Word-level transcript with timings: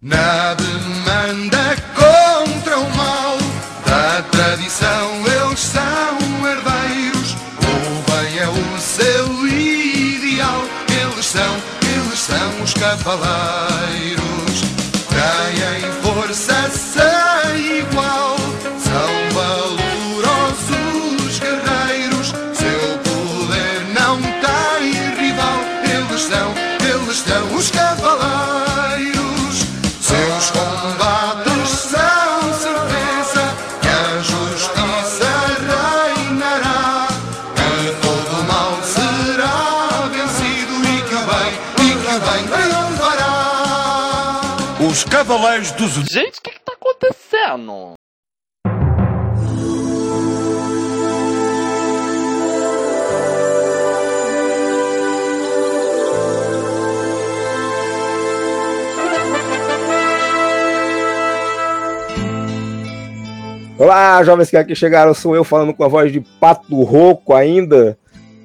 Na 0.00 0.54
demanda 0.54 0.77
Dos 45.88 46.04
Gente, 46.04 46.38
o 46.38 46.42
que, 46.42 46.50
que 46.50 46.60
tá 46.60 46.74
acontecendo? 46.74 47.94
Olá, 63.78 64.22
jovens 64.24 64.50
que 64.50 64.58
aqui 64.58 64.74
chegaram, 64.74 65.14
sou 65.14 65.34
eu 65.34 65.42
falando 65.42 65.72
com 65.72 65.84
a 65.84 65.88
voz 65.88 66.12
de 66.12 66.20
pato 66.20 66.82
rouco 66.82 67.32
ainda. 67.32 67.98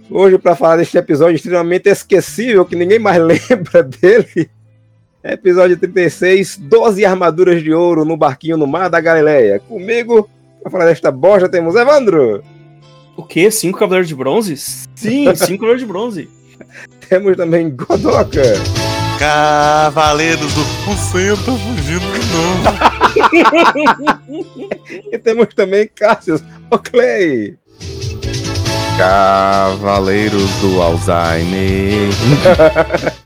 Hoje 0.09 0.37
para 0.37 0.55
falar 0.55 0.77
deste 0.77 0.97
episódio 0.97 1.35
extremamente 1.35 1.89
esquecível, 1.89 2.63
que 2.63 2.77
ninguém 2.77 2.99
mais 2.99 3.17
lembra 3.21 3.83
dele. 3.83 4.49
Episódio 5.23 5.77
36, 5.77 6.57
12 6.57 7.05
armaduras 7.05 7.63
de 7.63 7.73
ouro 7.73 8.03
no 8.03 8.17
barquinho 8.17 8.57
no 8.57 8.67
mar 8.67 8.89
da 8.89 8.99
Galileia. 8.99 9.57
Comigo, 9.57 10.29
para 10.61 10.71
falar 10.71 10.85
desta 10.85 11.11
bosta, 11.11 11.47
temos 11.47 11.75
Evandro. 11.75 12.43
O 13.15 13.23
quê? 13.23 13.49
Cinco 13.49 13.79
cavaleiros 13.79 14.09
de 14.09 14.15
bronze? 14.15 14.57
Sim, 14.57 15.33
cinco 15.35 15.59
cavaleiros 15.61 15.79
de 15.79 15.85
bronze. 15.85 16.29
Temos 17.07 17.37
também 17.37 17.69
Godoka. 17.69 18.41
Cavaleiros 19.19 20.53
do 20.53 20.63
Você 20.85 21.29
tá 21.29 21.51
fugindo 21.51 22.01
de 22.11 22.25
novo. 22.33 22.93
E 25.11 25.19
temos 25.19 25.47
também 25.53 25.87
Cassius 25.87 26.43
Oclay. 26.71 27.55
Cavaleiros 28.97 30.49
do 30.61 30.81
Alzheimer. 30.81 32.09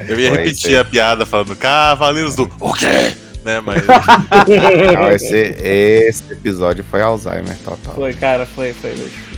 Eu 0.00 0.18
ia 0.18 0.30
Foi 0.30 0.38
repetir 0.38 0.78
a 0.78 0.84
piada 0.84 1.24
falando 1.24 1.56
Cavaleiros 1.56 2.34
do 2.34 2.50
O 2.60 2.72
quê? 2.72 3.14
Né, 3.44 3.60
mas 3.60 3.84
Não, 3.86 5.12
esse, 5.12 5.36
esse 5.36 6.32
episódio 6.32 6.84
foi 6.90 7.00
Alzheimer 7.00 7.56
total. 7.64 7.94
Foi, 7.94 8.12
cara, 8.12 8.44
foi, 8.44 8.72
foi. 8.72 8.90
bicho. 8.92 9.36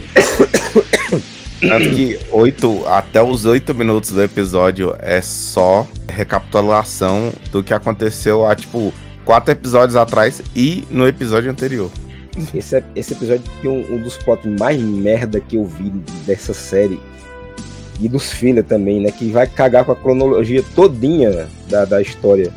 Tanto 1.61 1.91
que 1.91 2.19
oito, 2.31 2.87
até 2.87 3.23
os 3.23 3.45
oito 3.45 3.75
minutos 3.75 4.11
do 4.11 4.23
episódio 4.23 4.95
é 5.01 5.21
só 5.21 5.87
recapitulação 6.09 7.33
do 7.51 7.63
que 7.63 7.75
aconteceu 7.75 8.47
há, 8.47 8.55
tipo, 8.55 8.95
quatro 9.25 9.53
episódios 9.53 9.97
atrás 9.97 10.41
e 10.55 10.87
no 10.89 11.07
episódio 11.07 11.51
anterior. 11.51 11.91
Esse, 12.55 12.83
esse 12.95 13.13
episódio 13.13 13.43
tem 13.61 13.71
um, 13.71 13.95
um 13.95 14.01
dos 14.01 14.17
plots 14.17 14.47
mais 14.59 14.81
merda 14.81 15.41
que 15.41 15.57
eu 15.57 15.67
vi 15.67 15.91
dessa 16.25 16.55
série. 16.55 17.01
E 18.01 18.09
dos 18.09 18.33
filler 18.33 18.65
também, 18.65 19.01
né? 19.01 19.11
Que 19.11 19.31
vai 19.31 19.47
cagar 19.47 19.85
com 19.85 19.93
a 19.93 19.97
cronologia 19.97 20.63
todinha 20.75 21.49
da, 21.69 21.85
da 21.85 22.01
história. 22.01 22.53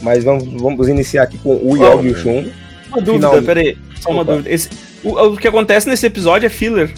Mas 0.00 0.24
vamos, 0.24 0.44
vamos 0.60 0.88
iniciar 0.88 1.24
aqui 1.24 1.38
com 1.38 1.56
o 1.56 1.76
Yogi 1.76 2.08
e 2.08 2.10
o 2.10 2.16
Shun. 2.16 2.50
Uma 2.88 3.00
dúvida, 3.00 3.12
Finalmente. 3.12 3.44
peraí. 3.46 3.78
Só 4.00 4.10
uma 4.10 4.22
Opa. 4.22 4.32
dúvida. 4.32 4.50
Esse, 4.50 4.68
o, 5.02 5.10
o 5.10 5.36
que 5.36 5.48
acontece 5.48 5.88
nesse 5.88 6.06
episódio 6.06 6.46
é 6.46 6.50
filler. 6.50 6.92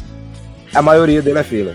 A 0.74 0.82
maioria 0.82 1.22
dele 1.22 1.38
é 1.38 1.42
filler. 1.42 1.74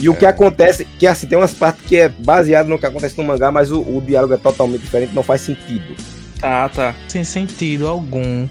E 0.00 0.08
o 0.08 0.14
que 0.14 0.24
acontece, 0.24 0.86
que 0.98 1.06
assim, 1.06 1.26
tem 1.26 1.36
umas 1.36 1.52
partes 1.52 1.84
que 1.86 1.96
é 1.96 2.08
baseado 2.08 2.68
no 2.68 2.78
que 2.78 2.86
acontece 2.86 3.16
no 3.18 3.24
mangá, 3.24 3.52
mas 3.52 3.70
o, 3.70 3.80
o 3.80 4.00
diálogo 4.00 4.32
é 4.32 4.38
totalmente 4.38 4.80
diferente, 4.80 5.14
não 5.14 5.22
faz 5.22 5.42
sentido. 5.42 5.94
Ah, 6.42 6.70
tá. 6.74 6.94
sem 7.06 7.22
sentido 7.22 7.86
algum. 7.86 8.48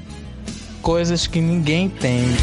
Coisas 0.81 1.25
que 1.25 1.41
ninguém 1.41 1.85
entende. 1.85 2.37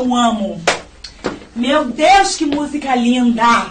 Eu 0.00 0.14
amo. 0.14 0.60
Meu 1.54 1.84
Deus, 1.84 2.36
que 2.36 2.46
música 2.46 2.94
linda! 2.94 3.66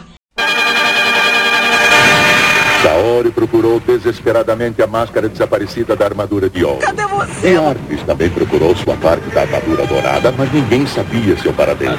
Saori 2.84 3.32
procurou 3.32 3.80
desesperadamente 3.80 4.82
a 4.82 4.88
máscara 4.88 5.28
desaparecida 5.28 5.96
da 5.96 6.06
armadura 6.06 6.50
de 6.50 6.64
ouro. 6.64 6.80
Cadê 6.80 7.06
você? 7.08 7.54
E 7.54 7.58
Arvis 7.58 8.04
também 8.04 8.30
procurou 8.30 8.76
sua 8.76 8.96
parte 8.96 9.28
da 9.30 9.42
armadura 9.42 9.86
dourada, 9.86 10.32
mas 10.32 10.54
ninguém 10.54 10.86
sabia 10.86 11.36
seu 11.38 11.52
paradeiro. 11.52 11.98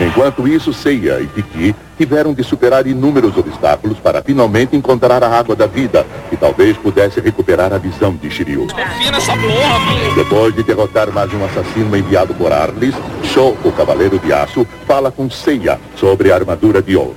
Enquanto 0.00 0.48
isso, 0.48 0.72
Seiya 0.72 1.20
e 1.20 1.26
Tiki 1.26 1.74
tiveram 1.96 2.34
de 2.34 2.42
superar 2.42 2.86
inúmeros 2.86 3.36
obstáculos 3.36 3.98
para 3.98 4.22
finalmente 4.22 4.76
encontrar 4.76 5.22
a 5.22 5.28
água 5.28 5.54
da 5.54 5.66
vida, 5.66 6.04
que 6.28 6.36
talvez 6.36 6.76
pudesse 6.76 7.20
recuperar 7.20 7.72
a 7.72 7.78
visão 7.78 8.14
de 8.14 8.28
Shiryu. 8.30 8.66
Depois 10.16 10.54
de 10.54 10.62
derrotar 10.62 11.12
mais 11.12 11.32
um 11.32 11.44
assassino 11.44 11.96
enviado 11.96 12.34
por 12.34 12.52
Arlis, 12.52 12.94
Sho, 13.22 13.56
o 13.64 13.72
Cavaleiro 13.72 14.18
de 14.18 14.32
Aço, 14.32 14.66
fala 14.86 15.12
com 15.12 15.30
Seiya 15.30 15.78
sobre 15.96 16.32
a 16.32 16.34
armadura 16.34 16.82
de 16.82 16.96
ouro. 16.96 17.16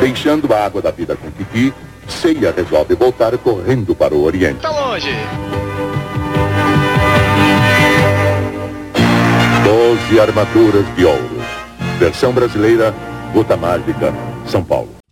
Deixando 0.00 0.52
a 0.52 0.66
água 0.66 0.82
da 0.82 0.90
vida 0.90 1.16
com 1.16 1.30
Tiki, 1.30 1.72
Seiya 2.06 2.52
resolve 2.54 2.94
voltar 2.94 3.36
correndo 3.38 3.94
para 3.94 4.14
o 4.14 4.22
Oriente. 4.22 4.60
Tá 4.60 4.70
longe. 4.70 5.14
Doze 9.64 10.20
armaduras 10.20 10.84
de 10.94 11.06
ouro. 11.06 11.33
Versão 11.98 12.32
brasileira, 12.32 12.94
Gota 13.32 13.56
Mágica, 13.56 14.12
São 14.46 14.62
Paulo. 14.62 15.03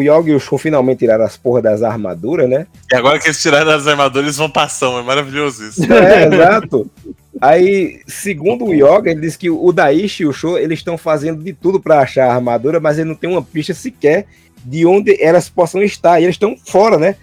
O, 0.00 0.02
Yogi 0.02 0.30
e 0.30 0.34
o 0.34 0.40
Shun 0.40 0.58
finalmente 0.58 1.00
tiraram 1.00 1.24
as 1.24 1.36
porras 1.36 1.62
das 1.62 1.82
armaduras, 1.82 2.48
né? 2.48 2.66
E 2.90 2.96
agora 2.96 3.18
que 3.18 3.26
eles 3.26 3.40
tiraram 3.40 3.70
as 3.70 3.86
armaduras, 3.86 4.24
eles 4.24 4.36
vão 4.36 4.50
ação. 4.56 4.98
É 4.98 5.02
maravilhoso 5.02 5.66
isso. 5.66 5.80
É, 5.92 6.26
exato. 6.26 6.90
Aí, 7.40 8.00
segundo 8.06 8.66
o 8.66 8.74
Yoga, 8.74 9.10
ele 9.10 9.20
diz 9.20 9.36
que 9.36 9.48
o 9.48 9.72
Daishi 9.72 10.24
e 10.24 10.26
o 10.26 10.32
Sho, 10.32 10.58
eles 10.58 10.80
estão 10.80 10.98
fazendo 10.98 11.42
de 11.42 11.52
tudo 11.52 11.80
pra 11.80 12.00
achar 12.00 12.26
a 12.28 12.34
armadura, 12.34 12.80
mas 12.80 12.98
ele 12.98 13.08
não 13.08 13.14
tem 13.14 13.30
uma 13.30 13.42
pista 13.42 13.72
sequer 13.72 14.26
de 14.64 14.84
onde 14.84 15.16
elas 15.22 15.48
possam 15.48 15.82
estar. 15.82 16.20
E 16.20 16.24
eles 16.24 16.34
estão 16.34 16.56
fora, 16.56 16.98
né? 16.98 17.16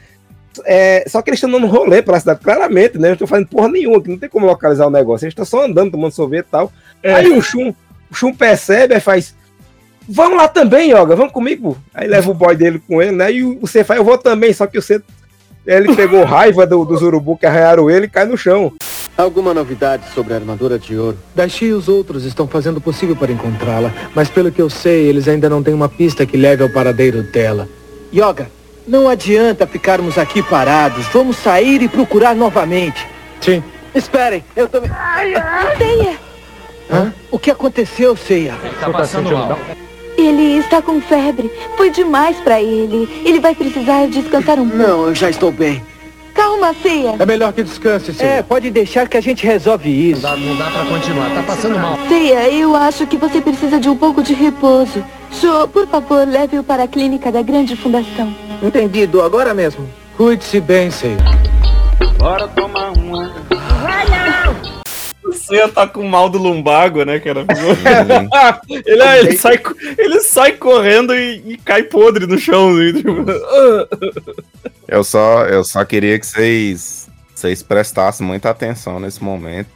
É, 0.66 1.04
só 1.08 1.22
que 1.22 1.30
eles 1.30 1.38
estão 1.38 1.52
dando 1.52 1.68
rolê 1.68 2.02
pela 2.02 2.20
cidade, 2.20 2.40
claramente, 2.42 2.98
né? 2.98 3.10
Eles 3.10 3.16
estão 3.16 3.28
fazendo 3.28 3.48
porra 3.48 3.70
nenhuma, 3.70 4.02
que 4.02 4.10
não 4.10 4.18
tem 4.18 4.30
como 4.30 4.46
localizar 4.46 4.88
o 4.88 4.92
negócio. 4.92 5.26
Eles 5.26 5.34
estão 5.34 5.46
só 5.46 5.66
andando, 5.66 5.92
tomando 5.92 6.12
sorvete 6.12 6.48
e 6.48 6.52
tal. 6.52 6.72
Aí 7.04 7.32
o 7.32 7.42
Shun, 7.42 7.74
o 8.10 8.16
Shun 8.16 8.34
percebe 8.34 8.96
e 8.96 9.00
faz. 9.00 9.36
Vamos 10.08 10.38
lá 10.38 10.48
também, 10.48 10.92
Yoga, 10.92 11.16
vamos 11.16 11.34
comigo. 11.34 11.78
Aí 11.94 12.08
leva 12.08 12.32
o 12.32 12.34
boy 12.34 12.56
dele 12.56 12.82
com 12.88 13.02
ele, 13.02 13.12
né? 13.12 13.32
E 13.32 13.44
o 13.44 13.60
você 13.60 13.84
faz, 13.84 14.00
eu 14.00 14.06
vou 14.06 14.18
também, 14.18 14.54
só 14.54 14.66
que 14.66 14.80
você. 14.80 15.02
Ele 15.66 15.94
pegou 15.96 16.24
raiva 16.24 16.66
do, 16.66 16.86
dos 16.86 17.02
urubu 17.02 17.38
que 17.38 17.46
arranharam 17.46 17.90
ele 17.90 18.06
e 18.06 18.10
cai 18.10 18.26
no 18.26 18.38
chão. 18.38 18.72
Alguma 19.18 19.54
novidade 19.54 20.04
sobre 20.14 20.34
a 20.34 20.38
armadura 20.38 20.80
de 20.80 20.96
ouro? 20.96 21.18
Daishi 21.36 21.66
e 21.66 21.74
os 21.74 21.90
outros 21.90 22.24
estão 22.24 22.48
fazendo 22.48 22.78
o 22.78 22.82
possível 22.82 23.16
para 23.16 23.32
encontrá-la, 23.32 23.92
mas 24.16 24.30
pelo 24.30 24.52
que 24.52 24.62
eu 24.62 24.70
sei, 24.70 25.08
eles 25.08 25.28
ainda 25.28 25.50
não 25.50 25.62
têm 25.62 25.74
uma 25.74 25.90
pista 25.90 26.26
que 26.26 26.38
leve 26.38 26.64
ao 26.64 26.70
paradeiro 26.70 27.24
dela. 27.24 27.68
Yoga, 28.14 28.48
não 28.88 29.10
adianta 29.10 29.68
ficarmos 29.68 30.18
aqui 30.18 30.42
parados. 30.42 31.06
Vamos 31.08 31.36
sair 31.36 31.82
e 31.82 31.90
procurar 31.90 32.34
novamente. 32.34 33.06
Sim. 33.42 33.62
Esperem, 33.94 34.44
eu 34.56 34.70
também. 34.70 34.90
Ceia, 35.78 36.18
Hã? 36.90 37.14
O 37.30 37.38
que 37.38 37.52
aconteceu, 37.52 38.16
Ceia? 38.16 38.56
Tá 38.80 38.90
passando 38.90 39.32
mal. 39.32 39.60
Ele 40.18 40.58
está 40.58 40.82
com 40.82 41.00
febre. 41.00 41.52
Foi 41.76 41.90
demais 41.90 42.38
pra 42.38 42.62
ele. 42.62 43.08
Ele 43.24 43.40
vai 43.40 43.54
precisar 43.56 44.08
descansar 44.08 44.60
um 44.60 44.68
pouco. 44.70 44.84
Não, 44.84 45.08
eu 45.08 45.16
já 45.16 45.30
estou 45.30 45.52
bem. 45.52 45.82
Calma, 46.34 46.76
Ceia. 46.84 47.16
É 47.18 47.26
melhor 47.26 47.52
que 47.52 47.64
descanse, 47.64 48.14
sim. 48.14 48.24
É, 48.24 48.44
pode 48.44 48.70
deixar 48.70 49.08
que 49.08 49.18
a 49.18 49.22
gente 49.22 49.46
resolve 49.46 49.90
isso. 50.12 50.22
Não 50.22 50.56
dá 50.56 50.70
pra 50.70 50.86
continuar, 50.86 51.34
tá 51.34 51.44
passando 51.44 51.80
mal. 51.80 51.98
Ceia, 52.08 52.50
eu 52.50 52.76
acho 52.76 53.08
que 53.08 53.18
você 53.18 53.42
precisa 53.42 53.80
de 53.80 53.90
um 53.90 53.96
pouco 53.98 54.22
de 54.22 54.34
repouso. 54.34 55.04
Joe, 55.42 55.68
por 55.68 55.88
favor, 55.88 56.28
leve-o 56.28 56.64
para 56.64 56.84
a 56.84 56.88
clínica 56.88 57.32
da 57.32 57.42
grande 57.42 57.76
fundação. 57.76 58.34
Entendido, 58.62 59.22
agora 59.22 59.54
mesmo. 59.54 59.88
Cuide-se 60.16 60.60
bem, 60.60 60.90
Sei. 60.92 61.18
Bora 62.18 62.48
tomar 62.50 62.92
uma. 62.92 63.27
Você 65.48 65.66
tá 65.70 65.88
com 65.88 66.04
mal 66.04 66.28
do 66.28 66.38
lumbago, 66.38 67.06
né, 67.06 67.20
cara? 67.22 67.46
ele, 68.86 69.02
ah, 69.02 69.18
ele, 69.18 69.38
sai, 69.38 69.58
ele 69.98 70.20
sai 70.20 70.52
correndo 70.52 71.16
e, 71.16 71.54
e 71.54 71.58
cai 71.58 71.84
podre 71.84 72.28
no 72.28 72.38
chão. 72.38 72.72
assim, 72.72 72.94
tipo, 72.94 73.14
Eu 74.86 75.04
só, 75.04 75.46
eu 75.46 75.64
só 75.64 75.86
queria 75.86 76.20
que 76.20 76.26
vocês, 76.26 77.10
vocês 77.34 77.64
prestassem 77.64 78.28
muita 78.28 78.50
atenção 78.50 79.00
nesse 79.00 79.24
momento. 79.24 79.70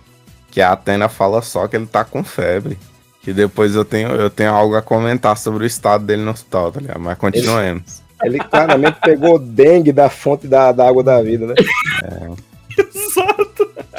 Que 0.49 0.59
a 0.59 0.73
Atena 0.73 1.07
fala 1.07 1.41
só 1.41 1.67
que 1.67 1.77
ele 1.77 1.85
tá 1.85 2.03
com 2.03 2.21
febre. 2.21 2.77
Que 3.21 3.31
depois 3.31 3.73
eu 3.73 3.85
tenho, 3.85 4.09
eu 4.09 4.29
tenho 4.29 4.51
algo 4.51 4.75
a 4.75 4.81
comentar 4.81 5.37
sobre 5.37 5.63
o 5.63 5.67
estado 5.67 6.03
dele 6.05 6.23
no 6.23 6.31
hospital, 6.31 6.71
tá 6.71 6.81
ligado? 6.81 6.99
Mas 6.99 7.17
continuemos. 7.17 8.01
Ele 8.23 8.39
claramente 8.39 8.99
pegou 9.01 9.39
dengue 9.39 9.93
da 9.93 10.09
fonte 10.09 10.47
da, 10.47 10.71
da 10.71 10.87
água 10.87 11.03
da 11.03 11.21
vida, 11.21 11.47
né? 11.47 11.55
Exato. 12.77 13.50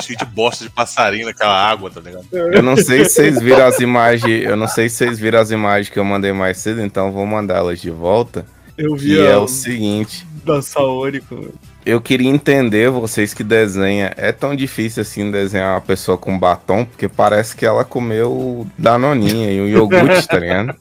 Cheio 0.02 0.18
de 0.18 0.24
bosta 0.24 0.64
de 0.64 0.70
passarinho 0.70 1.26
naquela 1.26 1.54
água, 1.54 1.90
tá 1.90 2.00
ligado? 2.00 2.26
Eu 2.32 2.62
não 2.62 2.76
sei 2.76 3.04
se 3.04 3.10
vocês 3.14 3.40
viram 3.40 3.64
as 3.66 3.80
imagens. 3.80 4.44
Eu 4.44 4.56
não 4.56 4.68
sei 4.68 4.88
se 4.88 4.96
vocês 4.96 5.18
viram 5.18 5.40
as 5.40 5.50
imagens 5.50 5.88
que 5.88 5.98
eu 5.98 6.04
mandei 6.04 6.32
mais 6.32 6.58
cedo, 6.58 6.80
então 6.82 7.06
eu 7.06 7.12
vou 7.12 7.26
mandar 7.26 7.56
elas 7.58 7.80
de 7.80 7.90
volta. 7.90 8.44
Eu 8.76 8.96
vi 8.96 9.12
E 9.14 9.20
é 9.20 9.32
a 9.34 9.38
o 9.38 9.46
seguinte. 9.48 10.26
da 10.44 10.60
Saônico. 10.62 11.52
Eu 11.84 12.00
queria 12.00 12.30
entender, 12.30 12.88
vocês 12.90 13.34
que 13.34 13.42
desenham, 13.44 14.10
é 14.16 14.32
tão 14.32 14.54
difícil 14.56 15.02
assim 15.02 15.30
desenhar 15.30 15.74
uma 15.74 15.80
pessoa 15.80 16.16
com 16.16 16.38
batom, 16.38 16.84
porque 16.84 17.08
parece 17.08 17.54
que 17.56 17.66
ela 17.66 17.84
comeu 17.84 18.66
danoninha 18.78 19.50
e 19.52 19.60
um 19.60 19.66
iogurte, 19.66 20.26
tá 20.26 20.38
ligado? 20.38 20.74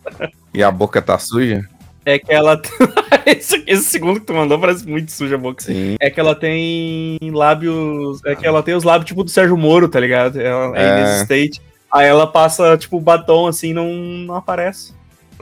E 0.54 0.62
a 0.64 0.70
boca 0.72 1.02
tá 1.02 1.18
suja? 1.18 1.68
É 2.06 2.18
que 2.18 2.32
ela. 2.32 2.60
esse, 3.26 3.64
esse 3.68 3.84
segundo 3.84 4.20
que 4.20 4.26
tu 4.26 4.34
mandou 4.34 4.60
parece 4.60 4.88
muito 4.88 5.12
suja 5.12 5.36
a 5.36 5.38
boca. 5.38 5.64
Sim. 5.64 5.96
É 6.00 6.10
que 6.10 6.20
ela 6.20 6.34
tem 6.36 7.18
lábios. 7.32 8.24
É 8.26 8.36
que 8.36 8.46
ela 8.46 8.64
tem 8.64 8.74
os 8.74 8.84
lábios 8.84 9.08
tipo 9.08 9.24
do 9.24 9.30
Sérgio 9.30 9.56
Moro, 9.58 9.88
tá 9.88 10.00
ligado? 10.00 10.40
Ela 10.40 10.78
é, 10.78 10.84
É. 10.84 11.00
inexistente. 11.00 11.62
Aí 11.92 12.08
ela 12.08 12.26
passa, 12.26 12.78
tipo, 12.78 13.00
batom 13.00 13.48
assim, 13.48 13.74
não, 13.74 13.90
não 13.94 14.36
aparece. 14.36 14.94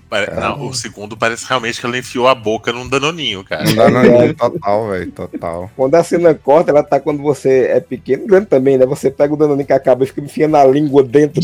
Pare- 0.10 0.32
Não, 0.40 0.68
o 0.68 0.74
segundo 0.74 1.18
parece 1.18 1.46
realmente 1.48 1.80
que 1.80 1.86
ela 1.86 1.98
enfiou 1.98 2.28
a 2.28 2.36
boca 2.36 2.72
num 2.72 2.88
danoninho, 2.88 3.44
cara. 3.44 3.68
Um 3.70 3.76
danoninho 3.76 4.34
total, 4.36 4.90
velho, 4.90 5.12
total. 5.12 5.72
Quando 5.76 5.96
a 5.96 6.04
cena 6.04 6.34
corta, 6.34 6.72
ela 6.72 6.84
tá 6.84 7.00
quando 7.00 7.22
você 7.22 7.68
é 7.72 7.80
pequeno, 7.80 8.26
grande 8.28 8.46
também, 8.48 8.78
né? 8.78 8.86
Você 8.86 9.10
pega 9.12 9.34
o 9.34 9.38
danoninho 9.38 9.66
que 9.68 9.74
acaba 9.74 10.04
e 10.04 10.08
fica 10.08 10.22
enfiando 10.22 10.56
a 10.58 10.66
língua 10.66 11.04
dentro 11.04 11.42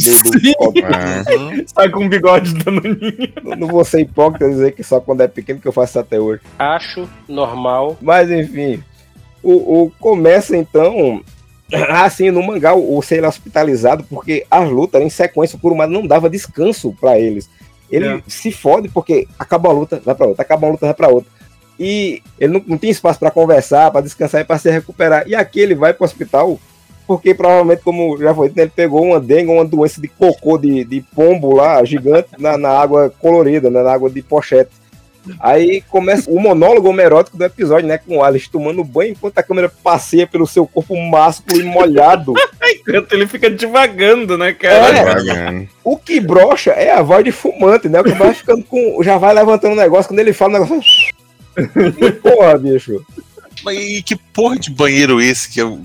copo. 0.57 0.73
É. 0.79 1.35
Uhum. 1.35 1.63
Sai 1.67 1.89
com 1.89 2.03
um 2.05 2.09
bigode 2.09 2.53
de 2.53 2.63
danoninho. 2.63 3.33
Não- 3.43 3.55
Não 3.55 3.67
vou 3.67 3.83
ser 3.83 4.01
hipócrita 4.01 4.49
dizer 4.49 4.71
que 4.73 4.83
só 4.83 4.99
quando 4.99 5.21
é 5.21 5.27
pequeno 5.27 5.59
que 5.59 5.67
eu 5.67 5.71
faço 5.71 5.91
isso 5.91 5.99
até 5.99 6.19
hoje. 6.19 6.41
Acho 6.59 7.07
normal. 7.27 7.97
Mas 8.01 8.29
enfim, 8.29 8.83
o, 9.41 9.83
o 9.83 9.91
começa 9.99 10.55
então. 10.55 11.21
Assim, 11.89 12.29
no 12.29 12.43
mangá, 12.43 12.75
o, 12.75 12.95
o 12.95 13.01
ser 13.01 13.23
hospitalizado, 13.25 14.03
porque 14.03 14.45
as 14.51 14.69
lutas 14.69 15.01
em 15.01 15.09
sequência, 15.09 15.57
o 15.57 15.59
Kurumada 15.59 15.91
não 15.91 16.05
dava 16.05 16.29
descanso 16.29 16.95
pra 17.01 17.17
eles. 17.17 17.49
Ele 17.89 18.07
É. 18.07 18.23
se 18.27 18.51
fode 18.51 18.89
porque 18.89 19.27
acaba 19.37 19.69
a 19.69 19.73
luta, 19.73 20.01
vai 20.03 20.15
pra 20.15 20.27
outra, 20.27 20.41
acaba 20.41 20.67
a 20.67 20.71
luta, 20.71 20.85
vai 20.85 20.95
pra 20.95 21.07
outra. 21.09 21.29
E 21.79 22.21
ele 22.39 22.53
não, 22.53 22.63
não 22.65 22.77
tem 22.77 22.89
espaço 22.89 23.19
pra 23.19 23.31
conversar, 23.31 23.91
pra 23.91 24.01
descansar 24.01 24.41
e 24.41 24.45
pra 24.45 24.57
se 24.57 24.69
recuperar. 24.71 25.27
E 25.27 25.35
aqui 25.35 25.59
ele 25.59 25.75
vai 25.75 25.93
pro 25.93 26.05
hospital 26.05 26.59
porque 27.07 27.35
provavelmente, 27.35 27.83
como 27.83 28.17
já 28.17 28.33
foi 28.33 28.47
dito, 28.47 28.59
ele 28.59 28.71
pegou 28.75 29.03
uma 29.03 29.19
dengue, 29.19 29.51
uma 29.51 29.63
doença 29.65 30.01
de 30.01 30.07
cocô 30.07 30.57
de, 30.57 30.83
de 30.83 31.01
pombo 31.13 31.53
lá, 31.53 31.83
gigante, 31.85 32.29
na, 32.39 32.57
na 32.57 32.69
água 32.69 33.13
colorida, 33.19 33.69
né, 33.69 33.83
na 33.83 33.91
água 33.93 34.09
de 34.09 34.21
pochete. 34.23 34.71
Aí 35.39 35.81
começa 35.89 36.29
o 36.29 36.39
monólogo 36.39 36.89
homerótico 36.89 37.37
do 37.37 37.43
episódio, 37.43 37.87
né? 37.87 37.97
Com 37.97 38.17
o 38.17 38.23
Alice 38.23 38.49
tomando 38.49 38.83
banho 38.83 39.11
enquanto 39.11 39.37
a 39.37 39.43
câmera 39.43 39.69
passeia 39.83 40.25
pelo 40.27 40.45
seu 40.47 40.65
corpo 40.67 40.95
másculo 41.09 41.59
e 41.59 41.63
molhado. 41.63 42.33
Enquanto 42.87 43.13
ele 43.13 43.27
fica 43.27 43.47
devagando, 43.49 44.37
né, 44.37 44.51
cara? 44.53 45.19
É. 45.61 45.67
O 45.83 45.97
que 45.97 46.19
brocha 46.19 46.71
é 46.71 46.91
a 46.91 47.01
voz 47.03 47.23
de 47.23 47.31
fumante, 47.31 47.87
né? 47.87 47.99
O 47.99 48.03
que 48.03 48.11
vai 48.13 48.33
ficando 48.33 48.63
com. 48.63 49.01
Já 49.03 49.17
vai 49.17 49.33
levantando 49.33 49.73
o 49.73 49.75
negócio, 49.75 50.07
quando 50.09 50.19
ele 50.19 50.33
fala 50.33 50.57
o 50.59 50.63
negócio. 50.63 51.13
Porra, 52.21 52.57
bicho. 52.57 53.05
E 53.71 54.01
que 54.03 54.15
porra 54.15 54.57
de 54.59 54.69
banheiro 54.69 55.21
esse 55.21 55.49
que 55.49 55.59
é 55.59 55.63
o 55.65 55.81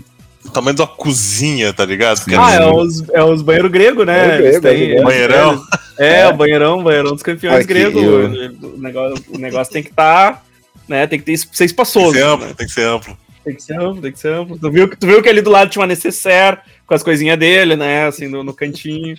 tamanho 0.53 0.75
de 0.77 0.83
uma 0.83 0.89
cozinha, 0.89 1.73
tá 1.73 1.85
ligado? 1.85 2.19
Porque 2.19 2.35
Ah, 2.35 2.53
é 2.55 2.59
assim, 2.59 2.71
os, 2.77 3.09
é 3.11 3.23
os 3.25 3.43
banheiros 3.43 3.71
gregos, 3.71 4.07
né? 4.07 4.21
Banheiro 4.27 4.45
Eles 4.47 4.59
grego, 4.61 4.67
é 4.67 4.71
têm- 4.79 4.89
gigante. 4.89 5.05
banheirão. 5.05 5.63
É, 6.01 6.27
o 6.29 6.33
banheirão, 6.33 6.83
banheirão 6.83 7.13
dos 7.13 7.23
campeões 7.23 7.57
Aqui, 7.65 7.67
gregos. 7.67 8.03
eu- 8.03 8.71
O, 8.75 8.79
negócio, 8.79 9.25
o 9.35 9.39
negócio 9.39 9.73
tem 9.73 9.83
que 9.83 9.91
estar, 9.91 10.45
né? 10.89 11.07
Tem 11.07 11.19
que 11.19 11.25
ter, 11.27 11.37
ser 11.37 11.49
Tem 11.57 11.67
espaçoso. 11.67 12.13
que 12.13 12.19
ser 12.19 12.25
amplo, 12.25 12.47
né? 12.47 12.55
tem 12.57 12.67
que 12.67 12.73
ser 12.73 12.85
amplo. 12.87 13.19
Tem 13.45 13.55
que 13.55 13.63
ser 13.63 13.81
amplo, 13.81 14.03
tem 14.03 14.13
que 14.13 14.19
ser 14.19 14.33
amplo. 14.33 14.59
Tu 14.59 14.71
viu, 14.71 14.89
que- 14.89 14.97
tu 14.97 15.07
viu 15.07 15.23
que 15.23 15.29
ali 15.29 15.41
do 15.43 15.51
lado 15.51 15.71
tinha 15.71 15.81
uma 15.81 15.87
necessaire 15.87 16.59
com 16.87 16.95
as 16.95 17.03
coisinhas 17.03 17.39
dele, 17.39 17.77
né? 17.77 18.07
Assim, 18.07 18.27
no, 18.29 18.43
no 18.43 18.53
cantinho. 18.55 19.17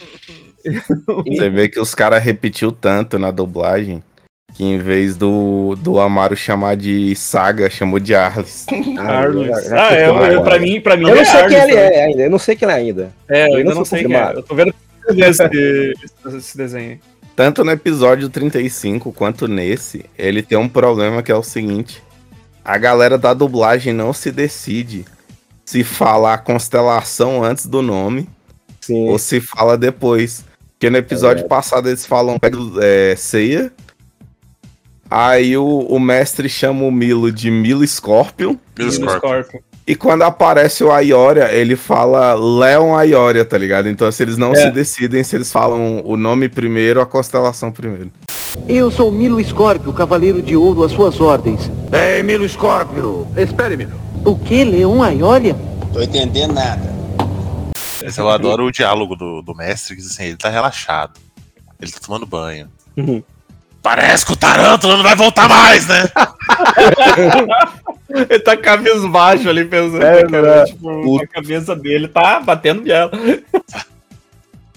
Você 1.27 1.49
vê 1.49 1.67
que 1.69 1.79
os 1.79 1.93
caras 1.95 2.23
repetiu 2.23 2.71
tanto 2.71 3.17
na 3.17 3.31
dublagem 3.31 4.03
que 4.53 4.63
em 4.65 4.77
vez 4.77 5.15
do, 5.15 5.75
do 5.79 5.99
Amaro 5.99 6.35
chamar 6.35 6.75
de 6.75 7.15
Saga, 7.15 7.69
chamou 7.69 7.99
de 7.99 8.13
Arles. 8.13 8.65
Arles. 8.99 9.47
já- 9.47 9.61
já 9.69 9.87
Ah, 9.89 9.95
é, 9.95 10.07
eu, 10.35 10.43
pra 10.43 10.59
mim, 10.59 10.81
pra 10.81 10.97
mim 10.97 11.07
Eu 11.07 11.15
não 11.15 11.21
é 11.21 11.25
sei 11.25 11.45
quem 11.47 11.57
ele 11.57 11.73
é 11.75 12.03
ainda, 12.05 12.21
eu 12.23 12.29
não 12.29 12.39
sei 12.39 12.55
quem 12.55 12.67
ele 12.67 12.77
é 12.77 12.81
ainda. 12.81 13.11
É, 13.29 13.47
eu 13.49 13.55
ainda 13.57 13.69
não 13.69 13.77
não 13.77 13.85
sei 13.85 14.03
quem 14.03 14.15
é. 14.15 14.31
Eu 14.35 14.43
tô 14.43 14.53
vendo 14.53 14.73
esse, 15.15 15.93
esse 16.37 16.57
desenho. 16.57 16.99
Tanto 17.35 17.63
no 17.63 17.71
episódio 17.71 18.29
35 18.29 19.11
quanto 19.11 19.47
nesse, 19.47 20.05
ele 20.17 20.41
tem 20.41 20.57
um 20.57 20.69
problema 20.69 21.23
que 21.23 21.31
é 21.31 21.35
o 21.35 21.43
seguinte: 21.43 22.03
a 22.63 22.77
galera 22.77 23.17
da 23.17 23.33
dublagem 23.33 23.93
não 23.93 24.13
se 24.13 24.31
decide 24.31 25.05
se 25.65 25.83
fala 25.83 26.33
a 26.33 26.37
constelação 26.37 27.43
antes 27.43 27.65
do 27.65 27.81
nome 27.81 28.27
Sim. 28.81 29.09
ou 29.09 29.17
se 29.17 29.39
fala 29.39 29.77
depois. 29.77 30.43
Porque 30.73 30.89
no 30.89 30.97
episódio 30.97 31.47
passado 31.47 31.87
eles 31.87 32.05
falam 32.05 32.37
é, 32.81 33.15
ceia. 33.15 33.71
Aí 35.09 35.55
o, 35.57 35.65
o 35.65 35.99
mestre 35.99 36.49
chama 36.49 36.83
o 36.83 36.91
Milo 36.91 37.31
de 37.31 37.51
Milo 37.51 37.85
Scorpion. 37.87 38.55
No 38.77 38.91
Scorpion. 38.91 39.59
E 39.91 39.95
quando 39.95 40.21
aparece 40.21 40.85
o 40.85 40.89
Aioria, 40.89 41.51
ele 41.51 41.75
fala 41.75 42.33
Leon 42.33 42.95
Aioria, 42.95 43.43
tá 43.43 43.57
ligado? 43.57 43.89
Então 43.89 44.09
se 44.09 44.23
eles 44.23 44.37
não 44.37 44.53
É. 44.53 44.55
se 44.55 44.71
decidem 44.71 45.21
se 45.21 45.35
eles 45.35 45.51
falam 45.51 46.01
o 46.05 46.15
nome 46.15 46.47
primeiro 46.47 47.01
a 47.01 47.05
constelação 47.05 47.73
primeiro. 47.73 48.09
Eu 48.69 48.89
sou 48.89 49.11
Milo 49.11 49.43
Scorpio, 49.43 49.91
cavaleiro 49.91 50.41
de 50.41 50.55
ouro 50.55 50.85
às 50.85 50.93
suas 50.93 51.19
ordens. 51.19 51.69
Ei, 51.91 52.23
Milo 52.23 52.47
Scorpio! 52.47 53.27
Espere, 53.35 53.75
Milo. 53.75 53.91
O 54.23 54.33
que, 54.33 54.63
Leão 54.63 55.03
Aiolia? 55.03 55.57
Tô 55.91 56.01
entendendo 56.01 56.53
nada. 56.53 56.89
Mas 58.01 58.17
eu 58.17 58.29
adoro 58.29 58.67
o 58.67 58.71
diálogo 58.71 59.17
do, 59.17 59.41
do 59.41 59.53
mestre, 59.53 59.97
que 59.97 60.01
diz 60.01 60.11
assim, 60.11 60.23
ele 60.27 60.37
tá 60.37 60.47
relaxado. 60.47 61.19
Ele 61.81 61.91
tá 61.91 61.99
tomando 61.99 62.25
banho. 62.25 62.69
Uhum. 62.95 63.21
Parece 63.81 64.25
que 64.25 64.33
o 64.33 64.35
Tarântula 64.35 64.97
não 64.97 65.03
vai 65.03 65.15
voltar 65.15 65.47
mais, 65.49 65.87
né? 65.87 66.03
Ele 68.29 68.39
tá 68.39 68.55
cabisbaixo 68.57 69.49
ali 69.49 69.65
pensando, 69.65 70.03
É, 70.03 70.23
cara, 70.27 70.55
né? 70.57 70.65
tipo, 70.65 71.21
a 71.21 71.27
cabeça 71.27 71.75
dele 71.75 72.07
tá 72.07 72.39
batendo 72.39 72.81
biela. 72.83 73.11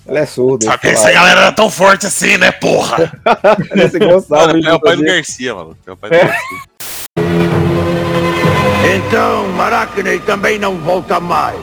Ele 0.06 0.18
é 0.18 0.26
surdo. 0.26 0.64
Sabia 0.64 0.78
que 0.78 0.88
essa 0.88 1.11
galera 1.11 1.40
era 1.40 1.52
tão 1.52 1.70
forte 1.70 2.06
assim, 2.06 2.37
né, 2.37 2.52
porra? 2.52 3.11
Esse 3.75 3.99
Gonçalves, 3.99 4.62
Mano, 4.64 4.68
é 4.68 4.75
o 4.75 4.80
pai 4.80 4.96
do. 4.96 5.02
Garcia, 5.02 5.54
mano. 5.54 5.76
É 5.87 5.90
o 5.92 5.96
pai 5.96 6.11
do 6.11 6.16
Garcia. 6.16 6.58
Então, 8.96 9.49
Maracney 9.49 10.18
também 10.20 10.58
não 10.58 10.76
volta 10.76 11.18
mais. 11.20 11.58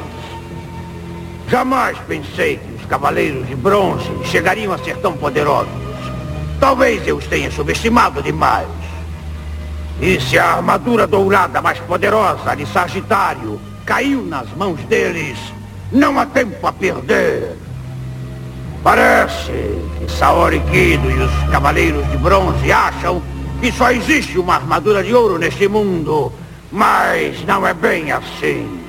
Jamais 1.50 1.98
pensei 2.08 2.58
que 2.58 2.74
os 2.82 2.86
Cavaleiros 2.86 3.48
de 3.48 3.56
Bronze 3.56 4.10
chegariam 4.26 4.74
a 4.74 4.78
ser 4.80 4.98
tão 4.98 5.14
poderosos. 5.14 5.72
Talvez 6.62 7.06
eu 7.08 7.18
os 7.18 7.26
tenha 7.26 7.50
subestimado 7.50 8.22
demais. 8.22 8.68
E 10.00 10.22
se 10.22 10.38
a 10.38 10.58
armadura 10.58 11.08
dourada 11.08 11.60
mais 11.60 11.80
poderosa 11.80 12.56
de 12.56 12.68
Sagitário 12.68 13.60
caiu 13.84 14.22
nas 14.22 14.48
mãos 14.56 14.80
deles, 14.86 15.40
Não 15.92 16.18
há 16.20 16.26
tempo 16.28 16.66
a 16.66 16.72
perder. 16.72 17.58
Parece 18.84 19.52
que 19.52 20.10
Saori 20.10 20.62
Kido 20.72 21.10
e 21.10 21.24
os 21.24 21.50
Cavaleiros 21.52 22.08
de 22.10 22.18
Bronze 22.18 22.72
acham 22.72 23.22
que 23.60 23.72
só 23.72 23.92
existe 23.92 24.38
uma 24.38 24.56
armadura 24.56 25.04
de 25.04 25.14
ouro 25.14 25.38
neste 25.40 25.68
mundo. 25.68 26.32
Mas 26.72 27.44
não 27.46 27.68
é 27.68 27.74
bem 27.74 28.12
assim. 28.12 28.80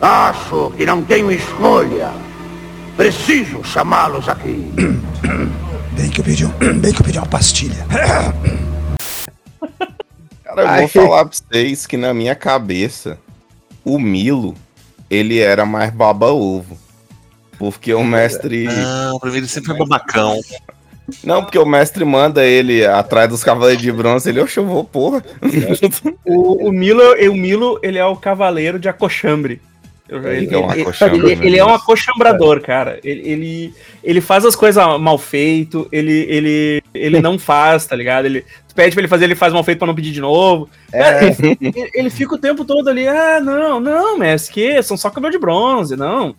Acho 0.00 0.70
que 0.76 0.84
não 0.84 1.02
tenho 1.02 1.32
escolha. 1.32 2.12
Preciso 2.96 3.64
chamá-los 3.64 4.28
aqui. 4.28 4.70
Bem 5.96 6.10
que 6.10 6.20
eu 6.20 6.24
pedi, 6.24 6.44
um, 6.44 6.50
bem 6.80 6.92
que 6.92 7.00
eu 7.00 7.04
pedi 7.04 7.18
uma 7.18 7.26
pastilha. 7.26 7.86
Cara, 10.44 10.62
eu 10.62 10.68
Ai. 10.68 10.80
vou 10.80 10.88
falar 10.88 11.24
pra 11.24 11.36
vocês 11.36 11.86
que 11.86 11.96
na 11.96 12.12
minha 12.12 12.34
cabeça, 12.34 13.18
o 13.84 13.98
Milo, 13.98 14.54
ele 15.08 15.38
era 15.38 15.64
mais 15.64 15.90
baba-ovo. 15.92 16.76
Porque 17.58 17.94
o 17.94 18.02
mestre. 18.02 18.64
Não, 18.64 19.18
pra 19.18 19.30
mim 19.30 19.38
ele 19.38 19.48
sempre 19.48 19.68
foi 19.68 19.78
babacão. 19.78 20.40
Não, 21.22 21.42
porque 21.42 21.58
o 21.58 21.66
mestre 21.66 22.04
manda 22.04 22.44
ele 22.44 22.84
atrás 22.84 23.28
dos 23.28 23.44
cavaleiros 23.44 23.82
de 23.82 23.92
bronze, 23.92 24.28
ele, 24.28 24.40
oxe, 24.40 24.58
eu 24.58 24.66
vou, 24.66 24.84
porra. 24.84 25.22
O, 26.24 26.68
o 26.68 26.72
Milo, 26.72 27.02
o 27.30 27.34
Milo, 27.34 27.78
ele 27.82 27.98
é 27.98 28.04
o 28.04 28.16
cavaleiro 28.16 28.78
de 28.78 28.88
Acochambre. 28.88 29.60
Ele, 30.06 30.28
Ele 30.44 30.54
é 30.54 30.58
um 30.58 30.68
acochambre, 30.70 31.18
ele- 31.32 31.46
ele 31.46 31.58
é 31.58 31.64
um 31.64 31.74
acochambrador, 31.74 32.60
cara. 32.60 33.00
Ele, 33.02 33.22
ele, 33.28 33.74
ele 34.02 34.20
faz 34.20 34.44
as 34.44 34.54
coisas 34.54 34.84
mal 35.00 35.16
feito, 35.16 35.88
ele, 35.90 36.26
ele, 36.28 36.82
ele 36.92 37.20
não 37.20 37.38
faz, 37.40 37.86
tá 37.86 37.96
ligado? 37.96 38.26
Ele 38.26 38.44
tu 38.68 38.74
pede 38.74 38.92
pra 38.94 39.00
ele 39.00 39.08
fazer, 39.08 39.24
ele 39.24 39.34
faz 39.34 39.52
mal 39.52 39.64
feito 39.64 39.78
pra 39.78 39.86
não 39.86 39.94
pedir 39.94 40.10
de 40.12 40.20
novo. 40.20 40.68
Cara, 40.92 41.24
ele, 41.26 41.90
ele- 41.94 42.10
fica 42.10 42.34
o 42.34 42.38
tempo 42.38 42.64
todo 42.66 42.88
ali, 42.88 43.08
ah, 43.08 43.40
não, 43.40 43.80
não, 43.80 44.18
mestre, 44.18 44.52
que 44.52 44.82
são 44.82 44.96
só 44.96 45.08
cabelo 45.08 45.32
de 45.32 45.38
bronze, 45.38 45.96
não. 45.96 46.34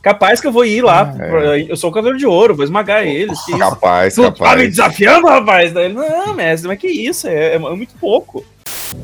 Capaz 0.00 0.40
que 0.40 0.46
eu 0.46 0.52
vou 0.52 0.64
ir 0.64 0.80
lá, 0.82 1.04
pra- 1.04 1.58
eu 1.58 1.76
sou 1.76 1.90
o 1.90 1.92
cabelo 1.92 2.16
de 2.16 2.26
ouro, 2.26 2.54
vou 2.54 2.64
esmagar 2.64 3.04
eles. 3.06 3.38
isso? 3.48 3.58
Capaz, 3.58 4.14
Tu 4.14 4.22
tá 4.22 4.30
me 4.30 4.36
capaz. 4.38 4.68
desafiando, 4.70 5.26
rapaz? 5.26 5.72
Não, 5.74 6.32
mestre, 6.32 6.68
mas 6.68 6.78
que 6.78 6.86
isso? 6.86 7.26
É, 7.26 7.56
é 7.56 7.58
muito 7.58 7.92
pouco. 8.00 8.42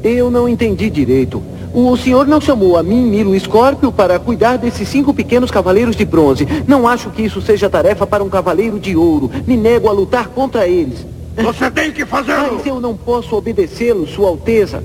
Eu 0.03 0.31
não 0.31 0.49
entendi 0.49 0.89
direito. 0.91 1.43
O 1.75 1.97
senhor 1.97 2.27
não 2.27 2.41
chamou 2.41 2.77
a 2.77 2.83
mim, 2.83 3.03
Milo 3.03 3.35
Escórpio, 3.35 3.93
para 3.93 4.19
cuidar 4.19 4.57
desses 4.57 4.89
cinco 4.89 5.13
pequenos 5.13 5.51
cavaleiros 5.51 5.95
de 5.95 6.05
bronze. 6.05 6.47
Não 6.67 6.89
acho 6.89 7.11
que 7.11 7.23
isso 7.23 7.43
seja 7.43 7.69
tarefa 7.69 8.07
para 8.07 8.25
um 8.25 8.31
cavaleiro 8.31 8.79
de 8.81 8.97
ouro. 8.97 9.31
Me 9.47 9.57
nego 9.57 9.89
a 9.89 9.93
lutar 9.93 10.29
contra 10.29 10.67
eles. 10.67 11.05
Você 11.37 11.71
tem 11.71 11.93
que 11.93 12.07
fazê-lo. 12.07 12.55
Mas 12.55 12.67
eu 12.67 12.81
não 12.81 12.97
posso 12.97 13.37
obedecê-lo, 13.37 14.07
Sua 14.07 14.29
Alteza. 14.29 14.83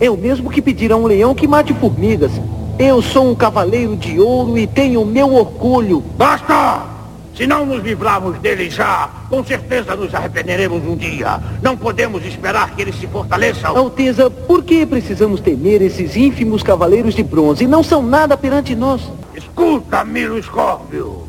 É 0.00 0.10
o 0.10 0.16
mesmo 0.16 0.50
que 0.50 0.60
pedir 0.60 0.90
a 0.90 0.96
um 0.96 1.06
leão 1.06 1.34
que 1.34 1.46
mate 1.46 1.72
formigas. 1.74 2.32
Eu 2.78 3.00
sou 3.00 3.30
um 3.30 3.34
cavaleiro 3.34 3.94
de 3.96 4.18
ouro 4.18 4.58
e 4.58 4.66
tenho 4.66 5.04
meu 5.04 5.32
orgulho. 5.32 6.02
Basta! 6.18 6.91
Se 7.34 7.46
não 7.46 7.64
nos 7.64 7.82
livrarmos 7.82 8.38
dele 8.38 8.68
já, 8.68 9.08
com 9.30 9.42
certeza 9.42 9.96
nos 9.96 10.14
arrependeremos 10.14 10.84
um 10.84 10.94
dia. 10.94 11.40
Não 11.62 11.76
podemos 11.76 12.24
esperar 12.26 12.74
que 12.74 12.82
eles 12.82 12.94
se 12.98 13.06
fortaleçam. 13.06 13.76
Alteza, 13.76 14.28
por 14.28 14.62
que 14.62 14.84
precisamos 14.84 15.40
temer 15.40 15.80
esses 15.80 16.14
ínfimos 16.14 16.62
cavaleiros 16.62 17.14
de 17.14 17.22
bronze? 17.22 17.66
Não 17.66 17.82
são 17.82 18.02
nada 18.02 18.36
perante 18.36 18.74
nós. 18.74 19.00
Escuta, 19.34 20.04
Milo 20.04 20.38
Escópio. 20.38 21.26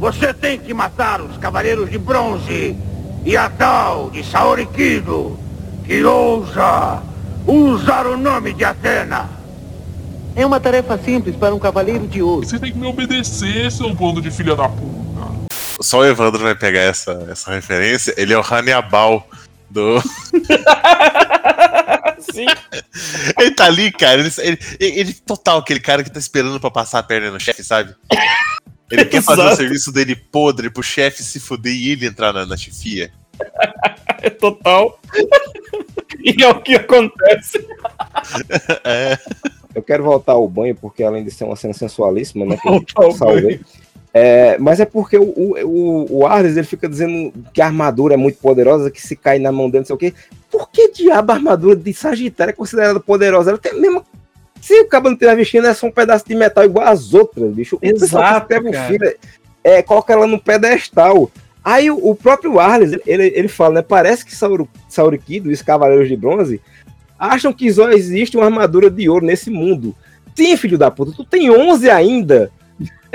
Você 0.00 0.34
tem 0.34 0.58
que 0.58 0.74
matar 0.74 1.20
os 1.20 1.36
cavaleiros 1.38 1.88
de 1.90 1.96
bronze 1.96 2.76
e 3.24 3.36
a 3.36 3.48
tal 3.48 4.10
de 4.10 4.24
Saori 4.24 4.66
Kido, 4.66 5.38
que 5.84 6.04
ousa 6.04 7.02
usar 7.46 8.06
o 8.06 8.16
nome 8.16 8.52
de 8.52 8.64
Atena. 8.64 9.30
É 10.34 10.44
uma 10.44 10.60
tarefa 10.60 10.98
simples 10.98 11.34
para 11.36 11.54
um 11.54 11.58
cavaleiro 11.58 12.06
de 12.06 12.20
ouro. 12.20 12.46
Você 12.46 12.58
tem 12.58 12.72
que 12.72 12.78
me 12.78 12.86
obedecer, 12.86 13.70
seu 13.70 13.94
bando 13.94 14.20
de 14.20 14.30
filha 14.30 14.54
da 14.54 14.68
puta. 14.68 15.05
Só 15.80 15.98
o 16.00 16.04
Evandro 16.04 16.42
vai 16.42 16.54
pegar 16.54 16.80
essa, 16.80 17.26
essa 17.30 17.52
referência. 17.52 18.14
Ele 18.16 18.32
é 18.32 18.38
o 18.38 18.42
Hannibal 18.42 19.28
do. 19.70 20.00
Sim. 22.32 22.46
Ele 23.38 23.50
tá 23.52 23.66
ali, 23.66 23.92
cara. 23.92 24.20
Ele, 24.20 24.32
ele, 24.38 24.58
ele- 24.80 25.14
total 25.14 25.58
aquele 25.58 25.80
cara 25.80 26.02
que 26.02 26.10
tá 26.10 26.18
esperando 26.18 26.58
pra 26.60 26.70
passar 26.70 26.98
a 27.00 27.02
perna 27.02 27.30
no 27.30 27.38
chefe, 27.40 27.62
sabe? 27.62 27.94
Ele 28.90 29.04
quer 29.04 29.22
fazer 29.22 29.42
o 29.42 29.56
serviço 29.56 29.92
dele 29.92 30.14
podre 30.16 30.70
pro 30.70 30.82
chefe 30.82 31.22
se 31.22 31.40
fuder 31.40 31.72
e 31.74 31.90
ele 31.90 32.06
entrar 32.06 32.32
na, 32.32 32.46
na 32.46 32.56
chefia. 32.56 33.12
É 34.22 34.30
total. 34.30 34.98
e 36.20 36.42
é 36.42 36.48
o 36.48 36.60
que 36.60 36.74
acontece. 36.74 37.64
É. 38.84 39.18
Eu 39.74 39.82
quero 39.82 40.02
voltar 40.02 40.32
ao 40.32 40.48
banho, 40.48 40.74
porque 40.74 41.02
além 41.02 41.22
de 41.22 41.30
ser 41.30 41.44
uma 41.44 41.54
cena 41.54 41.74
sensualíssima, 41.74 42.46
né? 42.46 42.56
Que 42.56 42.68
eu 43.02 43.12
salvei. 43.12 43.60
É, 44.18 44.56
mas 44.56 44.80
é 44.80 44.86
porque 44.86 45.18
o, 45.18 45.24
o, 45.24 46.06
o, 46.08 46.26
Ares, 46.26 46.56
ele 46.56 46.66
fica 46.66 46.88
dizendo 46.88 47.34
que 47.52 47.60
a 47.60 47.66
armadura 47.66 48.14
é 48.14 48.16
muito 48.16 48.38
poderosa, 48.38 48.90
que 48.90 49.06
se 49.06 49.14
cai 49.14 49.38
na 49.38 49.52
mão 49.52 49.68
dele, 49.68 49.80
não 49.80 49.84
sei 49.84 49.94
o 49.94 49.98
quê. 49.98 50.14
Por 50.50 50.70
que 50.70 50.90
diabo 50.90 51.32
a 51.32 51.34
armadura 51.34 51.76
de 51.76 51.92
Sagitário 51.92 52.48
é 52.48 52.54
considerada 52.54 52.98
poderosa? 52.98 53.50
Ela 53.50 53.58
tem 53.58 53.72
a 53.72 53.74
mesma. 53.74 54.02
Se 54.58 54.72
o 54.80 54.88
cabo 54.88 55.10
não 55.10 55.18
tiver 55.18 55.36
vestindo, 55.36 55.66
é 55.66 55.74
só 55.74 55.86
um 55.86 55.92
pedaço 55.92 56.26
de 56.26 56.34
metal 56.34 56.64
igual 56.64 56.88
as 56.88 57.12
outras, 57.12 57.52
bicho. 57.52 57.76
O 57.76 57.78
pessoal 57.78 58.40
que 58.46 58.54
Exato, 58.54 58.70
o 58.70 58.88
filho, 58.88 59.14
é, 59.62 59.82
coloca 59.82 60.14
ela 60.14 60.26
no 60.26 60.40
pedestal. 60.40 61.30
Aí 61.62 61.90
o, 61.90 61.98
o 61.98 62.14
próprio 62.14 62.58
Arles, 62.58 62.98
ele, 63.06 63.26
ele 63.34 63.48
fala, 63.48 63.74
né? 63.74 63.82
Parece 63.82 64.24
que 64.24 64.34
Sauro, 64.34 64.66
Saurikido 64.88 65.50
e 65.50 65.52
os 65.52 65.60
Cavaleiros 65.60 66.08
de 66.08 66.16
Bronze 66.16 66.58
acham 67.18 67.52
que 67.52 67.70
só 67.70 67.90
existe 67.90 68.34
uma 68.34 68.46
armadura 68.46 68.88
de 68.88 69.10
ouro 69.10 69.26
nesse 69.26 69.50
mundo. 69.50 69.94
Sim, 70.34 70.56
filho 70.56 70.78
da 70.78 70.90
puta, 70.90 71.12
tu 71.14 71.22
tem 71.22 71.50
11 71.50 71.90
ainda. 71.90 72.50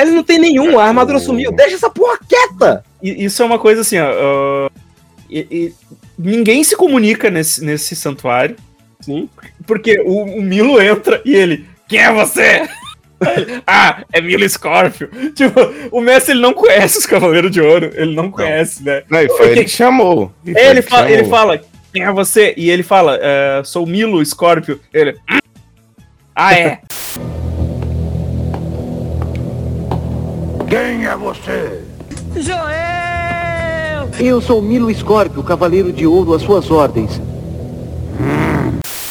Ele 0.02 0.12
não 0.12 0.24
tem 0.24 0.40
nenhum, 0.40 0.78
a 0.80 0.86
armadura 0.86 1.20
sumiu. 1.20 1.52
Deixa 1.52 1.76
essa 1.76 1.90
porra 1.90 2.18
quieta! 2.28 2.84
E 3.02 3.26
isso 3.26 3.42
é 3.42 3.46
uma 3.46 3.60
coisa 3.60 3.82
assim, 3.82 3.98
ó. 4.00 4.08
ó, 4.12 4.70
e- 5.30 5.48
e 5.52 5.74
ninguém 6.18 6.64
se 6.64 6.76
comunica 6.76 7.30
nesse, 7.30 7.64
nesse 7.64 7.96
santuário. 7.96 8.56
Sim. 9.00 9.28
Porque 9.66 10.00
o, 10.02 10.24
o 10.38 10.42
Milo 10.42 10.82
entra 10.82 11.22
e 11.26 11.34
ele. 11.34 11.66
Quem 11.88 12.00
é 12.00 12.12
você? 12.14 12.68
Ele, 13.22 13.62
ah, 13.66 14.04
é 14.14 14.22
Milo 14.22 14.48
Scorpio. 14.48 15.10
Tipo, 15.34 15.60
o 15.92 16.02
mestre 16.02 16.34
ele 16.34 16.42
não 16.42 16.54
conhece 16.54 17.00
os 17.00 17.06
Cavaleiros 17.06 17.50
de 17.52 17.62
Ouro. 17.62 17.92
Ele 17.96 18.14
não 18.16 18.30
conhece, 18.30 18.84
né? 18.84 19.04
Não, 19.10 19.20
e 19.22 19.28
foi 19.30 19.52
ele 19.52 19.64
que 19.64 19.70
chamou. 19.72 20.32
E 20.46 20.52
Ele, 20.58 20.82
que 20.84 20.90
fala, 20.90 21.08
ele 21.10 21.24
chamou. 21.24 21.30
fala, 21.32 21.62
quem 21.94 22.04
é 22.04 22.12
você? 22.12 22.54
E 22.56 22.70
ele 22.70 22.84
fala, 22.84 23.18
"É, 23.22 23.62
sou 23.64 23.86
Milo 23.86 24.24
Scorpio. 24.26 24.80
Ele. 24.94 25.16
"Hum? 25.30 25.40
Ah, 26.36 26.54
é. 26.54 26.80
Quem 30.72 31.06
é 31.06 31.14
você? 31.18 31.84
Joel! 32.34 34.10
Eu 34.18 34.40
sou 34.40 34.62
Milo 34.62 34.90
Escórpio, 34.90 35.44
cavaleiro 35.44 35.92
de 35.92 36.08
ouro 36.08 36.34
às 36.34 36.44
suas 36.44 36.72
ordens. 36.72 37.20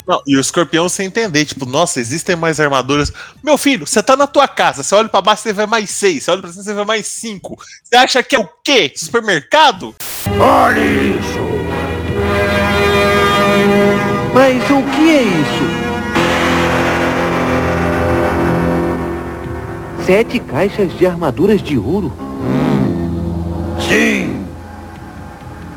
Não, 0.07 0.23
e 0.25 0.35
o 0.35 0.39
escorpião 0.39 0.89
sem 0.89 1.05
entender, 1.05 1.45
tipo, 1.45 1.67
nossa, 1.67 1.99
existem 1.99 2.35
mais 2.35 2.59
armaduras. 2.59 3.13
Meu 3.43 3.59
filho, 3.59 3.85
você 3.85 4.01
tá 4.01 4.17
na 4.17 4.25
tua 4.25 4.47
casa, 4.47 4.81
você 4.81 4.95
olha 4.95 5.07
pra 5.07 5.21
baixo, 5.21 5.43
você 5.43 5.53
vê 5.53 5.67
mais 5.67 5.91
seis, 5.91 6.23
você 6.23 6.31
olha 6.31 6.41
pra 6.41 6.49
cima, 6.49 6.63
você 6.63 6.73
vê 6.73 6.83
mais 6.83 7.05
cinco. 7.05 7.55
Você 7.83 7.95
acha 7.95 8.23
que 8.23 8.35
é 8.35 8.39
o 8.39 8.49
quê? 8.63 8.91
Supermercado? 8.95 9.93
Olhe 10.39 11.15
isso! 11.19 11.39
Mas 14.33 14.63
o 14.63 14.81
que 14.95 15.09
é 15.11 15.21
isso? 15.21 15.70
Sete 20.11 20.41
caixas 20.41 20.91
de 20.97 21.05
armaduras 21.05 21.61
de 21.63 21.77
ouro? 21.77 22.11
Sim! 23.79 24.45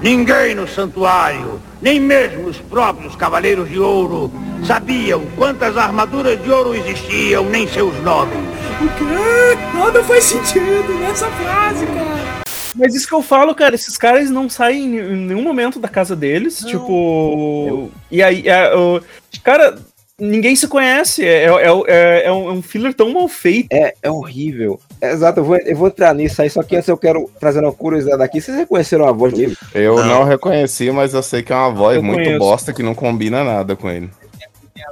Ninguém 0.03 0.57
no 0.57 0.67
santuário, 0.67 1.61
nem 1.81 2.01
mesmo 2.01 2.49
os 2.49 2.57
próprios 2.57 3.15
Cavaleiros 3.15 3.71
de 3.71 3.79
Ouro, 3.79 4.33
sabiam 4.67 5.23
quantas 5.37 5.77
armaduras 5.77 6.43
de 6.43 6.51
ouro 6.51 6.75
existiam, 6.75 7.45
nem 7.45 7.69
seus 7.69 7.95
nomes. 8.03 8.35
O 8.83 8.89
quê? 8.99 9.79
Nada 9.79 10.03
faz 10.03 10.25
sentido 10.25 10.99
nessa 10.99 11.29
frase, 11.29 11.87
cara. 11.87 12.43
Mas 12.75 12.93
isso 12.93 13.07
que 13.07 13.15
eu 13.15 13.23
falo, 13.23 13.55
cara, 13.55 13.77
esses 13.77 13.97
caras 13.97 14.31
não 14.31 14.51
saem 14.51 14.97
em 14.99 15.17
nenhum 15.29 15.45
momento 15.45 15.79
da 15.79 15.87
casa 15.89 16.17
deles, 16.17 16.59
tipo. 16.59 17.89
E 18.11 18.21
aí, 18.21 18.49
é, 18.49 18.75
o- 18.75 19.01
cara, 19.45 19.79
ninguém 20.21 20.55
se 20.57 20.69
conhece. 20.69 21.25
É, 21.25 21.45
é, 21.47 21.67
é, 21.87 22.23
é 22.27 22.33
um, 22.33 22.49
é 22.49 22.53
um 22.53 22.63
filler 22.63 22.95
tão 22.95 23.13
mal 23.13 23.29
feito. 23.29 23.69
É, 23.73 23.95
é 24.03 24.11
horrível. 24.11 24.81
Exato, 25.03 25.41
eu 25.41 25.45
vou, 25.45 25.57
eu 25.57 25.77
vou 25.77 25.89
entrar 25.89 26.15
nisso 26.15 26.41
aí, 26.43 26.49
só 26.51 26.63
que 26.63 26.77
antes 26.77 26.89
eu 26.89 26.97
quero 26.97 27.31
trazer 27.39 27.61
uma 27.61 27.73
curiosidade 27.73 28.23
aqui. 28.23 28.41
Vocês 28.41 28.57
reconheceram 28.57 29.07
a 29.07 29.13
voz 29.13 29.33
dele? 29.35 29.57
Eu 29.75 29.97
não. 30.05 30.25
reconheci, 30.25 30.91
mas 30.91 31.15
eu 31.15 31.23
sei 31.23 31.43
que 31.43 31.53
é 31.53 31.57
uma 31.57 31.71
voz 31.71 31.97
Eu 31.97 32.03
muito 32.03 32.23
conheço. 32.23 32.39
bosta 32.39 32.73
que 32.73 32.83
não 32.83 32.95
combina 32.95 33.43
nada 33.45 33.77
com 33.77 33.91
ele. 33.91 34.09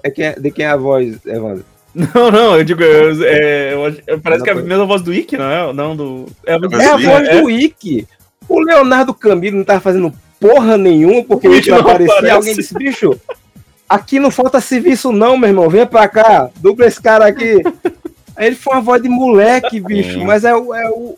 É 0.04 0.10
quem 0.10 0.24
é- 0.26 0.38
de 0.38 0.50
quem 0.50 0.64
é 0.64 0.68
a 0.68 0.76
voz, 0.76 1.16
Evandro? 1.26 1.64
Não, 1.94 2.30
não, 2.30 2.56
eu 2.56 2.64
digo, 2.64 2.82
eu- 2.82 3.22
é, 3.24 3.74
eu 4.06 4.18
parece 4.18 4.42
que 4.42 4.48
é 4.48 4.52
a 4.54 4.56
Não, 4.56 4.62
mesma 4.64 4.86
voz 4.86 5.02
do 5.02 5.12
Ikki, 5.12 5.36
não 5.36 5.50
é? 5.50 5.72
Não, 5.74 5.94
do. 5.94 6.26
É 6.46 6.54
a, 6.54 6.58
voz 6.58 6.72
É 6.82 6.86
a 6.88 6.96
do 6.96 7.02
voz 7.02 7.28
é. 7.28 7.40
do 7.40 7.44
Wiki. 7.46 8.08
O 8.48 8.60
Leonardo 8.60 9.12
Camilo 9.12 9.58
não 9.58 9.64
tava 9.64 9.80
fazendo 9.80 10.10
porra 10.40 10.78
nenhuma 10.78 11.22
porque 11.22 11.46
o 11.46 11.50
não 11.50 11.60
não 11.60 11.76
aparecia. 11.80 12.12
aparece. 12.14 12.30
Alguém 12.34 12.54
disse, 12.54 12.74
bicho, 12.74 13.20
aqui 13.88 14.18
não 14.18 14.30
falta 14.30 14.60
serviço 14.60 15.12
não, 15.12 15.36
meu 15.36 15.48
irmão. 15.50 15.68
Vem 15.68 15.86
pra 15.86 16.08
cá, 16.08 16.50
dupla 16.56 16.86
esse 16.86 17.00
cara 17.00 17.26
aqui. 17.26 17.62
Aí 18.36 18.46
ele 18.48 18.56
foi 18.56 18.74
uma 18.74 18.82
voz 18.82 19.02
de 19.02 19.08
moleque, 19.08 19.80
bicho, 19.80 20.14
Sim. 20.20 20.24
mas 20.24 20.44
é, 20.44 20.54
o- 20.54 20.74
é 20.74 20.88
o 20.90 21.16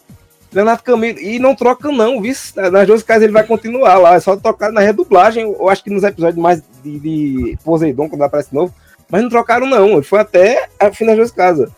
Leonardo 0.53 0.83
Camilo. 0.83 1.19
E 1.19 1.39
não 1.39 1.55
troca, 1.55 1.91
não, 1.91 2.21
viu? 2.21 2.35
Nas 2.73 2.87
duas 2.87 3.03
casas 3.03 3.25
ele 3.25 3.33
vai 3.33 3.45
continuar 3.45 3.99
lá, 3.99 4.15
é 4.15 4.21
só 4.21 4.37
trocar 4.37 4.71
na 4.73 4.81
redublagem. 4.81 5.43
Eu 5.45 5.69
acho 5.69 5.83
que 5.85 5.91
nos 5.91 6.03
episódios 6.05 6.41
mais 6.43 6.63
de, 6.83 6.99
de 7.01 7.59
Poseidon, 7.65 8.09
quando 8.09 8.23
aparece 8.23 8.51
de 8.51 8.55
novo, 8.57 8.73
mas 9.09 9.23
não 9.23 9.29
trocaram, 9.31 9.67
não. 9.67 9.91
Ele 9.95 10.03
foi 10.03 10.21
até 10.21 10.69
a 10.79 10.93
fim 10.93 11.07
das 11.07 11.17
duas 11.17 11.31
casas. 11.31 11.71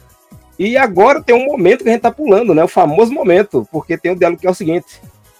E 0.59 0.75
agora 0.77 1.23
tem 1.23 1.35
um 1.37 1.45
momento 1.45 1.83
que 1.83 1.89
a 1.91 1.93
gente 1.93 2.01
tá 2.01 2.11
pulando, 2.11 2.55
né? 2.55 2.65
O 2.65 2.69
famoso 2.69 3.13
momento, 3.13 3.69
porque 3.71 3.99
tem 3.99 4.13
o 4.13 4.17
diálogo 4.17 4.41
que 4.41 4.47
é 4.47 4.51
o 4.51 4.55
seguinte. 4.55 4.87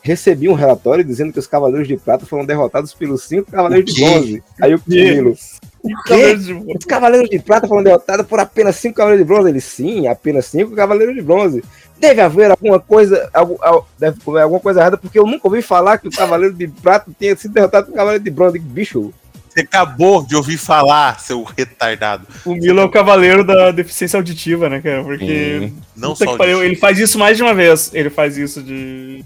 Recebi 0.07 0.49
um 0.49 0.55
relatório 0.55 1.03
dizendo 1.03 1.33
que 1.33 1.39
os 1.41 1.49
Cavaleiros 1.49 1.89
de 1.89 1.97
Prata 1.97 2.25
foram 2.25 2.45
derrotados 2.47 2.95
pelos 2.95 3.25
cinco 3.25 3.51
Cavaleiros 3.51 3.93
de? 3.93 4.01
Bronze. 4.05 4.43
Aí 4.63 4.73
o 4.73 4.79
Camilo. 4.81 5.35
Os 6.79 6.85
Cavaleiros 6.87 7.29
de 7.29 7.39
Prata 7.41 7.67
foram 7.67 7.83
derrotados 7.83 8.25
por 8.27 8.39
apenas 8.39 8.77
cinco 8.77 8.95
Cavaleiros 8.97 9.27
de 9.27 9.33
Bronze. 9.33 9.49
Ele, 9.51 9.61
sim, 9.61 10.07
apenas 10.07 10.47
cinco 10.47 10.77
Cavaleiros 10.77 11.15
de 11.15 11.23
Bronze. 11.23 11.65
Deve 11.99 12.21
haver 12.21 12.51
alguma 12.53 12.79
coisa, 12.79 13.29
algu- 13.35 13.59
al- 13.61 13.89
deve 13.99 14.17
haver 14.27 14.43
alguma 14.43 14.61
coisa 14.61 14.81
errada, 14.81 14.97
porque 14.97 15.19
eu 15.19 15.27
nunca 15.27 15.49
ouvi 15.49 15.61
falar 15.61 15.99
que 15.99 16.07
o 16.07 16.11
Cavaleiro 16.13 16.55
de 16.55 16.69
Prata 16.69 17.11
tinha 17.19 17.35
sido 17.35 17.55
derrotado 17.55 17.87
pelo 17.87 17.97
Cavaleiro 17.97 18.23
de 18.23 18.31
Bronze. 18.31 18.59
Bicho, 18.61 19.13
Você 19.49 19.61
acabou 19.63 20.25
de 20.25 20.37
ouvir 20.37 20.59
falar, 20.59 21.19
seu 21.19 21.43
retardado. 21.43 22.27
O 22.45 22.55
Milo 22.55 22.81
é 22.81 22.85
o 22.85 22.91
cavaleiro 22.91 23.43
da 23.43 23.71
deficiência 23.73 24.19
auditiva, 24.19 24.69
né, 24.69 24.81
cara? 24.81 25.03
Porque. 25.03 25.25
Sim. 25.71 25.77
Não 25.97 26.15
só 26.15 26.27
que 26.27 26.37
pariu, 26.39 26.63
ele 26.63 26.77
faz 26.77 26.99
isso 26.99 27.19
mais 27.19 27.37
de 27.37 27.43
uma 27.43 27.55
vez. 27.55 27.91
Ele 27.95 28.11
faz 28.11 28.37
isso 28.37 28.63
de. 28.63 29.25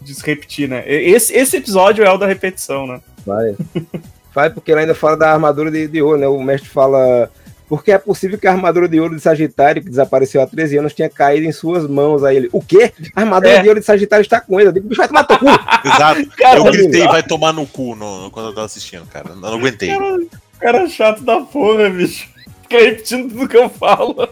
De 0.00 0.14
se 0.14 0.24
repetir, 0.24 0.68
né? 0.68 0.82
Esse, 0.86 1.34
esse 1.34 1.56
episódio 1.56 2.04
é 2.04 2.10
o 2.10 2.18
da 2.18 2.26
repetição, 2.26 2.86
né? 2.86 3.00
vai. 3.26 3.54
Vai, 4.34 4.50
porque 4.50 4.70
ele 4.70 4.80
ainda 4.82 4.94
fala 4.94 5.16
da 5.16 5.32
armadura 5.32 5.68
de, 5.70 5.88
de 5.88 6.00
ouro, 6.02 6.18
né? 6.18 6.28
O 6.28 6.40
mestre 6.40 6.68
fala. 6.68 7.28
Porque 7.68 7.90
é 7.90 7.98
possível 7.98 8.38
que 8.38 8.46
a 8.46 8.52
armadura 8.52 8.86
de 8.86 9.00
ouro 9.00 9.16
de 9.16 9.20
Sagitário, 9.20 9.82
que 9.82 9.88
desapareceu 9.88 10.40
há 10.40 10.46
13 10.46 10.76
anos, 10.78 10.92
tenha 10.94 11.08
caído 11.08 11.44
em 11.46 11.50
suas 11.50 11.88
mãos. 11.88 12.22
Aí 12.22 12.36
ele, 12.36 12.48
o 12.52 12.62
quê? 12.62 12.92
A 13.16 13.22
armadura 13.22 13.54
É. 13.54 13.62
de 13.62 13.68
ouro 13.68 13.80
de 13.80 13.86
Sagitário 13.86 14.22
está 14.22 14.40
com 14.40 14.60
ele. 14.60 14.68
Eu 14.68 14.72
digo, 14.72 14.86
bicho, 14.86 15.00
vai 15.00 15.08
tomar 15.08 15.24
teu 15.24 15.38
cu. 15.38 15.46
Exato. 15.84 16.26
Cara, 16.36 16.58
eu 16.58 16.64
gritei, 16.64 17.04
vai 17.08 17.22
tomar 17.22 17.52
no 17.52 17.66
cu 17.66 17.96
no- 17.96 18.30
quando 18.30 18.50
eu 18.50 18.54
tava 18.54 18.66
assistindo, 18.66 19.06
cara. 19.06 19.30
Eu 19.30 19.36
não 19.36 19.48
aguentei. 19.54 19.88
Cara, 19.88 20.18
cara 20.60 20.88
chato 20.88 21.24
da 21.24 21.40
porra, 21.40 21.90
bicho. 21.90 22.28
Fica 22.62 22.78
repetindo 22.84 23.30
tudo 23.30 23.48
que 23.48 23.56
eu 23.56 23.68
falo. 23.68 24.28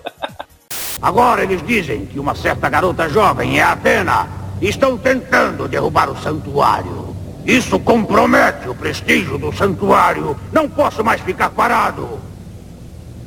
Agora 1.02 1.42
eles 1.42 1.66
dizem 1.66 2.06
que 2.06 2.20
uma 2.20 2.34
certa 2.36 2.68
garota 2.68 3.08
jovem 3.08 3.58
é 3.58 3.62
Atena. 3.62 4.28
Estão 4.60 4.96
tentando 4.96 5.68
derrubar 5.68 6.10
o 6.10 6.16
santuário. 6.16 7.14
Isso 7.44 7.78
compromete 7.78 8.68
o 8.68 8.74
prestígio 8.74 9.38
do 9.38 9.52
santuário. 9.52 10.36
Não 10.52 10.68
posso 10.68 11.04
mais 11.04 11.20
ficar 11.20 11.50
parado. 11.50 12.18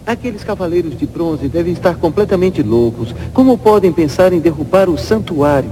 Aqueles 0.06 0.44
cavaleiros 0.44 0.98
de 0.98 1.06
bronze 1.06 1.48
devem 1.48 1.72
estar 1.72 1.96
completamente 1.96 2.64
loucos. 2.64 3.14
Como 3.34 3.58
podem 3.58 3.94
pensar 3.94 4.34
em 4.34 4.40
derrubar 4.40 4.90
o 4.90 4.98
santuário? 4.98 5.72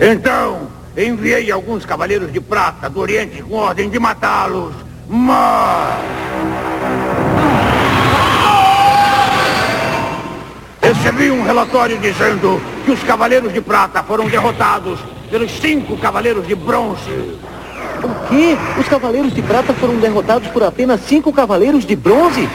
Então, 0.00 0.68
enviei 0.96 1.50
alguns 1.52 1.84
cavaleiros 1.84 2.32
de 2.32 2.40
prata 2.40 2.88
do 2.88 2.98
Oriente 2.98 3.42
com 3.42 3.54
ordem 3.56 3.90
de 3.90 3.98
matá-los. 3.98 4.72
Mas... 5.08 5.98
Recebi 11.08 11.30
um 11.30 11.42
relatório 11.42 11.96
dizendo 11.96 12.60
que 12.84 12.90
os 12.90 13.02
cavaleiros 13.02 13.50
de 13.50 13.62
prata 13.62 14.02
foram 14.02 14.28
derrotados 14.28 15.00
pelos 15.30 15.50
cinco 15.52 15.96
cavaleiros 15.96 16.46
de 16.46 16.54
bronze. 16.54 17.10
O 18.02 18.28
quê? 18.28 18.58
Os 18.78 18.86
cavaleiros 18.86 19.32
de 19.32 19.40
prata 19.40 19.72
foram 19.72 19.96
derrotados 19.96 20.48
por 20.48 20.62
apenas 20.62 21.00
cinco 21.00 21.32
cavaleiros 21.32 21.86
de 21.86 21.96
bronze? 21.96 22.46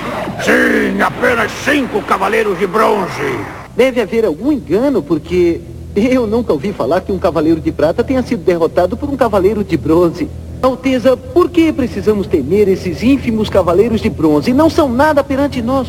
Sim, 0.44 1.02
apenas 1.02 1.52
cinco 1.66 2.00
cavaleiros 2.04 2.60
de 2.60 2.68
bronze. 2.68 3.40
Deve 3.76 4.00
haver 4.00 4.24
algum 4.24 4.52
engano, 4.52 5.02
porque 5.02 5.60
eu 5.96 6.28
nunca 6.28 6.54
ouvi 6.54 6.72
falar 6.72 7.02
que 7.02 7.12
um 7.12 7.18
cavaleiro 7.18 7.60
de 7.60 7.72
prata 7.72 8.04
tenha 8.04 8.22
sido 8.22 8.44
derrotado 8.44 8.96
por 8.96 9.10
um 9.10 9.18
cavaleiro 9.18 9.64
de 9.64 9.76
bronze. 9.76 10.30
Alteza, 10.62 11.18
por 11.18 11.50
que 11.50 11.74
precisamos 11.74 12.28
temer 12.28 12.68
esses 12.68 13.02
ínfimos 13.02 13.50
cavaleiros 13.50 14.00
de 14.00 14.12
bronze? 14.12 14.54
Não 14.54 14.70
são 14.70 14.88
nada 14.88 15.24
perante 15.24 15.60
nós. 15.60 15.88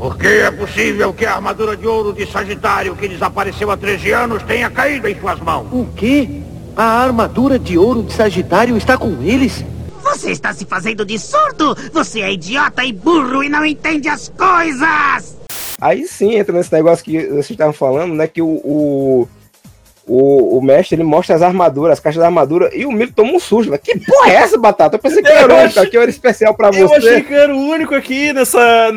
Porque 0.00 0.26
é 0.26 0.50
possível 0.50 1.12
que 1.12 1.26
a 1.26 1.34
armadura 1.34 1.76
de 1.76 1.86
ouro 1.86 2.10
de 2.14 2.24
Sagitário 2.24 2.96
que 2.96 3.06
desapareceu 3.06 3.70
há 3.70 3.76
13 3.76 4.12
anos 4.12 4.42
tenha 4.44 4.70
caído 4.70 5.06
em 5.06 5.20
suas 5.20 5.38
mãos. 5.40 5.68
O 5.70 5.86
quê? 5.94 6.40
A 6.74 7.02
armadura 7.02 7.58
de 7.58 7.76
ouro 7.76 8.02
de 8.04 8.14
Sagitário 8.14 8.78
está 8.78 8.96
com 8.96 9.22
eles? 9.22 9.62
Você 10.02 10.30
está 10.30 10.54
se 10.54 10.64
fazendo 10.64 11.04
de 11.04 11.18
surdo? 11.18 11.76
Você 11.92 12.22
é 12.22 12.32
idiota 12.32 12.82
e 12.82 12.94
burro 12.94 13.44
e 13.44 13.50
não 13.50 13.62
entende 13.62 14.08
as 14.08 14.30
coisas! 14.30 15.36
Aí 15.78 16.06
sim 16.06 16.34
entra 16.34 16.56
nesse 16.56 16.72
negócio 16.72 17.04
que 17.04 17.26
vocês 17.26 17.50
estavam 17.50 17.74
falando, 17.74 18.14
né? 18.14 18.26
Que 18.26 18.40
o, 18.40 18.48
o, 18.48 19.28
o, 20.12 20.58
o 20.58 20.62
mestre 20.62 20.96
ele 20.96 21.04
mostra 21.04 21.36
as 21.36 21.42
armaduras, 21.42 21.92
as 21.92 22.00
caixas 22.00 22.18
da 22.20 22.26
armadura, 22.26 22.68
e 22.74 22.84
o 22.84 22.90
Milo 22.90 23.12
toma 23.14 23.32
um 23.32 23.38
susto. 23.38 23.70
Mas 23.70 23.80
que 23.80 23.96
porra 24.00 24.30
é 24.30 24.34
essa, 24.34 24.58
Batata? 24.58 24.96
Eu 24.96 24.98
pensei 25.00 25.22
que 25.22 25.28
era 25.28 25.52
Eu 25.52 25.64
único, 25.64 25.80
aqui 25.80 25.96
era 25.96 26.10
especial 26.10 26.52
pra 26.54 26.68
Eu 26.70 26.88
você. 26.88 26.96
achei 26.96 27.22
que 27.22 27.32
era 27.32 27.54
o 27.54 27.58
único 27.58 27.94
aqui 27.94 28.32
nessa, 28.32 28.90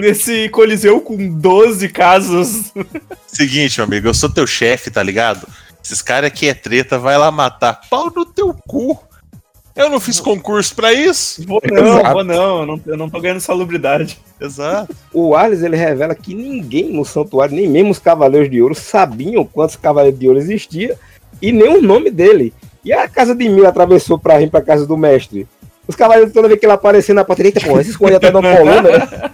nesse 0.00 0.48
coliseu 0.48 1.00
com 1.00 1.16
12 1.38 1.88
casas. 1.90 2.72
Seguinte, 3.28 3.78
meu 3.78 3.86
amigo, 3.86 4.08
eu 4.08 4.14
sou 4.14 4.28
teu 4.28 4.46
chefe, 4.46 4.90
tá 4.90 5.02
ligado? 5.04 5.46
Esses 5.82 6.02
caras 6.02 6.26
aqui 6.26 6.48
é 6.48 6.54
treta, 6.54 6.98
vai 6.98 7.16
lá 7.16 7.30
matar. 7.30 7.80
Pau 7.88 8.12
no 8.14 8.26
teu 8.26 8.52
cu. 8.66 8.98
Eu 9.76 9.88
não 9.88 10.00
fiz 10.00 10.18
concurso 10.20 10.74
pra 10.74 10.92
isso. 10.92 11.46
Vou 11.46 11.60
não, 11.70 11.98
Exato. 11.98 12.12
vou 12.12 12.24
não, 12.24 12.60
eu 12.60 12.66
não, 12.66 12.80
eu 12.86 12.96
não 12.96 13.08
tô 13.10 13.20
ganhando 13.20 13.40
salubridade. 13.40 14.18
Exato. 14.40 14.94
O 15.12 15.34
Arles 15.34 15.62
ele 15.62 15.76
revela 15.76 16.14
que 16.14 16.34
ninguém 16.34 16.92
no 16.92 17.04
santuário, 17.04 17.54
nem 17.54 17.68
mesmo 17.68 17.90
os 17.90 17.98
Cavaleiros 17.98 18.50
de 18.50 18.60
Ouro, 18.60 18.74
sabiam 18.74 19.44
quantos 19.44 19.76
Cavaleiros 19.76 20.18
de 20.18 20.26
Ouro 20.26 20.38
existia 20.40 20.98
e 21.40 21.52
nem 21.52 21.68
o 21.78 21.82
nome 21.82 22.10
dele. 22.10 22.52
E 22.84 22.92
a 22.92 23.06
casa 23.08 23.34
de 23.34 23.48
Mil 23.48 23.66
atravessou 23.66 24.18
pra 24.18 24.38
vir 24.38 24.50
pra 24.50 24.60
casa 24.62 24.86
do 24.86 24.96
mestre. 24.96 25.46
Os 25.86 25.94
Cavaleiros, 25.96 26.32
toda 26.32 26.48
vez 26.48 26.58
que 26.58 26.66
ele 26.66 26.72
aparecia 26.72 27.14
na 27.14 27.24
porta, 27.24 27.42
eita, 27.42 27.60
porra, 27.60 27.82
se 27.84 27.90
esconde 27.90 28.14
atrás 28.14 28.32
da 28.34 28.40
coluna. 28.56 28.82
né? 28.82 29.30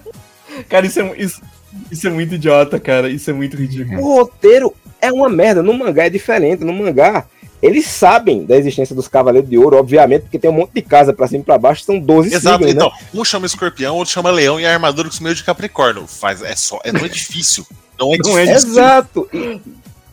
Cara, 0.69 0.87
isso 0.87 1.01
é, 1.01 1.13
isso, 1.17 1.43
isso 1.91 2.07
é 2.07 2.11
muito 2.11 2.35
idiota, 2.35 2.79
cara. 2.81 3.09
Isso 3.09 3.29
é 3.31 3.33
muito 3.33 3.57
ridículo. 3.57 4.01
O 4.01 4.17
roteiro 4.17 4.75
é 5.01 5.13
uma 5.13 5.29
merda. 5.29 5.63
No 5.63 5.73
mangá 5.75 6.07
é 6.07 6.11
diferente. 6.11 6.65
No 6.65 6.73
mangá, 6.73 7.25
eles 7.63 7.87
sabem 7.87 8.45
da 8.45 8.57
existência 8.57 8.95
dos 8.95 9.09
Cavaleiros 9.09 9.49
de 9.49 9.57
Ouro, 9.59 9.77
obviamente, 9.77 10.23
porque 10.23 10.39
tem 10.39 10.51
um 10.51 10.55
monte 10.55 10.73
de 10.75 10.83
casa 10.83 11.13
pra 11.13 11.27
cima 11.27 11.41
e 11.41 11.45
pra 11.45 11.59
baixo, 11.59 11.83
são 11.85 11.99
12 11.99 12.35
Exato. 12.35 12.57
siglas, 12.65 12.71
Então, 12.75 12.89
né? 12.89 12.97
um 13.15 13.25
chama 13.25 13.47
escorpião, 13.47 13.97
outro 13.97 14.13
chama 14.13 14.31
leão 14.31 14.61
e 14.61 14.67
a 14.67 14.73
armadura 14.73 15.09
com 15.09 15.23
meio 15.25 15.35
de 15.35 15.45
capricórnio. 15.45 16.07
Faz, 16.07 16.43
é 16.43 16.55
só, 16.57 16.79
é, 16.85 16.93
não 16.93 17.05
é 17.05 17.09
difícil. 17.09 17.67
Não 17.99 18.13
é 18.15 18.19
Não 18.19 18.39
é 18.39 18.45
difícil. 18.47 18.69
Exato. 18.71 19.29
E 19.33 19.61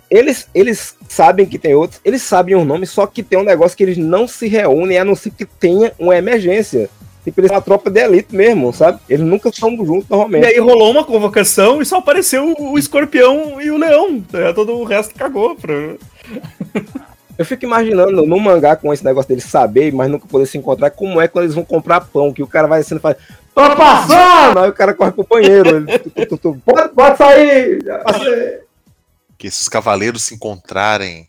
Eles, 0.09 0.47
eles 0.53 0.95
sabem 1.09 1.45
que 1.45 1.57
tem 1.57 1.73
outros, 1.73 1.99
eles 2.05 2.21
sabem 2.21 2.53
o 2.55 2.63
nome, 2.63 2.85
só 2.85 3.07
que 3.07 3.23
tem 3.23 3.39
um 3.39 3.43
negócio 3.43 3.75
que 3.75 3.81
eles 3.83 3.97
não 3.97 4.27
se 4.27 4.47
reúnem, 4.47 4.99
a 4.99 5.03
não 5.05 5.15
ser 5.15 5.31
que 5.31 5.43
tenha 5.43 5.91
uma 5.97 6.15
emergência. 6.15 6.87
Tipo, 7.23 7.39
eles 7.39 7.47
são 7.47 7.55
uma 7.55 7.61
tropa 7.63 7.89
de 7.89 8.01
elite 8.01 8.35
mesmo, 8.35 8.71
sabe? 8.73 8.99
Eles 9.09 9.25
nunca 9.25 9.47
estão 9.49 9.69
juntos 9.77 10.05
E 10.07 10.11
normalmente. 10.11 10.45
aí 10.45 10.59
rolou 10.59 10.91
uma 10.91 11.05
convocação 11.05 11.81
e 11.81 11.85
só 11.85 11.97
apareceu 11.97 12.53
o 12.59 12.77
escorpião 12.77 13.61
e 13.61 13.71
o 13.71 13.77
leão. 13.77 14.21
tá? 14.21 14.53
Todo 14.53 14.73
o 14.73 14.83
resto 14.83 15.15
cagou. 15.15 15.55
Pra... 15.55 15.73
Eu 17.37 17.45
fico 17.45 17.65
imaginando 17.65 18.25
no 18.25 18.39
mangá 18.39 18.75
com 18.75 18.93
esse 18.93 19.03
negócio 19.03 19.29
deles 19.29 19.45
saber, 19.45 19.91
mas 19.91 20.09
nunca 20.09 20.27
poder 20.27 20.45
se 20.45 20.57
encontrar, 20.57 20.91
como 20.91 21.19
é 21.19 21.27
quando 21.27 21.45
eles 21.45 21.55
vão 21.55 21.65
comprar 21.65 22.01
pão, 22.01 22.31
que 22.31 22.43
o 22.43 22.47
cara 22.47 22.67
vai 22.67 22.81
e 22.81 22.99
faz. 22.99 23.17
Tô 23.53 23.75
passando! 23.75 24.59
Aí 24.59 24.69
o 24.69 24.73
cara 24.73 24.93
corre 24.93 25.11
pro 25.11 25.27
banheiro. 25.27 25.77
Ele, 25.77 25.99
tu, 25.99 26.09
tu, 26.09 26.25
tu, 26.25 26.37
tu, 26.37 26.61
pode, 26.65 26.89
pode 26.89 27.17
sair! 27.17 27.83
Que 29.37 29.47
esses 29.47 29.67
cavaleiros 29.67 30.23
se 30.23 30.35
encontrarem, 30.35 31.27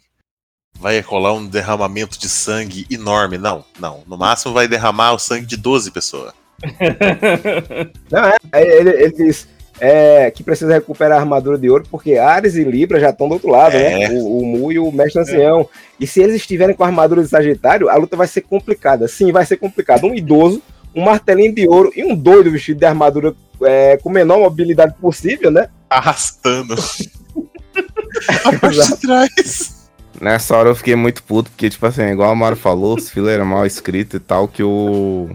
vai 0.78 1.00
rolar 1.00 1.32
um 1.32 1.46
derramamento 1.46 2.18
de 2.18 2.28
sangue 2.28 2.86
enorme. 2.90 3.38
Não, 3.38 3.64
não. 3.78 4.02
No 4.06 4.16
máximo 4.16 4.54
vai 4.54 4.68
derramar 4.68 5.12
o 5.12 5.18
sangue 5.18 5.46
de 5.46 5.56
12 5.56 5.90
pessoas. 5.90 6.32
Não, 8.10 8.24
é, 8.24 8.36
aí 8.52 8.66
ele, 8.66 8.90
ele 8.90 9.12
diz 9.12 9.46
é, 9.80 10.30
que 10.30 10.42
precisa 10.42 10.72
recuperar 10.74 11.18
a 11.18 11.20
armadura 11.20 11.58
de 11.58 11.68
ouro, 11.68 11.84
porque 11.90 12.16
Ares 12.16 12.54
e 12.54 12.64
Libra 12.64 13.00
já 13.00 13.10
estão 13.10 13.28
do 13.28 13.34
outro 13.34 13.50
lado, 13.50 13.74
É. 13.76 14.08
né? 14.08 14.20
O, 14.20 14.38
o 14.38 14.46
Mu 14.46 14.72
e 14.72 14.78
o 14.78 14.90
Mestre 14.92 15.20
Ancião. 15.22 15.68
E 15.98 16.06
se 16.06 16.22
eles 16.22 16.36
estiverem 16.36 16.74
com 16.74 16.84
a 16.84 16.86
armadura 16.86 17.22
de 17.22 17.28
Sagitário, 17.28 17.88
a 17.88 17.96
luta 17.96 18.16
vai 18.16 18.26
ser 18.26 18.42
complicada. 18.42 19.08
Sim, 19.08 19.32
vai 19.32 19.44
ser 19.44 19.56
complicada. 19.56 20.06
Um 20.06 20.14
idoso, 20.14 20.62
um 20.94 21.02
martelinho 21.04 21.54
de 21.54 21.68
ouro 21.68 21.92
e 21.94 22.04
um 22.04 22.14
doido 22.14 22.50
vestido 22.50 22.78
de 22.78 22.86
armadura 22.86 23.34
é, 23.62 23.96
com 23.96 24.10
menor 24.10 24.38
mobilidade 24.38 24.94
possível, 25.00 25.50
né? 25.50 25.68
Arrastando. 25.90 26.74
a 28.44 28.52
parte 28.58 28.86
de 28.86 28.96
trás. 28.98 29.74
Nessa 30.20 30.56
hora 30.56 30.68
eu 30.68 30.76
fiquei 30.76 30.94
muito 30.94 31.22
puto, 31.24 31.50
porque, 31.50 31.68
tipo 31.68 31.84
assim, 31.86 32.02
igual 32.04 32.32
o 32.32 32.36
Mário 32.36 32.56
falou, 32.56 32.96
os 32.96 33.10
filas 33.10 33.32
eram 33.32 33.44
mal 33.44 33.66
escritos 33.66 34.14
e 34.14 34.20
tal, 34.20 34.46
que 34.46 34.62
o. 34.62 35.28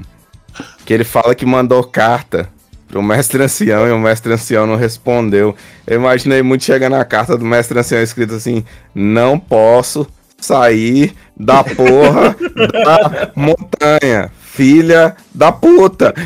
Que 0.85 0.93
ele 0.93 1.03
fala 1.03 1.35
que 1.35 1.45
mandou 1.45 1.83
carta 1.83 2.49
pro 2.89 3.01
mestre 3.01 3.41
ancião 3.41 3.87
e 3.87 3.91
o 3.91 3.99
mestre 3.99 4.33
ancião 4.33 4.67
não 4.67 4.75
respondeu. 4.75 5.55
Eu 5.87 5.99
imaginei 5.99 6.41
muito 6.41 6.65
chegar 6.65 6.89
na 6.89 7.05
carta 7.05 7.37
do 7.37 7.45
mestre 7.45 7.79
ancião 7.79 8.01
escrito 8.01 8.33
assim: 8.33 8.65
não 8.93 9.39
posso 9.39 10.05
sair 10.37 11.15
da 11.37 11.63
porra 11.63 12.35
da 12.83 13.31
montanha, 13.35 14.31
filha 14.41 15.15
da 15.33 15.51
puta. 15.51 16.13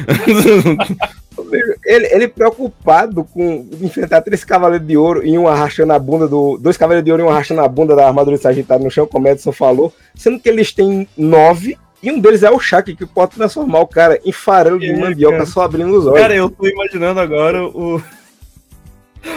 Ele, 1.86 2.08
ele 2.08 2.28
preocupado 2.28 3.24
com 3.24 3.68
enfrentar 3.82 4.22
três 4.22 4.44
cavaleiros 4.44 4.88
de 4.88 4.96
ouro 4.96 5.26
e 5.26 5.38
um 5.38 5.48
arrastando 5.48 5.94
a 5.94 6.00
bunda 6.00 6.28
do. 6.28 6.58
Dois 6.58 6.78
cavaleiros 6.78 7.06
de 7.06 7.12
ouro 7.12 7.24
e 7.24 7.26
um 7.26 7.30
arrastando 7.30 7.62
a 7.62 7.68
bunda 7.68 7.96
da 7.96 8.08
armadura 8.08 8.38
de 8.38 8.44
Sagitário 8.44 8.84
no 8.84 8.92
chão, 8.92 9.08
como 9.08 9.28
Edson 9.28 9.52
falou, 9.52 9.94
sendo 10.16 10.40
que 10.40 10.48
eles 10.48 10.72
têm 10.72 11.08
nove. 11.18 11.78
E 12.04 12.12
um 12.12 12.20
deles 12.20 12.44
é 12.44 12.52
o 12.52 12.60
Shaq, 12.60 12.96
que 12.96 13.06
pode 13.06 13.32
transformar 13.32 13.80
o 13.80 13.88
cara 13.88 14.20
em 14.26 14.32
farelo 14.34 14.78
de 14.78 14.94
mandioca 14.94 15.38
cara. 15.38 15.46
só 15.46 15.62
abrindo 15.62 15.98
os 15.98 16.06
olhos. 16.06 16.20
Cara, 16.20 16.36
eu 16.36 16.50
tô 16.50 16.68
imaginando 16.68 17.20
agora 17.20 17.64
o. 17.64 18.04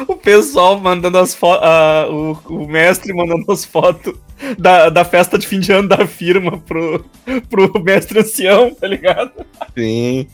O 0.08 0.16
pessoal 0.16 0.80
mandando 0.80 1.16
as 1.16 1.32
fotos. 1.32 1.64
o, 2.10 2.54
o 2.54 2.66
mestre 2.66 3.12
mandando 3.12 3.44
as 3.52 3.64
fotos 3.64 4.14
da, 4.58 4.88
da 4.88 5.04
festa 5.04 5.38
de 5.38 5.46
fim 5.46 5.60
de 5.60 5.70
ano 5.70 5.88
da 5.88 6.04
firma 6.08 6.58
pro, 6.58 7.04
pro 7.48 7.80
mestre 7.80 8.18
ancião, 8.18 8.74
tá 8.74 8.88
ligado? 8.88 9.30
Sim. 9.78 10.26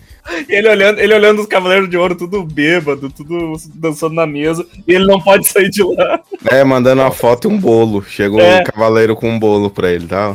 E 0.49 0.55
ele 0.55 0.69
olhando, 0.69 1.01
ele 1.01 1.13
olhando 1.15 1.41
os 1.41 1.47
cavaleiros 1.47 1.91
de 1.91 1.97
ouro, 1.97 2.15
tudo 2.15 2.45
bêbado, 2.45 3.11
tudo 3.11 3.57
dançando 3.75 4.15
na 4.15 4.27
mesa, 4.27 4.65
e 4.87 4.95
ele 4.95 5.05
não 5.05 5.21
pode 5.21 5.47
sair 5.49 5.69
de 5.69 5.83
lá. 5.83 6.21
É, 6.49 6.63
mandando 6.63 7.03
uma 7.03 7.11
foto 7.11 7.49
e 7.49 7.53
um 7.53 7.59
bolo. 7.59 8.05
Chegou 8.05 8.41
É. 8.41 8.61
o 8.61 8.65
cavaleiro 8.65 9.17
com 9.17 9.29
um 9.29 9.39
bolo 9.39 9.69
pra 9.69 9.91
ele, 9.91 10.07
tá? 10.07 10.33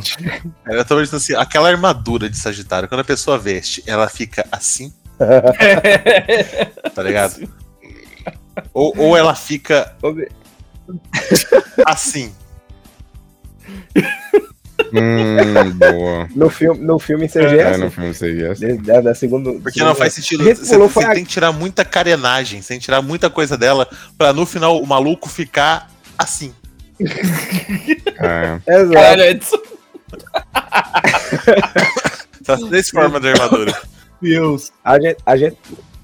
Eu 0.66 0.84
tô 0.84 0.94
imaginando 0.94 1.16
assim, 1.16 1.34
aquela 1.34 1.70
armadura 1.70 2.28
de 2.28 2.36
Sagitário, 2.36 2.86
quando 2.88 3.00
a 3.00 3.04
pessoa 3.04 3.38
veste, 3.38 3.82
ela 3.86 4.08
fica 4.08 4.46
assim, 4.52 4.92
tá 6.94 7.02
ligado? 7.02 7.48
Ou, 8.74 8.92
ou 8.98 9.16
ela 9.16 9.34
fica 9.36 9.94
assim. 11.86 12.34
Hum, 14.92 15.70
boa. 15.74 16.28
No 16.34 16.48
filme, 16.48 16.80
no 16.84 16.98
filme 16.98 17.28
CG 17.28 17.58
é, 17.58 17.74
É, 17.74 17.76
no 17.76 17.90
filme 17.90 18.14
você 18.14 18.32
via. 18.32 18.54
Da, 18.78 19.00
da 19.00 19.14
segunda, 19.14 19.52
Porque 19.60 19.80
não 19.80 19.94
faz 19.94 20.14
sentido. 20.14 20.44
Você, 20.44 20.76
você 20.78 21.04
a- 21.04 21.14
tem 21.14 21.24
que 21.24 21.30
tirar 21.30 21.52
muita 21.52 21.84
carenagem, 21.84 22.62
você 22.62 22.68
tem 22.68 22.78
que 22.78 22.84
tirar 22.84 23.02
muita 23.02 23.28
coisa 23.28 23.56
dela, 23.56 23.88
pra 24.16 24.32
no 24.32 24.46
final 24.46 24.80
o 24.80 24.86
maluco 24.86 25.28
ficar 25.28 25.90
assim. 26.16 26.52
É. 27.00 28.60
Exato. 28.80 29.20
Edson. 29.22 29.58
Essas 32.40 32.68
três 32.68 32.88
formas 32.88 33.20
de 33.20 33.28
armadura. 33.28 33.74
Deus. 34.20 34.72
A 34.84 34.98
gente, 35.00 35.16
a 35.24 35.36
gente, 35.36 35.56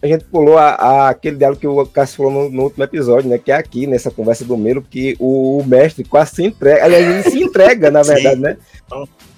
a 0.05 0.07
gente 0.07 0.25
pulou 0.25 0.59
a, 0.59 0.71
a- 0.75 1.09
aquele 1.09 1.37
diálogo 1.37 1.61
que 1.61 1.67
o 1.67 1.87
Cássio 1.87 2.19
falou 2.19 2.33
no, 2.33 2.51
no 2.51 2.63
último 2.65 2.85
episódio, 2.85 3.29
né? 3.31 3.39
Que 3.39 3.51
é 3.51 3.57
aqui, 3.57 3.87
nessa 3.87 4.11
conversa 4.11 4.45
do 4.45 4.57
Melo, 4.57 4.83
que 4.83 5.17
o, 5.19 5.63
mestre 5.67 6.05
quase 6.05 6.35
se 6.37 6.45
entrega. 6.45 6.85
Aliás, 6.85 7.07
ele 7.07 7.23
se 7.23 7.43
entrega, 7.43 7.91
na 7.91 8.03
verdade, 8.05 8.41
né? 8.41 8.57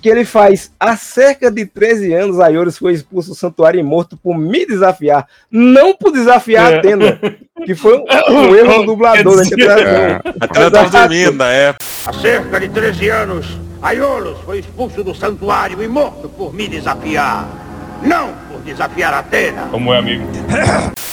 Que 0.02 0.08
ele 0.08 0.24
faz 0.24 0.70
há 0.78 0.96
cerca 0.96 1.50
de 1.50 1.64
13 1.66 2.12
anos, 2.14 2.40
Aioris 2.40 2.76
foi 2.78 2.92
expulso 2.94 3.30
do 3.30 3.34
santuário 3.36 3.78
e 3.78 3.82
morto 3.82 4.16
por 4.16 4.36
me 4.36 4.66
desafiar. 4.66 5.26
Não 5.50 5.96
por 5.96 6.10
desafiar 6.12 6.72
É. 6.72 6.74
a 6.74 6.78
Atena. 6.78 7.20
Que 7.64 7.74
foi 7.74 7.96
um, 7.98 8.04
um 8.30 8.54
erro 8.54 8.80
do 8.80 8.86
dublador, 8.86 9.36
né? 9.36 9.42
Dizer- 9.48 9.60
era- 9.70 10.22
A 10.40 10.44
Atena 10.44 10.70
tava 10.70 10.90
dormindo 10.90 11.32
na 11.32 11.48
época. 11.52 11.84
Há 12.06 12.12
cerca 12.12 12.60
de 12.60 12.68
13 12.68 13.08
anos, 13.08 13.46
Aiolos 13.82 14.38
foi 14.44 14.58
expulso 14.60 15.02
do 15.04 15.14
santuário 15.14 15.80
e 15.82 15.86
morto 15.88 16.28
por 16.28 16.52
me 16.52 16.66
desafiar. 16.68 17.65
Não 18.02 18.32
por 18.48 18.60
desafiar 18.60 19.12
Atena. 19.14 19.68
Como 19.70 19.92
é, 19.92 19.98
amigo? 19.98 20.24
É? 20.52 20.96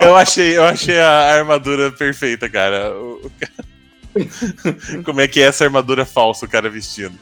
Eu 0.00 0.16
achei, 0.16 0.56
eu 0.56 0.64
achei 0.64 0.98
a 0.98 1.34
armadura 1.34 1.92
perfeita, 1.92 2.48
cara. 2.48 2.92
O- 2.96 3.30
Como 5.04 5.20
é 5.20 5.28
que 5.28 5.38
é 5.40 5.44
essa 5.44 5.64
armadura 5.64 6.06
falsa 6.06 6.46
o 6.46 6.48
cara 6.48 6.70
vestindo? 6.70 7.12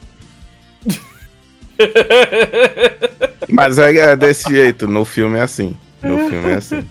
Mas 3.49 3.77
é, 3.77 3.93
é 3.95 4.15
desse 4.15 4.49
jeito, 4.49 4.87
no 4.87 5.03
filme 5.03 5.37
é 5.37 5.41
assim. 5.41 5.75
No 6.01 6.29
filme 6.29 6.51
é 6.51 6.55
assim. 6.55 6.89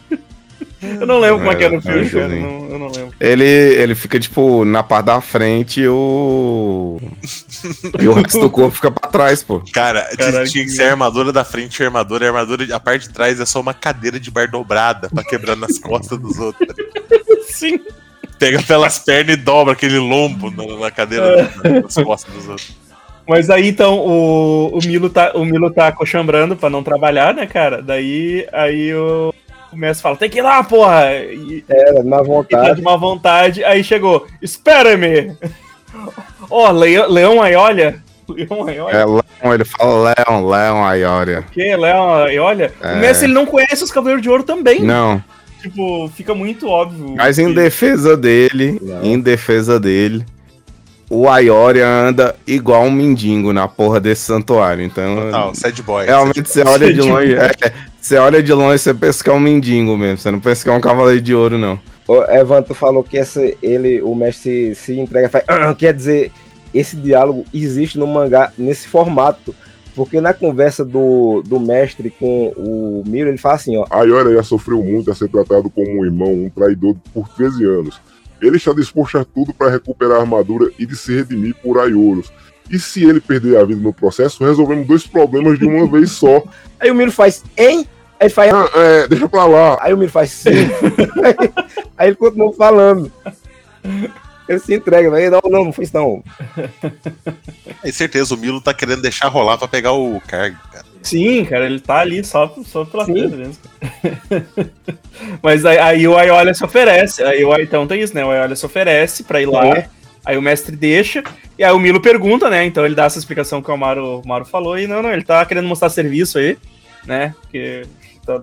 Eu 1.01 1.07
não 1.07 1.19
lembro 1.19 1.39
como 1.39 1.51
é 1.51 1.55
que 1.55 1.65
era 1.65 1.75
o 1.75 1.79
É, 1.79 1.81
filme, 1.81 2.01
é. 2.01 2.05
Julinho. 2.05 2.41
Não, 2.41 2.71
eu 2.71 2.79
não 2.79 2.87
lembro. 2.89 3.15
Ele, 3.19 3.45
ele 3.45 3.95
fica, 3.95 4.21
tipo, 4.21 4.65
na 4.65 4.83
parte 4.83 5.07
da 5.07 5.21
frente 5.21 5.81
e 5.81 5.89
o. 5.89 7.01
e 7.99 8.07
o 8.07 8.13
resto 8.13 8.41
do 8.41 8.51
corpo 8.51 8.77
fica 8.77 8.91
pra 8.91 9.09
trás, 9.09 9.43
pô. 9.43 9.63
Cara, 9.73 10.07
Caralho, 10.17 10.49
tinha 10.49 10.65
que 10.65 10.71
ser 10.71 10.85
a 10.85 10.91
armadura 10.91 11.33
da 11.33 11.45
frente 11.45 11.79
e 11.79 11.83
a 11.83 11.87
armadura. 11.87 12.27
A 12.27 12.29
armadura, 12.29 12.77
a 12.77 12.79
parte 12.81 13.09
de 13.09 13.15
trás 13.15 13.41
é 13.41 13.47
só 13.47 13.61
uma 13.61 13.73
cadeira 13.73 14.21
de 14.21 14.31
bar 14.31 14.51
dobrada 14.51 15.09
pra 15.09 15.25
quebrar 15.25 15.57
nas 15.57 15.79
costas 15.79 16.19
dos 16.19 16.39
outros. 16.39 16.69
Sim. 17.49 17.81
Pega 18.39 18.63
pelas 18.63 18.99
pernas 18.99 19.35
e 19.35 19.39
dobra 19.39 19.73
aquele 19.73 19.99
lombo 19.99 20.51
na, 20.51 20.79
na 20.79 20.91
cadeira 20.91 21.51
nas 21.83 21.95
costas 21.95 22.35
dos 22.35 22.49
outros. 22.49 22.77
Mas 23.27 23.49
aí 23.49 23.69
então 23.69 23.99
o, 23.99 24.79
o 24.79 24.87
Milo 24.87 25.09
tá 25.09 25.33
o 25.35 25.45
Milo 25.45 25.71
tá 25.71 25.91
coxambrando 25.91 26.55
pra 26.55 26.69
não 26.71 26.83
trabalhar, 26.83 27.35
né, 27.35 27.47
cara? 27.47 27.83
Daí 27.83 28.47
aí 28.53 28.95
o, 28.95 29.35
o 29.73 29.77
mestre 29.77 30.03
fala: 30.03 30.17
"Tem 30.17 30.29
que 30.31 30.39
ir 30.39 30.43
lá, 30.43 30.63
porra". 30.65 31.13
E, 31.15 31.65
Era, 31.69 32.03
na 32.03 32.17
e 32.17 32.21
tá 32.21 32.23
vontade. 32.23 32.77
de 32.77 32.83
má 32.83 32.97
vontade. 32.97 33.65
Aí 33.65 33.83
chegou: 33.85 34.27
"Espera-me". 34.43 35.37
Ó, 36.51 36.71
Leão, 36.71 37.09
Leão 37.11 37.43
Aiolha. 37.43 38.03
Leão 38.29 38.67
Aiolha. 38.67 38.97
É 38.97 39.05
Leão, 39.05 39.55
ele 39.55 39.65
fala 39.65 40.15
Leão, 40.17 40.47
Leão 40.49 40.85
Aioria. 40.85 41.43
Que 41.53 41.77
Leão 41.77 42.15
Aiolha? 42.15 42.73
É. 42.83 42.95
O 42.95 42.97
mestre 42.99 43.27
ele 43.27 43.35
não 43.35 43.47
conhece 43.47 43.83
os 43.85 43.91
Cavaleiros 43.93 44.23
de 44.23 44.29
Ouro 44.29 44.43
também. 44.43 44.81
Não, 44.81 45.23
Tipo, 45.63 46.09
fica 46.15 46.35
muito 46.35 46.69
óbvio. 46.69 47.15
mas 47.17 47.39
em 47.39 47.49
que- 47.49 47.55
defesa 47.55 48.17
dele, 48.17 48.81
em 49.03 49.19
defesa 49.21 49.81
dele, 49.81 50.25
o 51.09 51.29
Aioria 51.29 51.87
anda 51.87 52.35
igual 52.47 52.83
um 52.85 52.91
mendigo 52.91 53.53
na 53.53 53.69
porra 53.69 54.01
desse 54.01 54.23
santuário. 54.23 54.85
Então, 54.85 55.31
Não, 55.31 55.55
sad 55.55 55.81
boy. 55.83 56.05
realmente 56.07 56.49
você 56.49 56.63
olha 56.63 56.93
de 56.93 57.01
Sad 57.01 57.11
longe, 57.13 57.35
é, 57.35 57.73
você 58.01 58.17
olha 58.17 58.43
de 58.43 58.53
longe, 58.53 58.79
você 58.79 58.95
pensa 58.95 59.23
que 59.23 59.31
é 59.31 59.33
um 59.33 59.41
mendigo 59.41 59.97
mesmo. 59.97 60.19
Você 60.19 60.31
não 60.31 60.41
pensa 60.41 60.65
que 60.65 60.71
é 60.71 60.73
um 60.73 60.81
cavaleiro 60.81 61.21
de 61.21 61.35
ouro, 61.35 61.57
não. 61.59 61.79
O 62.09 62.23
Evan, 62.25 62.63
tu 62.63 62.75
falou 62.75 63.03
que 63.03 63.19
essa, 63.19 63.41
ele, 63.63 64.01
o 64.03 64.15
mestre 64.15 64.75
se, 64.75 64.93
se 64.93 65.01
entrega, 65.01 65.29
faz, 65.29 65.45
"Ah", 65.49 65.75
quer 65.75 65.93
dizer, 65.93 66.31
esse 66.73 66.97
diálogo 66.97 67.45
existe 67.53 67.99
no 67.99 68.07
mangá 68.07 68.53
nesse 68.57 68.87
formato, 68.87 69.55
porque 69.95 70.21
na 70.21 70.33
conversa 70.35 70.85
do, 70.85 71.43
do 71.47 71.59
mestre 71.59 72.11
com 72.11 72.53
o 72.57 73.03
Miro, 73.07 73.31
ele 73.31 73.39
fala 73.39 73.55
assim, 73.55 73.77
ó, 73.77 73.87
Ayora 73.91 74.33
já 74.35 74.43
sofreu 74.43 74.83
muito 74.85 75.11
a 75.11 75.15
ser 75.15 75.29
tratado 75.29 75.71
como 75.71 76.01
um 76.01 76.05
irmão, 76.05 76.33
um 76.33 76.51
traidor 76.51 76.95
por 77.15 77.27
13 77.31 77.65
anos. 77.65 78.01
Ele 78.41 78.57
está 78.57 78.73
disposto 78.73 79.19
a 79.19 79.25
tudo 79.25 79.53
para 79.55 79.71
recuperar 79.71 80.19
a 80.19 80.21
armadura 80.21 80.71
e 80.79 80.85
de 80.87 80.95
se 80.97 81.15
redimir 81.15 81.55
por 81.63 81.79
Aioros. 81.79 82.31
E 82.71 82.79
se 82.79 83.05
ele 83.05 83.21
perder 83.21 83.57
a 83.59 83.65
vida 83.65 83.81
no 83.81 83.93
processo, 83.93 84.45
resolvemos 84.45 84.87
dois 84.87 85.07
problemas 85.07 85.59
de 85.59 85.65
uma 85.67 85.87
vez 85.91 86.11
só. 86.13 86.43
aí 86.81 86.91
o 86.91 86.95
Miro 86.95 87.13
faz, 87.13 87.43
hein? 87.57 87.87
Aí 88.19 88.27
ele 88.27 88.31
faz, 88.31 88.53
Ah, 88.53 88.69
é, 88.75 89.09
deixa 89.09 89.29
pra 89.29 89.45
lá. 89.45 89.79
aí 89.81 89.93
o 89.95 89.97
Miro 89.99 90.11
faz, 90.11 90.31
sim. 90.31 90.51
aí 91.97 92.09
ele 92.09 92.17
continua 92.17 92.53
falando. 92.53 93.11
Ele 94.49 94.59
se 94.59 94.75
entrega, 94.75 95.11
vai, 95.11 95.29
não, 95.31 95.41
não, 95.45 95.65
não 95.67 95.73
foi 95.73 95.85
isso 95.85 95.95
não. 95.97 96.23
É 97.83 97.91
certeza, 97.93 98.35
o 98.35 98.39
Milo 98.39 98.61
tá 98.61 98.73
querendo 98.75 99.03
deixar 99.03 99.29
rolar 99.29 99.59
pra 99.59 99.69
pegar 99.69 99.93
o 99.93 100.21
cargo, 100.27 100.57
cara. 100.73 100.85
Sim, 101.07 101.45
cara, 101.45 101.67
ele 101.67 101.79
tá 101.79 102.01
ali 102.01 102.25
só, 102.25 102.53
só 102.65 102.85
pela 102.85 103.05
treta 103.05 103.37
mesmo. 103.37 103.57
Mas 105.41 105.65
aí, 105.65 105.79
aí 105.79 106.09
o 106.09 106.17
Aiolia 106.17 106.53
se 106.53 106.65
oferece. 106.65 107.23
Aí 107.23 107.45
o, 107.45 107.55
então 107.61 107.87
tem 107.87 108.01
isso, 108.03 108.13
né? 108.13 108.25
O 108.25 108.31
Aiolia 108.31 108.57
se 108.57 108.67
oferece 108.67 109.23
pra 109.23 109.41
ir 109.41 109.47
lá. 109.47 109.67
É. 109.69 109.89
Aí 110.25 110.37
o 110.37 110.43
mestre 110.43 110.75
deixa. 110.75 111.23
E 111.57 111.63
aí 111.63 111.71
o 111.71 111.79
Milo 111.79 112.01
pergunta, 112.01 112.51
né? 112.51 112.67
Então 112.67 112.85
ele 112.85 112.97
dá 112.97 113.05
essa 113.05 113.21
explicação 113.21 113.63
que 113.63 113.71
o 113.71 113.77
Maru, 113.77 114.21
o 114.21 114.27
Maru 114.27 114.45
falou. 114.45 114.77
E 114.77 114.89
não, 114.89 115.01
não, 115.01 115.13
ele 115.13 115.23
tá 115.23 115.47
querendo 115.47 115.69
mostrar 115.69 115.91
serviço 115.91 116.39
aí, 116.39 116.59
né? 117.07 117.33
Porque 117.41 117.83
tá, 118.27 118.43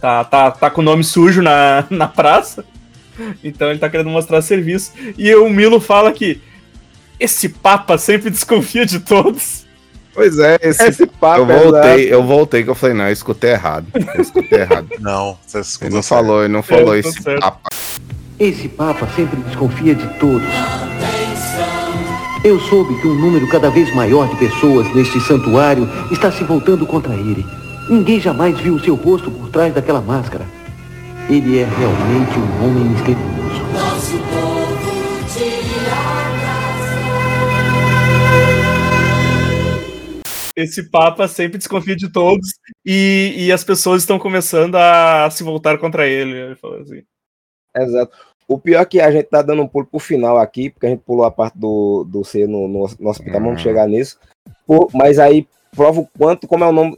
tá, 0.00 0.24
tá, 0.24 0.50
tá 0.52 0.70
com 0.70 0.80
o 0.80 0.84
nome 0.84 1.02
sujo 1.02 1.42
na, 1.42 1.84
na 1.90 2.06
praça. 2.06 2.64
Então 3.42 3.70
ele 3.70 3.80
tá 3.80 3.90
querendo 3.90 4.10
mostrar 4.10 4.40
serviço. 4.40 4.92
E 5.18 5.34
o 5.34 5.50
Milo 5.50 5.80
fala 5.80 6.12
que 6.12 6.40
esse 7.18 7.48
Papa 7.48 7.98
sempre 7.98 8.30
desconfia 8.30 8.86
de 8.86 9.00
todos. 9.00 9.66
Pois 10.18 10.36
é, 10.40 10.58
esse, 10.62 10.82
Esse 10.84 11.06
papo 11.06 11.42
eu 11.42 11.50
é 11.50 11.58
voltei, 11.62 11.90
exato. 12.00 12.12
eu 12.14 12.22
voltei 12.24 12.64
que 12.64 12.70
eu 12.70 12.74
falei, 12.74 12.96
não, 12.96 13.06
eu 13.06 13.12
escutei 13.12 13.50
errado. 13.52 13.86
Eu 14.14 14.20
escutei 14.20 14.60
errado. 14.62 14.88
Não, 14.98 15.38
você 15.46 15.58
Ele 15.58 15.62
escutou 15.62 15.90
não 15.94 16.02
certo. 16.02 16.08
falou, 16.24 16.44
ele 16.44 16.52
não 16.52 16.62
falou 16.62 16.96
É, 16.96 17.02
tá 17.02 17.08
esse 17.08 17.22
papo. 17.22 17.70
Esse 18.40 18.68
Papa 18.68 19.08
sempre 19.14 19.36
desconfia 19.42 19.94
de 19.94 20.06
todos. 20.18 20.42
Eu 22.44 22.58
soube 22.60 23.00
que 23.00 23.06
um 23.06 23.14
número 23.14 23.46
cada 23.48 23.70
vez 23.70 23.94
maior 23.94 24.28
de 24.28 24.36
pessoas 24.36 24.92
neste 24.94 25.20
santuário 25.20 25.88
está 26.10 26.30
se 26.32 26.42
voltando 26.44 26.84
contra 26.86 27.12
ele. 27.14 27.44
Ninguém 27.88 28.20
jamais 28.20 28.58
viu 28.58 28.74
o 28.74 28.80
seu 28.80 28.94
rosto 28.96 29.30
por 29.30 29.48
trás 29.50 29.72
daquela 29.72 30.00
máscara. 30.00 30.44
Ele 31.28 31.58
é 31.58 31.64
realmente 31.78 32.38
um 32.38 32.64
homem 32.66 32.84
misterioso. 32.84 34.57
Esse 40.58 40.90
Papa 40.90 41.28
sempre 41.28 41.56
desconfia 41.56 41.94
de 41.94 42.10
todos 42.10 42.48
e, 42.84 43.34
e 43.36 43.52
as 43.52 43.62
pessoas 43.62 44.02
estão 44.02 44.18
começando 44.18 44.74
a 44.74 45.30
se 45.30 45.44
voltar 45.44 45.78
contra 45.78 46.06
ele. 46.06 46.32
Ele 46.32 46.56
falou 46.56 46.80
assim. 46.80 47.02
Exato. 47.76 48.16
O 48.48 48.58
pior 48.58 48.80
é 48.80 48.84
que 48.84 49.00
a 49.00 49.10
gente 49.10 49.26
tá 49.26 49.40
dando 49.40 49.62
um 49.62 49.68
pulo 49.68 49.86
pro 49.86 50.00
final 50.00 50.36
aqui, 50.36 50.70
porque 50.70 50.86
a 50.86 50.88
gente 50.88 51.02
pulou 51.04 51.24
a 51.24 51.30
parte 51.30 51.56
do, 51.56 52.04
do 52.04 52.24
C 52.24 52.46
no, 52.46 52.66
no, 52.66 52.90
no 52.98 53.10
hospital, 53.10 53.40
vamos 53.40 53.60
chegar 53.60 53.86
nisso. 53.86 54.18
Pô, 54.66 54.88
mas 54.92 55.18
aí, 55.18 55.46
prova 55.76 56.00
o 56.00 56.08
quanto, 56.18 56.48
como 56.48 56.64
é 56.64 56.66
o 56.66 56.72
nome, 56.72 56.96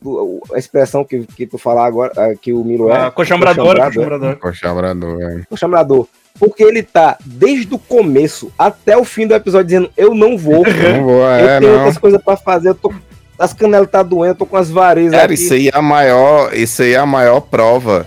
a 0.54 0.58
expressão 0.58 1.04
que, 1.04 1.26
que 1.26 1.46
tu 1.46 1.58
falar 1.58 1.86
agora, 1.86 2.12
ah, 2.16 2.34
que 2.34 2.52
o 2.52 2.64
Milo 2.64 2.88
é. 2.88 3.06
Ah, 3.06 3.10
coxambrador, 3.10 3.66
Coxambrado, 3.66 3.90
é? 3.90 4.36
coxambrador. 4.36 4.36
Coxambrador, 4.38 5.18
velho. 5.18 5.46
Coxambrador. 5.48 6.08
Porque 6.38 6.62
ele 6.62 6.82
tá 6.82 7.18
desde 7.24 7.74
o 7.74 7.78
começo 7.78 8.52
até 8.56 8.96
o 8.96 9.04
fim 9.04 9.26
do 9.26 9.34
episódio 9.34 9.66
dizendo: 9.66 9.90
Eu 9.96 10.14
não 10.14 10.38
vou. 10.38 10.64
Não 10.64 11.04
vou, 11.04 11.20
eu 11.20 11.26
é, 11.26 11.58
tenho 11.58 11.72
não. 11.72 11.78
outras 11.78 11.98
coisas 11.98 12.22
pra 12.22 12.36
fazer. 12.36 12.70
Eu 12.70 12.74
tô, 12.76 12.94
as 13.40 13.52
canelas 13.54 13.90
tá 13.90 14.02
doendo, 14.02 14.34
tô 14.36 14.46
com 14.46 14.56
as 14.56 14.70
varizes 14.70 15.12
Cara, 15.12 15.24
aqui. 15.24 15.34
isso 15.34 15.54
aí 15.54 15.68
é 15.68 15.76
a 15.76 15.80
maior, 15.80 16.54
isso 16.54 16.82
aí 16.82 16.92
é 16.92 16.98
a 16.98 17.06
maior 17.06 17.40
prova 17.40 18.06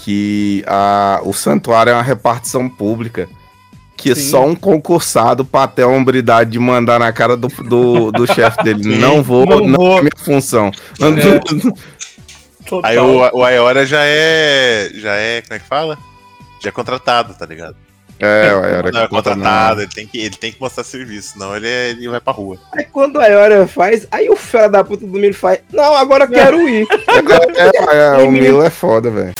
que 0.00 0.64
a, 0.66 1.20
o 1.24 1.32
santuário 1.32 1.90
é 1.90 1.94
uma 1.94 2.02
repartição 2.02 2.68
pública. 2.68 3.28
Que 3.96 4.16
Sim. 4.16 4.30
só 4.30 4.44
um 4.44 4.56
concursado 4.56 5.44
pra 5.44 5.68
ter 5.68 5.82
a 5.82 5.86
hombridade 5.86 6.50
de 6.50 6.58
mandar 6.58 6.98
na 6.98 7.12
cara 7.12 7.36
do, 7.36 7.46
do, 7.46 8.10
do 8.10 8.26
chefe 8.26 8.60
dele. 8.64 8.96
Não 8.98 9.22
vou, 9.22 9.46
Não 9.46 9.60
não, 9.60 9.78
vou. 9.78 9.98
é 9.98 10.00
minha 10.00 10.10
função. 10.16 10.72
Total. 12.66 12.90
Aí 12.90 12.98
o, 12.98 13.18
o 13.32 13.44
Ayora 13.44 13.86
já 13.86 14.00
é. 14.02 14.90
Já 14.94 15.14
é. 15.14 15.42
Como 15.42 15.54
é 15.54 15.58
que 15.60 15.68
fala? 15.68 15.96
Já 16.60 16.70
é 16.70 16.72
contratado, 16.72 17.34
tá 17.34 17.46
ligado? 17.46 17.76
É, 18.24 18.46
era 18.78 18.92
Não 18.92 19.00
é 19.02 19.08
contratado, 19.08 19.80
ele 19.80 19.90
tem, 19.92 20.06
que, 20.06 20.18
ele 20.18 20.36
tem 20.36 20.52
que 20.52 20.60
mostrar 20.60 20.84
serviço, 20.84 21.32
senão 21.32 21.56
ele, 21.56 21.66
é- 21.66 21.90
ele 21.90 22.08
vai 22.08 22.20
pra 22.20 22.32
rua. 22.32 22.56
Aí 22.72 22.84
quando 22.84 23.18
a 23.20 23.26
Iora 23.26 23.66
faz, 23.66 24.06
aí 24.12 24.30
o 24.30 24.36
fera 24.36 24.68
da 24.68 24.84
puta 24.84 25.04
do 25.04 25.12
milho 25.18 25.34
faz: 25.34 25.58
Não, 25.72 25.96
agora 25.96 26.24
eu 26.24 26.28
quero 26.28 26.56
ir. 26.68 26.86
É, 27.56 28.20
é, 28.20 28.22
o 28.24 28.30
Milo 28.30 28.62
é 28.62 28.70
foda, 28.70 29.10
velho. 29.10 29.32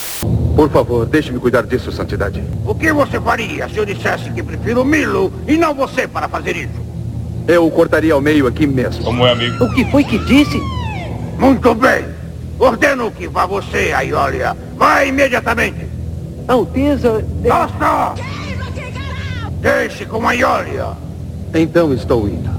Por 0.57 0.68
favor, 0.68 1.07
deixe-me 1.07 1.38
cuidar 1.38 1.62
disso, 1.62 1.92
Santidade. 1.92 2.42
O 2.66 2.75
que 2.75 2.92
você 2.92 3.21
faria 3.21 3.68
se 3.68 3.77
eu 3.79 3.85
dissesse 3.87 4.31
que 4.33 4.42
prefiro 4.42 4.85
Milo 4.85 5.33
e 5.47 5.57
não 5.57 5.75
você 5.75 6.09
para 6.09 6.29
fazer 6.29 6.57
isso? 6.57 6.83
Eu 7.47 7.66
o 7.66 7.71
cortaria 7.71 8.12
ao 8.14 8.21
meio 8.21 8.47
aqui 8.49 8.66
mesmo. 8.66 9.05
Como 9.05 9.25
é, 9.27 9.31
amigo? 9.33 9.64
O 9.64 9.73
que 9.73 9.85
foi 9.90 10.03
que 10.05 10.18
disse? 10.18 10.61
Muito 11.38 11.73
bem. 11.75 12.05
Ordeno 12.59 13.11
que 13.12 13.27
vá 13.29 13.47
você, 13.47 13.92
Aiolia. 13.92 14.57
Vá 14.77 15.05
imediatamente. 15.05 15.87
Alteza. 16.47 17.25
Basta! 17.49 18.14
Deixe 19.62 20.05
com 20.05 20.27
a 20.27 20.31
Aiolia. 20.31 20.88
Então 21.55 21.94
estou 21.94 22.29
indo. 22.29 22.51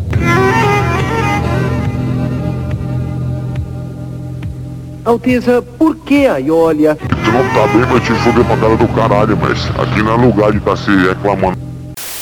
Alteza, 5.06 5.62
por 5.62 5.98
que 5.98 6.26
a 6.26 6.38
Iólia? 6.38 6.96
Tu 6.96 7.32
não 7.32 7.44
tá 7.54 7.68
bem, 7.74 7.82
vai 7.82 8.00
te 8.00 8.14
fuder 8.14 8.46
pra 8.46 8.56
cara 8.56 8.78
do 8.78 8.88
caralho, 8.90 9.36
mas 9.38 9.66
aqui 9.78 10.02
não 10.02 10.14
é 10.14 10.26
lugar 10.26 10.52
de 10.54 10.62
tá 10.62 10.78
se 10.78 10.90
reclamando. 10.96 11.58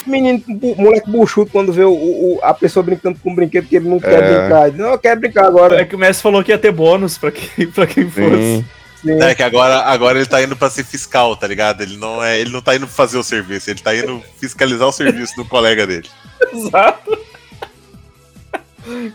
Menino, 0.08 0.42
moleque 0.78 1.08
buchudo, 1.12 1.52
quando 1.52 1.72
vê 1.72 1.84
o, 1.84 1.92
o- 1.94 2.40
a 2.42 2.56
pessoa 2.56 2.82
brincando 2.82 3.20
com 3.24 3.30
um 3.32 3.36
brinquedo 3.36 3.68
que 3.68 3.76
ele 3.76 3.88
não 3.88 4.00
quer 4.00 4.24
É. 4.24 4.40
brincar. 4.42 4.68
Ele, 4.70 4.78
Não, 4.80 4.90
eu 4.94 4.98
quero 4.98 5.20
brincar 5.20 5.46
agora. 5.46 5.80
É 5.80 5.86
que 5.86 5.96
o 5.96 6.00
Messi 6.00 6.24
falou 6.24 6.44
que 6.44 6.52
ia 6.52 6.58
ter 6.58 6.72
bônus 6.72 7.20
pra 7.20 7.30
quem, 7.32 7.68
pra 7.70 7.86
quem 7.86 8.10
fosse. 8.10 8.36
Sim. 8.36 8.66
É 9.06 9.34
que 9.34 9.42
agora, 9.44 9.82
agora 9.82 10.20
ele 10.20 10.28
tá 10.28 10.42
indo 10.44 10.56
pra 10.56 10.70
ser 10.70 10.84
fiscal, 10.86 11.36
tá 11.36 11.48
ligado? 11.48 11.82
Ele 11.82 11.98
não, 11.98 12.24
é, 12.24 12.40
ele 12.40 12.52
não 12.52 12.62
tá 12.62 12.76
indo 12.76 12.88
fazer 12.88 13.18
o 13.18 13.24
serviço, 13.24 13.70
ele 13.70 13.80
tá 13.80 13.96
indo 13.96 14.22
fiscalizar 14.40 14.88
o 14.88 14.92
serviço 14.92 15.36
do 15.36 15.46
colega 15.46 15.88
dele. 15.88 16.08
Exato. 16.54 17.18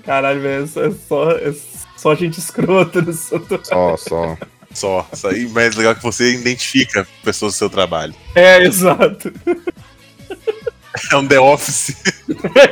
Caralho, 0.05 0.41
velho, 0.41 0.65
é 0.65 0.91
só, 1.09 1.31
é 1.33 1.55
só 1.97 2.15
gente 2.15 2.39
escrota 2.39 3.03
no 3.03 3.13
santuário. 3.13 3.67
Só, 3.67 3.97
só. 3.97 4.37
Só. 4.73 5.09
Isso 5.13 5.27
aí, 5.29 5.49
mas 5.49 5.75
legal 5.75 5.95
que 5.95 6.03
você 6.03 6.35
identifica 6.35 7.07
pessoas 7.25 7.55
do 7.55 7.57
seu 7.59 7.71
trabalho. 7.71 8.15
É, 8.35 8.63
exato. 8.63 9.33
É 11.13 11.17
um 11.17 11.29
The 11.29 11.39
Office. 11.39 11.95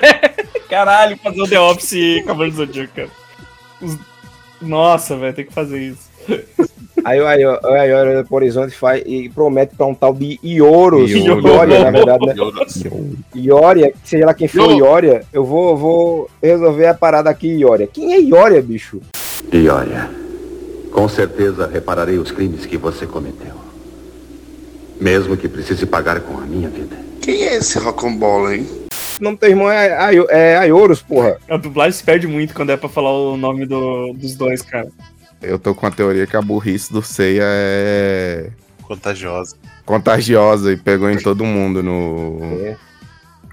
Caralho, 0.70 1.14
fazer 1.18 1.42
o 1.42 1.46
The 1.46 1.60
Office 1.60 2.24
Cavaleiro 2.24 2.52
do 2.52 2.56
Zodíaco, 2.56 2.94
cara. 2.94 3.10
Os- 3.82 3.98
Nossa, 4.62 5.14
velho, 5.18 5.34
tem 5.34 5.44
que 5.44 5.52
fazer 5.52 5.78
isso. 5.90 6.08
Aí 7.04 7.20
o 7.20 7.24
Iora 7.30 8.10
olha 8.10 8.24
pro 8.24 8.36
horizonte 8.36 8.72
e, 8.72 8.76
faz, 8.76 9.02
e 9.04 9.28
promete 9.28 9.74
pra 9.76 9.86
um 9.86 9.94
tal 9.94 10.14
de 10.14 10.38
Ioros. 10.42 11.10
Ioros. 11.10 11.44
Ioria, 11.44 11.84
na 11.84 11.90
verdade, 11.90 12.26
né? 12.26 12.34
Ioria, 13.34 13.92
seja 14.02 14.26
lá 14.26 14.34
quem 14.34 14.48
for. 14.48 14.70
Ioria, 14.72 15.22
eu 15.32 15.44
vou, 15.44 15.76
vou 15.76 16.30
resolver 16.42 16.86
a 16.86 16.94
parada 16.94 17.28
aqui, 17.28 17.48
Ioria. 17.48 17.86
Quem 17.86 18.14
é 18.14 18.20
Ioria, 18.20 18.62
bicho? 18.62 19.00
Olha, 19.70 20.10
com 20.90 21.08
certeza 21.08 21.66
repararei 21.72 22.16
os 22.18 22.30
crimes 22.30 22.64
que 22.66 22.76
você 22.76 23.06
cometeu. 23.06 23.54
Mesmo 25.00 25.36
que 25.36 25.48
precise 25.48 25.84
pagar 25.86 26.20
com 26.20 26.38
a 26.38 26.42
minha 26.42 26.68
vida. 26.68 26.96
Quem 27.20 27.42
é 27.44 27.56
esse 27.56 27.78
rocambole, 27.78 28.56
hein? 28.58 28.66
O 29.20 29.22
nome 29.24 29.36
do 29.36 29.40
teu 29.40 29.50
irmão 29.50 29.70
é, 29.70 29.92
Aio- 29.96 30.26
é 30.28 30.56
Aioros, 30.56 31.00
porra. 31.02 31.36
A 31.48 31.56
dublagem 31.56 31.92
se 31.92 32.02
perde 32.02 32.26
muito 32.26 32.54
quando 32.54 32.70
é 32.70 32.76
pra 32.76 32.88
falar 32.88 33.12
o 33.12 33.36
nome 33.36 33.64
do- 33.66 34.12
dos 34.14 34.34
dois, 34.34 34.60
cara. 34.62 34.88
Eu 35.46 35.58
tô 35.58 35.74
com 35.74 35.86
a 35.86 35.90
teoria 35.90 36.26
que 36.26 36.36
a 36.36 36.42
burrice 36.42 36.92
do 36.92 37.02
Seiya 37.02 37.44
é 37.46 38.50
Contagiosa. 38.82 39.56
contagiosa 39.84 40.72
e 40.72 40.76
pegou 40.76 41.10
em 41.10 41.16
todo 41.16 41.44
mundo 41.44 41.82
no. 41.82 42.38
É, 42.62 42.76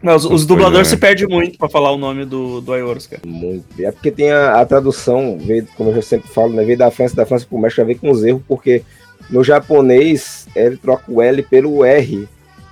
Não, 0.04 0.16
os, 0.16 0.26
os 0.26 0.46
dubladores 0.46 0.88
é. 0.88 0.92
se 0.92 0.98
perdem 0.98 1.28
muito 1.28 1.58
pra 1.58 1.70
falar 1.70 1.92
o 1.92 1.98
nome 1.98 2.26
do, 2.26 2.60
do 2.62 2.74
Aioros, 2.74 3.08
cara. 3.08 3.22
muito. 3.26 3.66
É 3.80 3.92
porque 3.92 4.12
tem 4.12 4.32
a, 4.32 4.60
a 4.60 4.66
tradução, 4.66 5.38
veio, 5.40 5.66
como 5.78 5.92
eu 5.92 6.02
sempre 6.02 6.30
falo, 6.30 6.54
né? 6.54 6.64
Veio 6.66 6.78
da 6.78 6.92
França, 6.92 7.16
da 7.16 7.26
França 7.26 7.46
pro 7.48 7.58
México, 7.58 7.82
já 7.82 7.86
veio 7.86 8.00
com 8.00 8.12
os 8.12 8.24
erros, 8.24 8.42
porque 8.48 8.84
no 9.30 9.44
japonês 9.44 10.48
ele 10.56 10.76
troca 10.78 11.04
o 11.08 11.22
L 11.22 11.42
pelo 11.44 11.86
R. 11.86 12.28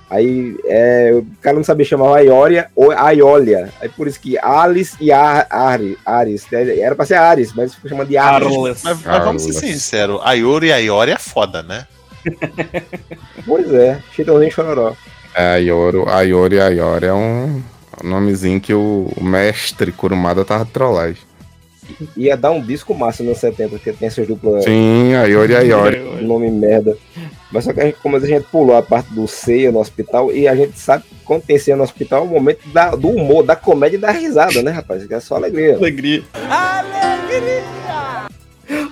Aí 0.09 0.57
é, 0.65 1.11
o 1.13 1.25
cara 1.39 1.55
não 1.55 1.63
sabia 1.63 1.85
chamar 1.85 2.17
Aioria 2.17 2.67
ou 2.75 2.91
Aiolia. 2.91 3.69
Aí 3.79 3.89
por 3.89 4.07
isso 4.07 4.19
que 4.19 4.37
Alice 4.39 4.97
e 4.99 5.11
Ar, 5.11 5.45
Ari, 5.49 5.97
Aris. 6.03 6.47
né? 6.51 6.79
Era 6.79 6.95
pra 6.95 7.05
ser 7.05 7.15
Aris, 7.15 7.53
mas 7.53 7.75
ficou 7.75 7.89
chamando 7.89 8.07
de 8.07 8.17
Aris. 8.17 8.47
Arles. 8.47 8.81
Mas, 8.83 9.03
mas 9.03 9.23
vamos 9.23 9.43
ser 9.43 9.53
sinceros, 9.53 10.19
a 10.23 10.33
Yori 10.33 10.67
e 10.67 10.73
a 10.73 10.77
Iori 10.77 11.11
é 11.11 11.19
foda, 11.19 11.61
né? 11.61 11.85
Pois 13.45 13.73
é, 13.73 13.99
Chitãozinho 14.13 14.51
Chororó. 14.51 14.93
É, 15.33 15.53
a 15.53 15.57
Yoro, 15.57 16.09
a 16.09 16.21
Yori, 16.21 16.59
a 16.59 16.67
Yori 16.67 17.05
é 17.05 17.13
um 17.13 17.61
nomezinho 18.03 18.59
que 18.59 18.73
o 18.73 19.11
mestre 19.21 19.91
Kurumada 19.91 20.43
tava 20.43 20.65
de 20.65 20.71
trollagem. 20.71 21.28
Ia 22.17 22.35
dar 22.37 22.51
um 22.51 22.61
disco 22.61 22.93
massa 22.93 23.23
nos 23.23 23.37
70, 23.37 23.69
porque 23.69 23.91
tem 23.91 24.07
essas 24.07 24.27
duplas. 24.27 24.63
Sim, 24.63 25.13
a 25.15 25.23
Yori, 25.25 25.55
a 25.55 25.61
Yori. 25.61 25.99
Nome 26.23 26.49
merda. 26.51 26.97
Mas 27.51 27.63
só 27.63 27.73
que 27.73 27.79
a 27.81 27.85
gente, 27.85 27.97
como 28.01 28.15
a 28.15 28.19
gente 28.19 28.45
pulou 28.51 28.75
a 28.75 28.81
parte 28.81 29.11
do 29.13 29.27
ceia 29.27 29.71
no 29.71 29.79
hospital, 29.79 30.31
e 30.31 30.47
a 30.47 30.55
gente 30.55 30.77
sabe 30.79 31.03
que 31.03 31.15
quando 31.25 31.43
tem 31.43 31.57
ceia 31.57 31.75
no 31.77 31.83
hospital 31.83 32.21
é 32.23 32.23
o 32.25 32.27
momento 32.27 32.67
da- 32.69 32.91
do 32.95 33.09
humor, 33.09 33.43
da 33.43 33.55
comédia 33.55 33.97
e 33.97 33.99
da 33.99 34.11
risada, 34.11 34.61
né, 34.61 34.71
rapaz? 34.71 35.05
Que 35.05 35.13
É 35.13 35.19
só 35.19 35.35
alegria. 35.35 35.75
Alegria. 35.75 36.23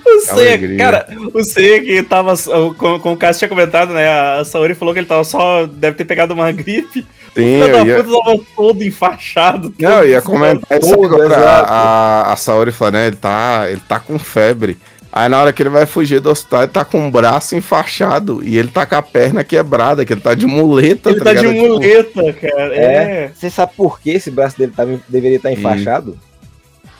O 0.04 0.20
Seiya, 0.20 0.76
cara, 0.76 1.06
o 1.32 1.44
Seiya 1.44 1.80
que 1.82 2.02
tava, 2.02 2.34
como, 2.76 2.98
como 2.98 3.14
o 3.14 3.18
Cássio 3.18 3.38
tinha 3.40 3.48
comentado, 3.48 3.92
né, 3.92 4.08
a 4.08 4.44
Saori 4.44 4.74
falou 4.74 4.92
que 4.92 5.00
ele 5.00 5.06
tava 5.06 5.22
só, 5.22 5.66
deve 5.66 5.96
ter 5.96 6.04
pegado 6.04 6.34
uma 6.34 6.50
gripe. 6.52 7.06
Sim, 7.34 7.62
o 7.62 7.86
ia- 7.86 8.02
puta 8.02 8.24
tava 8.24 8.40
todo 8.56 8.82
enfaixado. 8.82 9.72
Não, 9.78 10.02
eu 10.02 10.08
ia 10.08 10.22
comentar 10.22 10.78
isso 10.80 10.90
Todo, 10.94 11.04
agora. 11.14 11.26
exato. 11.26 11.72
A, 11.72 12.32
a, 12.32 12.36
Saori 12.36 12.72
falando, 12.72 12.94
né, 12.94 13.06
ele 13.06 13.16
tá, 13.16 13.66
ele 13.70 13.80
tá 13.86 14.00
com 14.00 14.18
febre. 14.18 14.76
Aí 15.12 15.28
na 15.28 15.40
hora 15.40 15.52
que 15.52 15.62
ele 15.62 15.70
vai 15.70 15.86
fugir 15.86 16.20
do 16.20 16.30
hospital, 16.30 16.62
ele 16.64 16.72
tá 16.72 16.84
com 16.84 17.06
o 17.06 17.10
braço 17.10 17.54
enfaixado 17.56 18.40
e 18.44 18.58
ele 18.58 18.68
tá 18.68 18.84
com 18.84 18.96
a 18.96 19.02
perna 19.02 19.42
quebrada, 19.44 20.04
que 20.04 20.12
ele 20.12 20.20
tá 20.20 20.34
de 20.34 20.46
muleta. 20.46 21.10
Ele 21.10 21.20
tá 21.20 21.32
de 21.32 21.46
ligado? 21.46 21.54
Tipo, 21.62 21.68
muleta, 21.74 22.32
cara. 22.34 22.74
É. 22.76 22.82
É. 23.24 23.30
Você 23.34 23.48
sabe 23.48 23.72
por 23.76 24.00
que 24.00 24.10
esse 24.10 24.30
braço 24.30 24.58
dele 24.58 24.72
tava, 24.76 25.00
deveria 25.08 25.36
estar 25.36 25.52
enfaixado? 25.52 26.18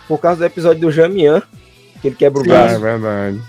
Por 0.07 0.19
causa 0.19 0.39
do 0.39 0.47
episódio 0.47 0.81
do 0.81 0.91
Jamian, 0.91 1.43
que 2.01 2.09
ele 2.09 2.17
quebra 2.17 2.41
o 2.41 2.45
Sim, 2.45 2.51
braço. 2.51 2.75
é 2.75 2.79
verdade. 2.79 3.41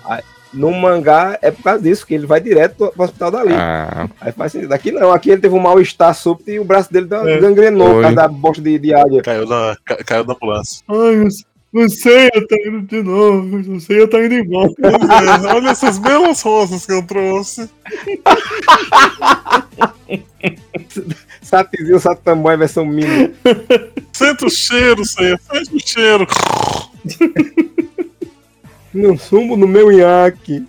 No 0.51 0.71
mangá 0.71 1.37
é 1.43 1.51
por 1.51 1.61
causa 1.61 1.81
disso, 1.83 2.07
que 2.07 2.13
ele 2.15 2.25
vai 2.25 2.41
direto 2.41 2.91
pro 2.95 3.03
hospital 3.03 3.29
dali. 3.29 3.53
Ah, 3.53 4.07
Aí 4.19 4.31
faz 4.31 4.51
sentido. 4.51 4.71
Aqui 4.73 4.91
não, 4.91 5.11
aqui 5.11 5.29
ele 5.29 5.41
teve 5.41 5.53
um 5.53 5.59
mal-estar 5.59 6.13
súbito 6.15 6.49
e 6.49 6.59
o 6.59 6.63
braço 6.65 6.91
dele 6.91 7.05
deu- 7.05 7.27
É. 7.27 7.37
gangrenou 7.39 7.85
por 7.87 7.93
Foi. 7.93 8.01
causa 8.01 8.15
da 8.15 8.27
bosta 8.27 8.61
de, 8.63 8.79
de 8.79 8.91
águia. 8.93 9.21
Caiu 9.21 9.45
na, 9.45 9.77
ca- 9.85 10.03
caiu 10.03 10.25
na 10.25 10.33
ambulância. 10.33 10.81
Ai, 10.89 11.19
o- 11.19 11.27
o 11.71 11.87
Seiya 11.87 12.31
tá 12.31 12.55
indo 12.65 12.81
de 12.81 13.03
novo, 13.03 13.57
o 13.75 13.79
Seiya 13.79 14.07
tá 14.07 14.25
indo 14.25 14.33
embora. 14.33 14.71
olha 15.55 15.69
essas 15.69 15.99
belas 15.99 16.41
rosas 16.41 16.83
que 16.83 16.93
eu 16.93 17.05
trouxe. 17.05 17.69
Satizinho, 21.43 21.99
Satamboy 21.99 22.57
versão 22.57 22.85
mini. 22.87 23.31
Senta 24.11 24.45
o 24.47 24.49
cheiro, 24.49 25.05
Senhor, 25.05 25.39
senta 25.39 25.75
o 25.75 25.79
cheiro. 25.79 26.27
Não 28.93 29.17
sumo 29.17 29.55
no 29.55 29.67
meu 29.67 29.91
iaque. 29.91 30.65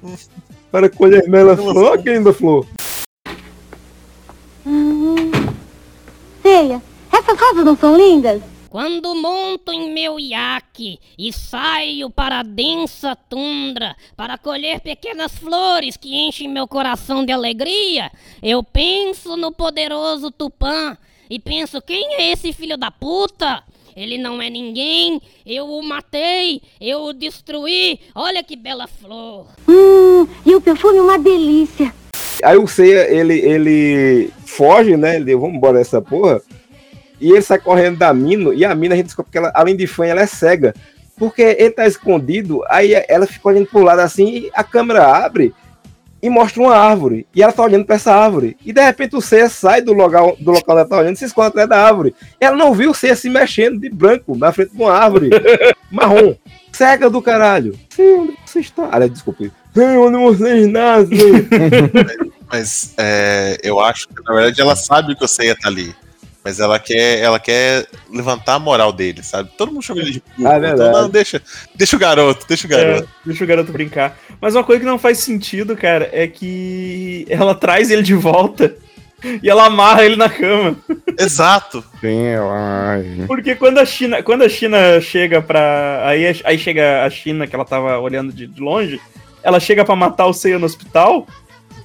Para 0.70 0.88
colher 0.88 1.28
mela 1.28 1.56
flor, 1.56 2.02
que 2.02 2.10
linda 2.10 2.32
flor. 2.32 2.66
Ceia, 6.42 6.82
essas 7.12 7.40
rosas 7.40 7.64
não 7.64 7.76
são 7.76 7.96
lindas? 7.96 8.42
Quando 8.68 9.16
monto 9.16 9.72
em 9.72 9.92
meu 9.92 10.20
iaque 10.20 11.00
e 11.18 11.32
saio 11.32 12.08
para 12.08 12.38
a 12.38 12.42
densa 12.44 13.16
tundra 13.16 13.96
para 14.16 14.38
colher 14.38 14.80
pequenas 14.80 15.36
flores 15.36 15.96
que 15.96 16.14
enchem 16.14 16.48
meu 16.48 16.68
coração 16.68 17.24
de 17.24 17.32
alegria, 17.32 18.12
eu 18.40 18.62
penso 18.62 19.36
no 19.36 19.50
poderoso 19.50 20.30
Tupã 20.30 20.96
e 21.28 21.40
penso: 21.40 21.82
quem 21.82 22.14
é 22.14 22.30
esse 22.30 22.52
filho 22.52 22.76
da 22.76 22.92
puta? 22.92 23.64
Ele 23.96 24.18
não 24.18 24.40
é 24.40 24.48
ninguém. 24.48 25.20
Eu 25.46 25.66
o 25.66 25.82
matei. 25.82 26.62
Eu 26.80 27.04
o 27.04 27.12
destruí. 27.12 28.00
Olha 28.14 28.42
que 28.42 28.56
bela 28.56 28.86
flor. 28.86 29.46
Hum, 29.68 30.26
e 30.44 30.54
o 30.54 30.60
perfume 30.60 30.98
é 30.98 31.02
uma 31.02 31.18
delícia. 31.18 31.92
Aí 32.42 32.56
o 32.56 32.66
Seiya, 32.66 33.10
ele, 33.10 33.38
ele 33.38 34.30
foge, 34.46 34.96
né? 34.96 35.16
Ele 35.16 35.34
vamos 35.36 35.56
embora 35.56 35.78
dessa 35.78 36.00
porra. 36.00 36.40
E 37.20 37.30
ele 37.30 37.42
sai 37.42 37.58
correndo 37.58 37.98
da 37.98 38.14
mina. 38.14 38.54
E 38.54 38.64
a 38.64 38.74
mina, 38.74 38.94
a 38.94 38.96
gente 38.96 39.06
descobre 39.06 39.30
que 39.30 39.38
ela, 39.38 39.52
além 39.54 39.76
de 39.76 39.86
fã, 39.86 40.06
ela 40.06 40.22
é 40.22 40.26
cega. 40.26 40.74
Porque 41.16 41.42
ele 41.42 41.70
tá 41.70 41.86
escondido. 41.86 42.62
Aí 42.68 42.92
ela 43.08 43.26
fica 43.26 43.48
olhando 43.48 43.66
pro 43.66 43.82
lado 43.82 44.00
assim. 44.00 44.26
E 44.26 44.50
a 44.54 44.64
câmera 44.64 45.04
abre 45.06 45.52
e 46.22 46.28
mostra 46.28 46.62
uma 46.62 46.76
árvore. 46.76 47.26
E 47.34 47.42
ela 47.42 47.52
tá 47.52 47.62
olhando 47.62 47.84
pra 47.84 47.96
essa 47.96 48.14
árvore. 48.14 48.56
E 48.64 48.72
de 48.72 48.82
repente 48.82 49.16
o 49.16 49.20
Seiya 49.20 49.48
sai 49.48 49.82
do 49.82 49.92
local, 49.92 50.36
do 50.38 50.50
local 50.50 50.74
onde 50.74 50.80
ela 50.80 50.88
tá 50.88 50.98
olhando 50.98 51.14
e 51.14 51.18
se 51.18 51.24
esconde 51.24 51.48
atrás 51.48 51.68
da 51.68 51.84
árvore. 51.84 52.14
E 52.40 52.44
ela 52.44 52.56
não 52.56 52.74
viu 52.74 52.90
o 52.90 52.94
Seiya 52.94 53.16
se 53.16 53.28
mexendo 53.28 53.78
de 53.80 53.88
branco 53.88 54.36
na 54.36 54.52
frente 54.52 54.72
de 54.72 54.82
uma 54.82 54.92
árvore 54.92 55.30
marrom. 55.90 56.34
Cega 56.72 57.10
do 57.10 57.20
caralho. 57.20 57.78
Sei 57.88 58.14
onde 58.14 58.36
você 58.44 58.60
está. 58.60 58.88
Ah, 58.90 59.06
desculpe. 59.06 59.50
Sei 59.74 59.96
onde 59.96 60.16
vocês 60.18 60.66
nascem. 60.70 61.18
Mas 62.50 62.94
é, 62.98 63.58
eu 63.62 63.80
acho 63.80 64.08
que, 64.08 64.22
na 64.24 64.34
verdade, 64.34 64.60
ela 64.60 64.76
sabe 64.76 65.14
que 65.14 65.24
o 65.24 65.28
Seiya 65.28 65.56
tá 65.56 65.68
ali. 65.68 65.94
Mas 66.42 66.58
ela 66.58 66.78
quer, 66.78 67.18
ela 67.18 67.38
quer 67.38 67.86
levantar 68.10 68.54
a 68.54 68.58
moral 68.58 68.92
dele, 68.92 69.22
sabe? 69.22 69.50
Todo 69.58 69.72
mundo 69.72 69.82
chama 69.82 70.00
ele 70.00 70.12
de 70.12 70.22
burro. 70.36 70.50
Ah, 70.50 70.56
então, 70.56 70.60
verdade. 70.60 70.92
não, 70.92 71.08
deixa, 71.10 71.42
deixa 71.74 71.96
o 71.96 71.98
garoto, 71.98 72.46
deixa 72.48 72.66
o 72.66 72.70
garoto. 72.70 73.02
É, 73.04 73.26
deixa 73.26 73.44
o 73.44 73.46
garoto 73.46 73.72
brincar. 73.72 74.18
Mas 74.40 74.54
uma 74.54 74.64
coisa 74.64 74.80
que 74.80 74.86
não 74.86 74.98
faz 74.98 75.18
sentido, 75.18 75.76
cara, 75.76 76.08
é 76.12 76.26
que 76.26 77.26
ela 77.28 77.54
traz 77.54 77.90
ele 77.90 78.02
de 78.02 78.14
volta 78.14 78.74
e 79.42 79.50
ela 79.50 79.66
amarra 79.66 80.04
ele 80.04 80.16
na 80.16 80.28
cama. 80.30 80.76
Exato. 81.18 81.84
Sim, 82.00 82.24
ela. 82.24 82.98
Porque 83.26 83.54
quando 83.54 83.78
a 83.78 83.84
China, 83.84 84.22
quando 84.22 84.42
a 84.42 84.48
China 84.48 85.00
chega 85.00 85.42
pra. 85.42 86.02
Aí, 86.06 86.40
aí 86.44 86.58
chega 86.58 87.04
a 87.04 87.10
China, 87.10 87.46
que 87.46 87.54
ela 87.54 87.64
tava 87.64 87.98
olhando 87.98 88.32
de, 88.32 88.46
de 88.46 88.60
longe, 88.60 89.00
ela 89.42 89.60
chega 89.60 89.84
pra 89.84 89.94
matar 89.94 90.26
o 90.26 90.32
Seiya 90.32 90.58
no 90.58 90.66
hospital. 90.66 91.26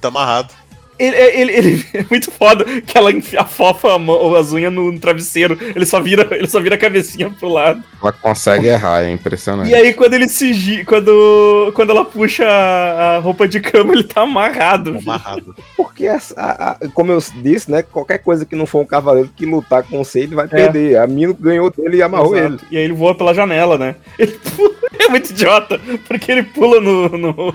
Tá 0.00 0.08
amarrado. 0.08 0.54
Ele, 0.98 1.16
ele, 1.16 1.52
ele- 1.52 1.86
é 1.94 2.04
muito 2.10 2.30
foda 2.30 2.64
que 2.82 2.96
ela 2.96 3.12
enfia- 3.12 3.40
afofa 3.40 3.94
a 3.94 3.98
mão- 3.98 4.34
as 4.34 4.52
unhas 4.52 4.72
no, 4.72 4.90
no 4.90 4.98
travesseiro. 4.98 5.58
Ele 5.74 5.84
só 5.86 6.00
vira, 6.00 6.26
ele 6.32 6.46
só 6.48 6.60
vira 6.60 6.74
a 6.74 6.78
cabecinha 6.78 7.30
pro 7.30 7.48
lado. 7.48 7.82
Ela 8.02 8.12
consegue 8.12 8.66
errar, 8.66 9.02
é 9.04 9.10
impressionante. 9.10 9.70
E 9.70 9.74
aí, 9.74 9.92
quando 9.94 10.14
ele 10.14 10.28
se 10.28 10.84
quando, 10.84 11.72
quando 11.74 11.90
ela 11.90 12.04
puxa 12.04 12.44
a, 12.46 13.16
a 13.16 13.18
roupa 13.18 13.46
de 13.48 13.60
cama, 13.60 13.92
ele 13.92 14.04
tá 14.04 14.22
amarrado. 14.22 14.98
Amarrado. 15.02 15.54
Porque, 15.76 16.06
a- 16.08 16.18
a- 16.36 16.78
como 16.94 17.12
eu 17.12 17.18
disse, 17.36 17.70
né? 17.70 17.82
Qualquer 17.82 18.18
coisa 18.18 18.44
que 18.46 18.56
não 18.56 18.66
for 18.66 18.80
um 18.82 18.86
cavaleiro 18.86 19.30
que 19.34 19.44
lutar 19.46 19.82
com 19.82 20.00
o 20.00 20.04
Seiya, 20.04 20.26
ele 20.26 20.34
vai 20.34 20.48
perder. 20.48 20.98
A 20.98 21.06
mina 21.06 21.34
ganhou 21.38 21.70
dele 21.70 21.98
e 21.98 22.02
amarrou 22.02 22.36
Exato. 22.36 22.54
ele. 22.54 22.60
E 22.70 22.76
aí 22.78 22.84
ele 22.84 22.92
voa 22.92 23.14
pela 23.14 23.34
janela, 23.34 23.76
né? 23.78 23.96
Ele 24.18 24.32
pula- 24.32 24.74
é 24.98 25.08
muito 25.08 25.30
idiota, 25.30 25.80
porque 26.08 26.32
ele 26.32 26.42
pula 26.42 26.80
no. 26.80 27.08
no- 27.10 27.54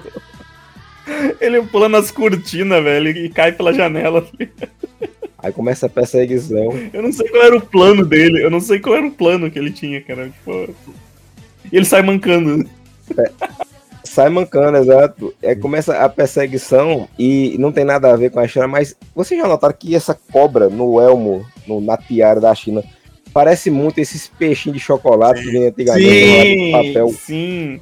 Ele 1.39 1.61
pula 1.63 1.89
nas 1.89 2.11
cortinas, 2.11 2.83
velho, 2.83 3.09
e 3.09 3.29
cai 3.29 3.51
pela 3.51 3.73
janela. 3.73 4.25
Aí 5.39 5.51
começa 5.51 5.87
a 5.87 5.89
perseguição. 5.89 6.71
Eu 6.93 7.01
não 7.01 7.11
sei 7.11 7.27
qual 7.29 7.43
era 7.43 7.57
o 7.57 7.61
plano 7.61 8.05
dele, 8.05 8.43
eu 8.43 8.49
não 8.49 8.59
sei 8.59 8.79
qual 8.79 8.95
era 8.95 9.07
o 9.07 9.11
plano 9.11 9.49
que 9.49 9.57
ele 9.57 9.71
tinha, 9.71 9.99
cara. 10.01 10.29
Tipo, 10.29 10.73
e 11.71 11.75
ele 11.77 11.85
sai 11.85 12.01
mancando. 12.01 12.67
Sai 14.03 14.29
mancando, 14.29 14.77
exato. 14.77 15.33
É, 15.41 15.55
começa 15.55 15.97
a 15.97 16.09
perseguição 16.09 17.07
e 17.17 17.55
não 17.57 17.71
tem 17.71 17.85
nada 17.85 18.11
a 18.11 18.15
ver 18.15 18.29
com 18.29 18.39
a 18.39 18.47
China, 18.47 18.67
mas 18.67 18.95
vocês 19.15 19.39
já 19.39 19.47
notaram 19.47 19.75
que 19.77 19.95
essa 19.95 20.13
cobra 20.31 20.69
no 20.69 20.99
elmo, 20.99 21.45
no, 21.65 21.79
na 21.79 21.97
tiara 21.97 22.39
da 22.39 22.53
China, 22.53 22.83
parece 23.33 23.71
muito 23.71 23.99
esses 23.99 24.27
peixinhos 24.27 24.77
de 24.77 24.83
chocolate 24.83 25.41
que 25.41 25.49
vinha 25.49 25.69
antigamente 25.69 26.05
Sim, 26.09 26.71
no 26.71 26.71
papel. 26.71 27.07
sim. 27.09 27.81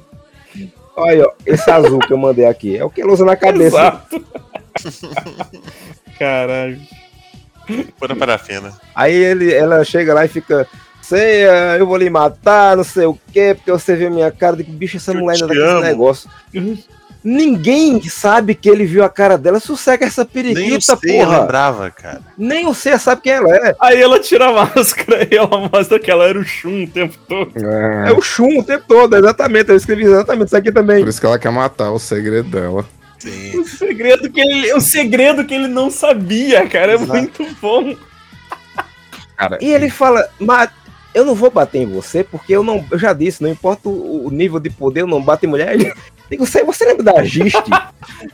Olha, 0.96 1.26
ó, 1.26 1.32
esse 1.46 1.70
azul 1.70 1.98
que 2.00 2.12
eu 2.12 2.18
mandei 2.18 2.46
aqui 2.46 2.76
é 2.76 2.84
o 2.84 2.90
que 2.90 3.00
ele 3.00 3.10
usa 3.10 3.24
na 3.24 3.36
cabeça. 3.36 3.76
Exato. 3.76 4.24
Caralho. 6.18 6.80
Pura 7.98 8.16
parafina. 8.16 8.72
Aí 8.94 9.14
ele, 9.14 9.52
ela 9.52 9.84
chega 9.84 10.12
lá 10.14 10.24
e 10.24 10.28
fica. 10.28 10.66
Sei, 11.00 11.44
eu 11.78 11.86
vou 11.86 11.96
lhe 11.96 12.10
matar, 12.10 12.76
não 12.76 12.84
sei 12.84 13.06
o 13.06 13.18
quê, 13.32 13.54
porque 13.54 13.72
você 13.72 13.96
viu 13.96 14.10
minha 14.10 14.30
cara. 14.30 14.52
Eu 14.52 14.58
digo, 14.58 14.72
bicho, 14.72 14.96
essa 14.96 15.12
mulher 15.12 15.34
ainda 15.34 15.48
tá 15.48 15.54
com 15.54 15.60
esse 15.60 15.70
amo. 15.70 15.80
negócio. 15.80 16.30
Ninguém 17.22 18.00
sabe 18.08 18.54
que 18.54 18.68
ele 18.68 18.86
viu 18.86 19.04
a 19.04 19.08
cara 19.10 19.36
dela. 19.36 19.60
Sossega 19.60 20.06
essa 20.06 20.22
Nem 20.22 20.30
o 20.30 20.54
periquita, 20.54 20.96
Seiya 20.96 21.24
porra. 21.24 21.40
lembrava, 21.40 21.90
cara. 21.90 22.20
Nem 22.36 22.66
o 22.66 22.74
Seiya 22.74 22.98
sabe 22.98 23.20
quem 23.22 23.32
ela 23.32 23.54
é. 23.54 23.76
Aí 23.78 24.00
ela 24.00 24.18
tira 24.18 24.46
a 24.48 24.52
máscara 24.52 25.28
e 25.30 25.36
ela 25.36 25.68
mostra 25.70 25.98
que 25.98 26.10
ela 26.10 26.24
era 26.24 26.38
o 26.38 26.44
Shun 26.44 26.84
o 26.84 26.88
tempo 26.88 27.18
todo. 27.28 27.52
É 27.58 28.12
o 28.12 28.22
Shun 28.22 28.60
o 28.60 28.64
tempo 28.64 28.84
todo, 28.88 29.16
exatamente. 29.16 29.68
Eu 29.70 29.76
escrevi 29.76 30.04
exatamente 30.04 30.46
isso 30.48 30.56
aqui 30.56 30.72
também. 30.72 31.00
Por 31.00 31.08
isso 31.08 31.20
que 31.20 31.26
ela 31.26 31.38
quer 31.38 31.50
matar 31.52 31.90
o 31.92 31.98
segredo 31.98 32.48
dela. 32.48 32.86
Sim. 33.18 33.58
O 33.58 33.68
segredo 33.68 34.30
que 34.30 34.40
ele, 34.40 34.72
o 34.72 34.80
segredo 34.80 35.44
que 35.44 35.52
ele 35.54 35.68
não 35.68 35.90
sabia, 35.90 36.66
cara, 36.66 36.92
é 36.92 36.94
Exato. 36.94 37.12
muito 37.12 37.46
bom. 37.60 37.94
Cara, 39.36 39.58
E 39.60 39.72
ele 39.72 39.90
fala, 39.90 40.26
mas 40.38 40.70
eu 41.14 41.24
não 41.24 41.34
vou 41.34 41.50
bater 41.50 41.80
em 41.82 41.86
você, 41.86 42.22
porque 42.22 42.54
eu 42.54 42.62
não. 42.62 42.84
Eu 42.90 42.98
já 42.98 43.12
disse, 43.12 43.42
não 43.42 43.50
importa 43.50 43.88
o, 43.88 44.26
o 44.26 44.30
nível 44.30 44.60
de 44.60 44.70
poder, 44.70 45.00
eu 45.02 45.06
não 45.06 45.20
bato 45.22 45.44
em 45.44 45.48
mulher. 45.48 45.74
Ele, 45.74 45.92
digo, 46.30 46.46
você, 46.46 46.62
você 46.64 46.84
lembra 46.84 47.02
da 47.02 47.22
Giste? 47.24 47.70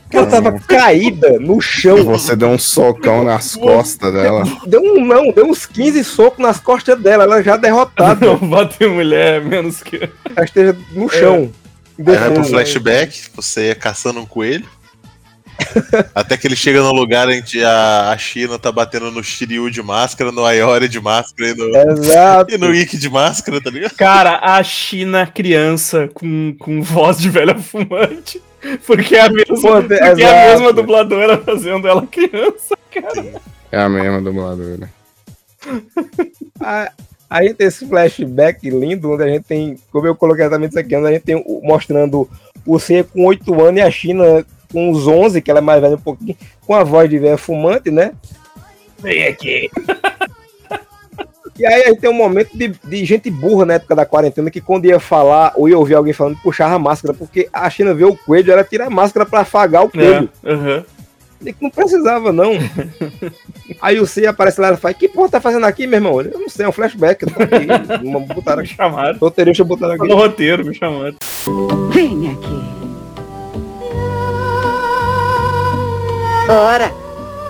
Que 0.09 0.17
ela 0.17 0.27
tava 0.27 0.59
caída 0.59 1.39
no 1.39 1.61
chão. 1.61 2.03
Você 2.03 2.35
deu 2.35 2.49
um 2.49 2.57
socão 2.57 3.23
nas 3.23 3.55
costas 3.55 4.13
dela. 4.13 4.43
Deu 4.65 4.81
um 4.81 5.05
não, 5.05 5.31
deu 5.31 5.45
uns 5.45 5.65
15 5.65 6.03
socos 6.03 6.39
nas 6.39 6.59
costas 6.59 6.99
dela, 6.99 7.23
ela 7.23 7.41
já 7.41 7.55
derrotada. 7.55 8.25
Não 8.25 8.37
bate 8.37 8.85
mulher, 8.85 9.43
menos 9.43 9.81
que. 9.81 10.09
Ela 10.35 10.45
esteja 10.45 10.77
no 10.91 11.09
chão. 11.09 11.51
Aí 11.99 12.03
vai 12.03 12.31
pro 12.31 12.43
flashback, 12.43 13.29
você 13.35 13.73
caçando 13.75 14.19
um 14.19 14.25
coelho. 14.25 14.65
Até 16.13 16.37
que 16.37 16.47
ele 16.47 16.55
chega 16.55 16.81
no 16.81 16.91
lugar 16.91 17.27
onde 17.27 17.63
a, 17.63 18.11
a 18.11 18.17
China 18.17 18.59
tá 18.59 18.71
batendo 18.71 19.11
no 19.11 19.23
Shiryu 19.23 19.69
de 19.69 19.81
máscara, 19.81 20.31
no 20.31 20.45
Ayori 20.45 20.87
de 20.87 20.99
máscara 20.99 21.49
e 21.49 21.55
no, 21.55 21.75
Exato. 21.75 22.53
e 22.55 22.57
no 22.57 22.73
Ikki 22.73 22.97
de 22.97 23.09
máscara, 23.09 23.61
tá 23.61 23.69
ligado? 23.69 23.95
Cara, 23.95 24.39
a 24.41 24.61
China 24.63 25.25
criança 25.25 26.09
com, 26.13 26.55
com 26.59 26.81
voz 26.81 27.17
de 27.17 27.29
velha 27.29 27.55
fumante. 27.55 28.41
Porque 28.85 29.15
é 29.15 29.21
a 29.21 29.29
mesma, 29.29 29.55
Pô, 29.55 29.81
porque 29.81 30.23
é 30.23 30.47
a 30.47 30.51
mesma 30.51 30.73
dubladora 30.73 31.37
fazendo 31.37 31.87
ela 31.87 32.05
criança, 32.05 32.75
cara. 32.91 33.41
É 33.71 33.79
a 33.79 33.87
mesma 33.87 34.21
dubladora. 34.21 34.89
A, 36.59 36.91
a 37.29 37.43
gente 37.43 37.55
tem 37.55 37.67
esse 37.67 37.87
flashback 37.87 38.69
lindo, 38.69 39.11
onde 39.11 39.23
a 39.23 39.27
gente 39.27 39.43
tem, 39.43 39.77
como 39.91 40.07
eu 40.07 40.15
coloquei 40.15 40.43
exatamente 40.43 40.71
isso 40.71 40.79
aqui, 40.79 40.95
onde 40.95 41.07
a 41.07 41.11
gente 41.11 41.23
tem 41.23 41.43
mostrando 41.63 42.27
o 42.65 42.79
C 42.79 43.03
com 43.03 43.25
8 43.25 43.61
anos 43.61 43.79
e 43.79 43.83
a 43.83 43.91
China 43.91 44.45
com 44.71 44.89
uns 44.91 45.07
11, 45.07 45.41
que 45.41 45.49
ela 45.49 45.59
é 45.59 45.61
mais 45.61 45.81
velha 45.81 45.95
um 45.95 45.99
pouquinho, 45.99 46.35
com 46.65 46.73
a 46.75 46.83
voz 46.83 47.09
de 47.09 47.17
velha 47.19 47.37
fumante, 47.37 47.89
né? 47.91 48.11
Vem 48.99 49.23
aqui. 49.27 49.69
E 51.59 51.65
aí 51.65 51.83
a 51.83 51.87
gente 51.87 52.01
tem 52.01 52.09
um 52.09 52.13
momento 52.13 52.55
de, 52.55 52.67
de 52.83 53.05
gente 53.05 53.31
burra 53.31 53.65
na 53.65 53.73
época 53.75 53.95
da 53.95 54.05
quarentena 54.05 54.51
que 54.51 54.61
quando 54.61 54.85
ia 54.85 54.99
falar 54.99 55.53
ou 55.55 55.67
ia 55.67 55.77
ouvir 55.77 55.95
alguém 55.95 56.13
falando, 56.13 56.37
puxava 56.43 56.75
a 56.75 56.79
máscara, 56.79 57.13
porque 57.15 57.49
a 57.51 57.67
China 57.69 57.95
vê 57.95 58.03
o 58.05 58.15
coelho, 58.15 58.51
ela 58.51 58.63
tira 58.63 58.85
a 58.85 58.89
máscara 58.89 59.25
pra 59.25 59.39
afagar 59.39 59.83
o 59.85 59.89
coelho. 59.89 60.29
É, 60.43 60.51
aham. 60.51 60.85
E 61.39 61.53
que 61.53 61.63
não 61.63 61.69
precisava, 61.69 62.31
não. 62.31 62.53
aí 63.81 63.99
o 63.99 64.07
C 64.07 64.25
aparece 64.25 64.59
lá 64.59 64.71
e 64.73 64.77
fala, 64.77 64.93
que 64.93 65.07
porra 65.07 65.29
tá 65.29 65.41
fazendo 65.41 65.65
aqui, 65.65 65.85
meu 65.85 65.97
irmão? 65.97 66.19
Eu 66.21 66.39
não 66.39 66.49
sei, 66.49 66.65
é 66.65 66.69
um 66.69 66.71
flashback. 66.71 67.25
Tô 67.25 67.43
aqui. 67.43 68.05
Uma- 68.07 68.19
botaram 68.19 68.61
Me 68.63 68.67
chamaram. 68.67 69.17
roteirista 69.19 69.63
botaram 69.63 69.93
aqui. 69.93 70.07
Tá 70.07 70.13
no 70.15 70.15
roteiro, 70.19 70.65
me 70.65 70.73
chamando. 70.75 71.17
Vem 71.93 72.31
aqui. 72.31 72.86
Ora, 76.49 76.93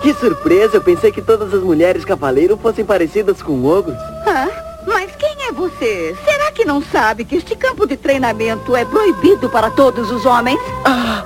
que 0.02 0.12
surpresa! 0.12 0.76
Eu 0.76 0.82
pensei 0.82 1.12
que 1.12 1.22
todas 1.22 1.54
as 1.54 1.62
mulheres 1.62 2.04
cavaleiro 2.04 2.56
fossem 2.56 2.84
parecidas 2.84 3.40
com 3.40 3.64
ogros. 3.64 3.96
Ah, 4.26 4.48
mas 4.86 5.14
quem 5.14 5.36
é 5.48 5.52
você? 5.52 6.16
Será 6.24 6.50
que 6.50 6.64
não 6.64 6.82
sabe 6.82 7.24
que 7.24 7.36
este 7.36 7.54
campo 7.54 7.86
de 7.86 7.96
treinamento 7.96 8.74
é 8.74 8.84
proibido 8.84 9.48
para 9.48 9.70
todos 9.70 10.10
os 10.10 10.26
homens? 10.26 10.58
Ah, 10.84 11.24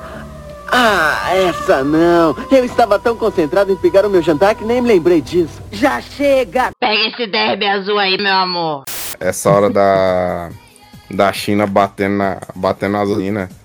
ah, 0.70 1.30
essa 1.34 1.82
não! 1.82 2.36
Eu 2.50 2.62
estava 2.62 2.98
tão 2.98 3.16
concentrado 3.16 3.72
em 3.72 3.76
pegar 3.76 4.04
o 4.04 4.10
meu 4.10 4.20
jantar 4.20 4.54
que 4.54 4.64
nem 4.64 4.82
me 4.82 4.88
lembrei 4.88 5.22
disso. 5.22 5.62
Já 5.70 5.98
chega! 6.00 6.72
Pega 6.78 7.08
esse 7.08 7.26
derby 7.26 7.66
azul 7.66 7.98
aí, 7.98 8.18
meu 8.18 8.34
amor. 8.34 8.84
Essa 9.18 9.50
hora 9.50 9.70
da, 9.70 10.50
da 11.10 11.32
China 11.32 11.66
batendo 11.66 12.16
na, 12.18 12.38
batendo 12.54 12.92
nas 12.92 13.08
minas. 13.16 13.61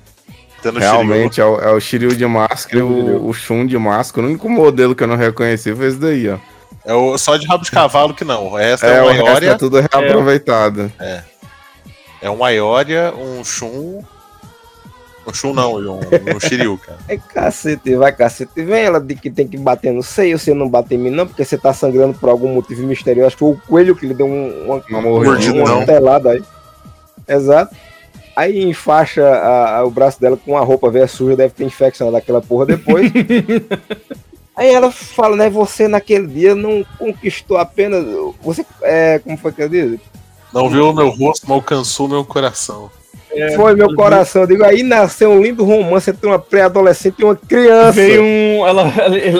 Tendo 0.62 0.80
Realmente 0.80 1.40
é 1.40 1.46
o, 1.46 1.60
é 1.60 1.72
o 1.72 1.80
Shiryu 1.80 2.16
de 2.16 2.26
máscara 2.26 2.80
e 2.80 2.82
o, 2.82 3.28
o 3.28 3.34
Shun 3.34 3.66
de 3.66 3.78
máscara. 3.78 4.26
O 4.26 4.30
único 4.30 4.50
modelo 4.50 4.96
que 4.96 5.04
eu 5.04 5.08
não 5.08 5.16
reconheci 5.16 5.74
foi 5.76 5.88
esse 5.88 5.98
daí, 5.98 6.30
ó. 6.30 6.38
É 6.84 6.94
o, 6.94 7.18
só 7.18 7.36
de 7.38 7.46
rabo 7.46 7.64
de 7.64 7.72
cavalo 7.72 8.14
que 8.14 8.24
não. 8.24 8.48
O 8.48 8.56
resto 8.56 8.86
É, 8.86 8.98
é, 8.98 9.02
o 9.02 9.06
um 9.06 9.10
Aioria. 9.10 9.52
é 9.52 9.56
tudo 9.56 9.80
reaproveitado. 9.80 10.92
É. 11.00 11.22
É 12.22 12.30
um 12.30 12.44
Aioria, 12.44 13.14
um 13.16 13.44
Shun. 13.44 14.02
Um 15.28 15.34
Shun 15.34 15.54
não, 15.54 15.76
um, 15.76 16.00
um 16.36 16.40
Shiryu, 16.40 16.78
cara. 16.78 16.98
É 17.08 17.18
cacete, 17.18 17.96
vai 17.96 18.14
cacete. 18.14 18.64
Vem 18.64 18.84
ela 18.86 19.00
de 19.02 19.14
que 19.14 19.30
tem 19.30 19.46
que 19.46 19.58
bater 19.58 19.92
no 19.92 20.02
seio, 20.02 20.40
você 20.40 20.54
não 20.54 20.70
bate 20.70 20.96
em 20.96 20.98
mim, 20.98 21.10
não, 21.10 21.28
porque 21.28 21.44
você 21.44 21.58
tá 21.58 21.74
sangrando 21.74 22.14
por 22.18 22.30
algum 22.30 22.54
motivo 22.54 22.88
misterioso. 22.88 23.28
Acho 23.28 23.36
que 23.36 23.42
foi 23.42 23.52
o 23.52 23.62
coelho 23.68 23.96
que 23.96 24.08
lhe 24.08 24.14
deu 24.14 24.26
um, 24.26 24.66
uma, 24.66 24.76
Uma 24.90 25.00
uma, 25.00 25.02
mordida, 25.02 25.64
uma 25.64 26.32
aí. 26.32 26.44
Exato. 27.28 27.76
Aí 28.38 28.64
enfaixa 28.64 29.28
a- 29.28 29.78
a- 29.80 29.84
o 29.84 29.90
braço 29.90 30.22
dela 30.22 30.38
com 30.38 30.52
uma 30.52 30.62
roupa 30.62 30.92
velha 30.92 31.08
suja, 31.08 31.36
deve 31.36 31.56
ter 31.56 31.64
infecção 31.64 32.12
daquela 32.12 32.40
porra 32.40 32.68
depois. 32.68 33.12
Aí 34.56 34.72
ela 34.72 34.92
fala, 34.92 35.36
né? 35.36 35.50
Você 35.50 35.88
naquele 35.88 36.28
dia 36.28 36.54
não 36.54 36.86
conquistou 37.00 37.58
apenas. 37.58 38.06
Você. 38.44 38.64
É, 38.84 39.18
como 39.24 39.38
foi 39.38 39.52
que 39.52 39.62
ela 39.62 39.70
diz? 39.72 40.00
Não 40.54 40.70
viu 40.70 40.90
o 40.90 40.94
meu 40.94 41.10
rosto, 41.10 41.48
mas 41.48 41.56
alcançou 41.56 42.08
meu 42.08 42.24
coração. 42.24 42.92
Foi 43.56 43.76
meu 43.76 43.94
coração. 43.96 44.44
Eu 44.44 44.48
digo, 44.48 44.64
aí 44.64 44.84
nasceu 44.84 45.32
um 45.32 45.42
lindo 45.42 45.64
romance 45.66 46.10
entre 46.12 46.28
uma 46.28 46.38
pré-adolescente 46.40 47.16
e 47.20 47.24
uma 47.24 47.36
criança. 47.36 47.92
Veio 47.94 48.22
um. 48.24 48.66
Ela, 48.68 48.84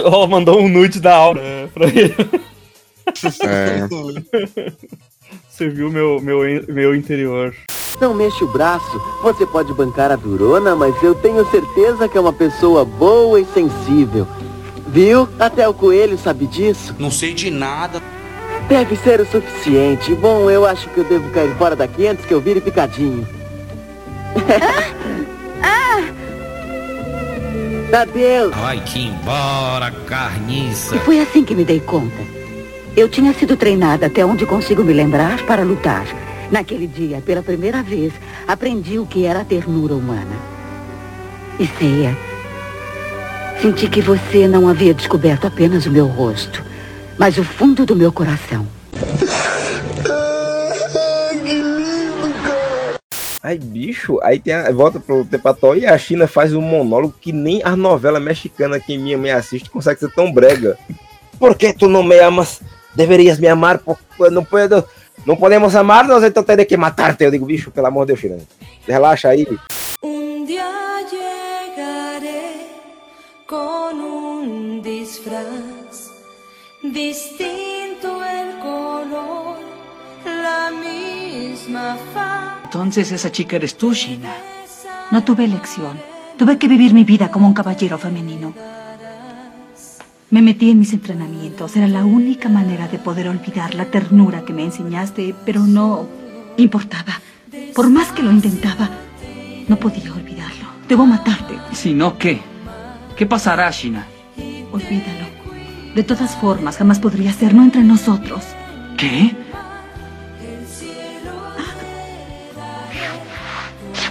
ela 0.04 0.26
mandou 0.26 0.60
um 0.60 0.68
nude 0.68 1.00
da 1.00 1.14
aura 1.14 1.40
pra 1.72 1.86
ele. 1.86 2.14
É. 3.44 3.88
Você 5.48 5.68
viu 5.68 5.90
meu, 5.90 6.20
meu, 6.20 6.40
meu 6.68 6.94
interior. 6.94 7.54
Não 8.00 8.14
mexe 8.14 8.44
o 8.44 8.46
braço. 8.46 9.00
Você 9.22 9.44
pode 9.44 9.72
bancar 9.72 10.12
a 10.12 10.16
durona, 10.16 10.76
mas 10.76 10.94
eu 11.02 11.14
tenho 11.14 11.44
certeza 11.50 12.08
que 12.08 12.16
é 12.16 12.20
uma 12.20 12.32
pessoa 12.32 12.84
boa 12.84 13.40
e 13.40 13.44
sensível. 13.46 14.26
Viu? 14.86 15.28
Até 15.38 15.68
o 15.68 15.74
coelho 15.74 16.16
sabe 16.16 16.46
disso. 16.46 16.94
Não 16.98 17.10
sei 17.10 17.34
de 17.34 17.50
nada. 17.50 18.00
Deve 18.68 18.96
ser 18.96 19.20
o 19.20 19.26
suficiente. 19.26 20.14
Bom, 20.14 20.48
eu 20.48 20.64
acho 20.64 20.88
que 20.90 20.98
eu 20.98 21.04
devo 21.04 21.28
cair 21.30 21.54
fora 21.56 21.74
daqui 21.74 22.06
antes 22.06 22.24
que 22.24 22.32
eu 22.32 22.40
vire 22.40 22.60
picadinho. 22.60 23.26
Adeus. 27.92 28.54
Vai 28.54 28.80
que 28.84 29.06
embora, 29.06 29.90
carniça. 30.06 30.94
E 30.94 30.98
foi 31.00 31.20
assim 31.20 31.42
que 31.44 31.54
me 31.54 31.64
dei 31.64 31.80
conta. 31.80 32.37
Eu 32.98 33.08
tinha 33.08 33.32
sido 33.32 33.56
treinada 33.56 34.06
até 34.06 34.26
onde 34.26 34.44
consigo 34.44 34.82
me 34.82 34.92
lembrar 34.92 35.46
para 35.46 35.62
lutar. 35.62 36.04
Naquele 36.50 36.84
dia, 36.84 37.22
pela 37.24 37.44
primeira 37.44 37.80
vez, 37.80 38.12
aprendi 38.44 38.98
o 38.98 39.06
que 39.06 39.24
era 39.24 39.42
a 39.42 39.44
ternura 39.44 39.94
humana. 39.94 40.34
E 41.60 41.66
Ceia, 41.78 42.18
senti 43.62 43.88
que 43.88 44.00
você 44.02 44.48
não 44.48 44.66
havia 44.66 44.92
descoberto 44.92 45.46
apenas 45.46 45.86
o 45.86 45.92
meu 45.92 46.08
rosto, 46.08 46.60
mas 47.16 47.38
o 47.38 47.44
fundo 47.44 47.86
do 47.86 47.94
meu 47.94 48.10
coração. 48.10 48.66
Aí, 53.40 53.60
bicho, 53.60 54.18
aí 54.24 54.40
tem 54.40 54.54
a, 54.54 54.72
volta 54.72 54.98
pro 54.98 55.24
Tepató 55.24 55.76
e 55.76 55.86
a 55.86 55.96
China 55.96 56.26
faz 56.26 56.52
um 56.52 56.60
monólogo 56.60 57.14
que 57.20 57.30
nem 57.30 57.62
as 57.62 57.78
novelas 57.78 58.20
mexicanas 58.20 58.82
que 58.84 58.98
minha 58.98 59.16
mãe 59.16 59.30
assiste 59.30 59.70
consegue 59.70 60.00
ser 60.00 60.10
tão 60.10 60.32
brega. 60.32 60.76
Por 61.38 61.54
que 61.54 61.72
tu 61.72 61.88
não 61.88 62.02
me 62.02 62.18
amas? 62.18 62.60
Deverias 62.94 63.38
me 63.38 63.48
amar, 63.48 63.78
por- 63.78 63.98
não 64.30 64.44
puedo, 64.44 64.84
não 65.26 65.36
podemos 65.36 65.74
amarnos, 65.76 66.22
então 66.24 66.42
terei 66.42 66.64
que 66.64 66.76
matar-te. 66.76 67.24
Eu 67.24 67.30
digo, 67.30 67.46
bicho, 67.46 67.70
pelo 67.70 67.86
amor 67.86 68.06
de 68.06 68.12
Deus, 68.14 68.20
China. 68.20 68.38
Relaxa 68.86 69.28
aí. 69.28 69.46
Un 70.02 70.44
día 70.46 70.66
llegaré 71.10 72.66
con 73.46 74.00
un 74.00 74.82
disfraz 74.82 76.10
distinto 76.82 78.24
el 78.24 78.58
color, 78.58 79.58
la 80.24 80.70
misma 80.70 81.96
faz. 82.14 82.64
Entonces 82.64 83.12
esa 83.12 83.30
chica 83.30 83.56
eres 83.56 83.76
tú, 83.76 83.92
Shina. 83.92 84.34
No 85.10 85.24
tuve 85.24 85.44
elección. 85.44 85.98
Tuve 86.38 86.58
que 86.58 86.68
vivir 86.68 86.92
mi 86.94 87.04
vida 87.04 87.30
como 87.30 87.46
un 87.46 87.54
caballero 87.54 87.98
femenino. 87.98 88.52
Me 90.30 90.42
metí 90.42 90.70
en 90.70 90.78
mis 90.78 90.92
entrenamientos. 90.92 91.74
Era 91.76 91.88
la 91.88 92.04
única 92.04 92.48
manera 92.50 92.86
de 92.88 92.98
poder 92.98 93.28
olvidar 93.28 93.74
la 93.74 93.86
ternura 93.86 94.44
que 94.44 94.52
me 94.52 94.62
enseñaste, 94.64 95.34
pero 95.46 95.62
no 95.62 96.06
importaba. 96.58 97.20
Por 97.74 97.88
más 97.88 98.12
que 98.12 98.22
lo 98.22 98.30
intentaba, 98.30 98.90
no 99.68 99.76
podía 99.76 100.12
olvidarlo. 100.12 100.68
Debo 100.86 101.06
matarte. 101.06 101.54
Si 101.72 101.94
no, 101.94 102.18
¿qué? 102.18 102.40
¿Qué 103.16 103.24
pasará, 103.24 103.70
Shina? 103.70 104.06
Olvídalo. 104.70 105.28
De 105.94 106.02
todas 106.02 106.36
formas, 106.36 106.76
jamás 106.76 106.98
podría 106.98 107.32
ser, 107.32 107.54
no 107.54 107.62
entre 107.62 107.82
nosotros. 107.82 108.44
¿Qué? 108.98 109.34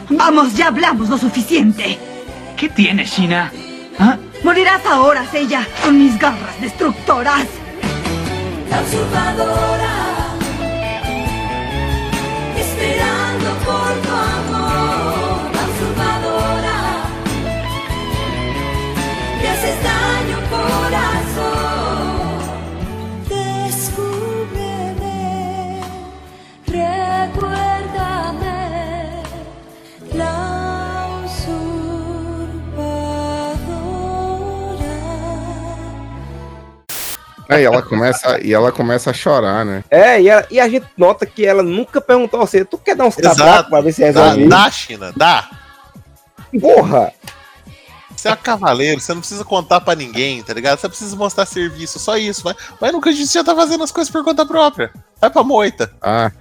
Vamos, 0.10 0.56
ya 0.56 0.68
hablamos 0.68 1.10
lo 1.10 1.18
suficiente. 1.18 2.00
¿Qué 2.56 2.70
tienes, 2.70 3.12
Shina? 3.12 3.52
Morirás 4.44 4.86
ahora, 4.86 5.26
ella, 5.34 5.68
con 5.84 5.98
mis 5.98 6.18
garras 6.18 6.60
destructoras. 6.62 7.48
La 8.70 8.82
Aí 37.50 37.64
ela 37.64 37.82
começa, 37.82 38.40
e 38.44 38.54
ela 38.54 38.72
começa 38.72 39.10
a 39.10 39.14
chorar, 39.14 39.66
né? 39.66 39.84
É, 39.90 40.22
e, 40.22 40.28
ela- 40.30 40.46
e 40.52 40.60
a 40.60 40.68
gente 40.68 40.86
nota 40.98 41.26
que 41.26 41.46
ela 41.46 41.64
nunca 41.64 42.02
perguntou 42.02 42.42
a 42.42 42.46
você, 42.46 42.66
tu 42.66 42.78
quer 42.78 42.96
dar 42.96 43.06
uns 43.06 43.16
tablacos 43.16 43.70
pra 43.70 43.82
ver 43.82 43.92
se 43.94 44.02
Dá, 44.02 44.06
resolve 44.08 44.50
dá, 44.50 44.72
China, 44.72 45.14
dá. 45.16 45.50
Porra! 46.60 47.12
Você 48.16 48.30
é 48.30 48.34
um 48.34 48.38
cavaleiro, 48.38 49.00
você 49.00 49.14
não 49.14 49.20
precisa 49.22 49.46
contar 49.46 49.80
pra 49.82 49.94
ninguém, 49.94 50.42
tá 50.42 50.52
ligado? 50.54 50.80
Você 50.80 50.90
precisa 50.90 51.16
mostrar 51.16 51.46
serviço, 51.46 52.00
só 52.00 52.18
isso. 52.18 52.44
Vai, 52.44 52.56
vai 52.82 52.92
no 52.92 53.00
que 53.00 53.10
a 53.10 53.12
gente 53.12 53.32
já 53.32 53.44
tá 53.44 53.56
fazendo 53.56 53.84
as 53.84 53.92
coisas 53.92 54.12
por 54.12 54.24
conta 54.24 54.44
própria. 54.44 54.92
Vai 55.22 55.30
pra 55.30 55.44
moita. 55.44 55.92
Ah, 56.02 56.32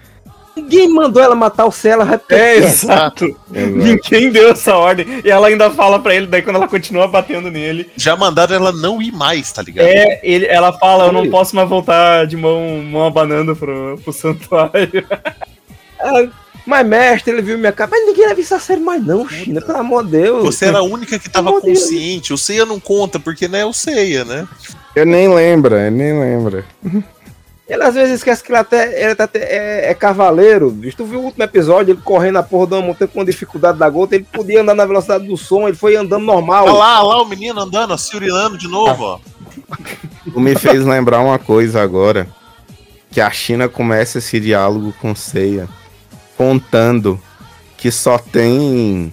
Ninguém 0.57 0.89
mandou 0.89 1.23
ela 1.23 1.35
matar 1.35 1.67
o 1.67 1.71
Cela, 1.71 2.05
vai 2.05 2.15
É, 2.15 2.19
quer. 2.19 2.57
exato. 2.63 3.27
Ninguém 3.51 4.31
deu 4.31 4.51
essa 4.51 4.75
ordem. 4.75 5.07
E 5.23 5.31
ela 5.31 5.49
ainda 5.49 5.71
fala 5.71 5.99
pra 5.99 6.15
ele, 6.15 6.27
daí 6.27 6.41
quando 6.41 6.57
ela 6.57 6.67
continua 6.67 7.07
batendo 7.07 7.51
nele. 7.51 7.91
Já 7.97 8.17
mandaram 8.17 8.55
ela 8.57 8.73
não 8.73 9.03
ir 9.03 9.13
mais, 9.13 9.53
tá 9.53 9.61
ligado? 9.63 9.87
É, 9.87 10.19
ele, 10.23 10.47
ela 10.47 10.73
fala, 10.73 11.07
eu 11.07 11.13
não 11.13 11.29
posso 11.29 11.55
mais 11.55 11.69
voltar 11.69 12.27
de 12.27 12.37
mão, 12.37 12.83
mão 12.83 13.05
abanando 13.05 13.55
pro, 13.55 13.99
pro 14.03 14.13
santuário. 14.13 15.05
Ah, 15.99 16.27
Mas, 16.67 16.87
mestre, 16.87 17.33
ele 17.33 17.41
viu 17.41 17.57
minha 17.59 17.73
cara. 17.73 17.91
Mas 17.91 18.05
ninguém 18.07 18.27
leva 18.27 18.39
isso 18.39 18.55
a 18.55 18.61
sério 18.61 18.85
mais, 18.85 19.03
não, 19.05 19.27
China, 19.27 19.63
pelo 19.63 19.79
amor 19.79 20.05
de 20.05 20.11
Deus. 20.11 20.45
Você 20.45 20.67
era 20.67 20.79
a 20.79 20.83
única 20.83 21.19
que 21.19 21.31
tava 21.31 21.59
consciente. 21.59 22.35
O 22.35 22.39
Ceia 22.39 22.67
não 22.67 22.79
conta, 22.79 23.19
porque 23.19 23.49
não 23.49 23.59
é 23.59 23.65
o 23.65 23.73
Ceia, 23.73 24.23
né? 24.25 24.47
eu 24.95 25.07
nem 25.07 25.27
lembro, 25.33 25.75
eu 25.75 25.91
nem 25.91 26.19
lembro. 26.21 26.63
Ele 27.69 27.83
às 27.83 27.95
vezes 27.95 28.17
esquece 28.17 28.45
que 28.45 28.53
ele 28.53 28.59
até, 28.59 29.03
ele 29.03 29.17
até 29.21 29.39
é, 29.41 29.91
é 29.91 29.95
cavaleiro. 29.95 30.71
bicho. 30.71 30.97
Tu 30.97 31.05
viu 31.05 31.21
o 31.21 31.25
último 31.25 31.43
episódio, 31.43 31.93
ele 31.93 32.01
correndo 32.03 32.35
na 32.35 32.43
porra 32.43 32.67
de 32.69 32.75
uma 32.75 32.83
montanha 32.83 33.11
com 33.12 33.25
dificuldade 33.25 33.79
da 33.79 33.91
gota, 33.91 34.14
ele 34.14 34.27
podia 34.33 34.62
andar 34.62 34.75
na 34.75 34.85
velocidade 34.85 35.27
do 35.27 35.37
som, 35.37 35.67
ele 35.67 35.77
foi 35.77 35.97
andando 35.97 36.25
normal. 36.25 36.64
Olha 36.64 36.73
lá, 36.73 37.05
olha 37.05 37.17
lá 37.17 37.23
o 37.23 37.29
menino 37.29 37.61
andando, 37.61 37.93
ó, 37.93 37.97
se 37.97 38.14
urinando 38.14 38.57
de 38.57 38.69
novo, 38.69 39.03
ó. 39.03 39.19
Tu 40.33 40.41
me 40.41 40.55
fez 40.55 40.85
lembrar 40.85 41.21
uma 41.21 41.39
coisa 41.39 41.83
agora. 41.83 42.29
Que 43.11 43.21
a 43.21 43.31
China 43.31 43.69
começa 43.69 44.19
esse 44.19 44.39
diálogo 44.39 44.95
com 45.01 45.14
Seiya 45.14 45.69
contando 46.37 47.21
que 47.77 47.91
só 47.91 48.19
tem. 48.19 49.12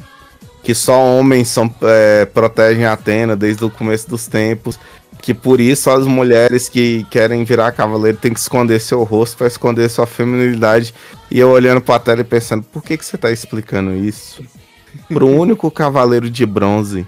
Que 0.61 0.73
só 0.73 1.01
homens 1.01 1.49
são, 1.49 1.73
é, 1.81 2.25
protegem 2.25 2.85
a 2.85 2.93
Atena 2.93 3.35
desde 3.35 3.65
o 3.65 3.69
começo 3.69 4.09
dos 4.09 4.27
tempos. 4.27 4.79
Que 5.23 5.33
por 5.33 5.59
isso 5.61 5.89
as 5.89 6.05
mulheres 6.05 6.67
que 6.67 7.07
querem 7.09 7.45
virar 7.45 7.71
cavaleiro 7.71 8.17
têm 8.17 8.33
que 8.33 8.39
esconder 8.41 8.81
seu 8.81 9.03
rosto 9.03 9.37
para 9.37 9.47
esconder 9.47 9.89
sua 9.89 10.05
feminilidade. 10.05 10.93
E 11.31 11.39
eu 11.39 11.49
olhando 11.49 11.79
pra 11.79 11.97
tela 11.97 12.19
e 12.19 12.25
pensando, 12.25 12.61
por 12.61 12.83
que, 12.83 12.97
que 12.97 13.05
você 13.05 13.17
tá 13.17 13.31
explicando 13.31 13.95
isso? 13.95 14.43
Pro 15.07 15.25
único 15.25 15.71
cavaleiro 15.71 16.29
de 16.29 16.45
bronze 16.45 17.07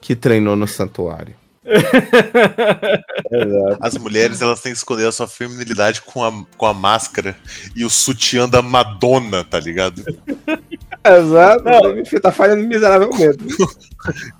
que 0.00 0.14
treinou 0.14 0.54
no 0.54 0.68
santuário. 0.68 1.34
As 3.80 3.98
mulheres 3.98 4.40
elas 4.40 4.60
têm 4.60 4.70
que 4.70 4.78
esconder 4.78 5.08
a 5.08 5.12
sua 5.12 5.26
feminilidade 5.26 6.02
com 6.02 6.22
a, 6.22 6.32
com 6.56 6.64
a 6.64 6.72
máscara 6.72 7.36
e 7.74 7.84
o 7.84 7.90
sutiã 7.90 8.48
da 8.48 8.62
Madonna, 8.62 9.42
tá 9.42 9.58
ligado? 9.58 10.04
Exato, 11.16 11.64
você 12.04 12.20
tá 12.20 12.30
falhando 12.30 12.66
miseravelmente. 12.66 13.38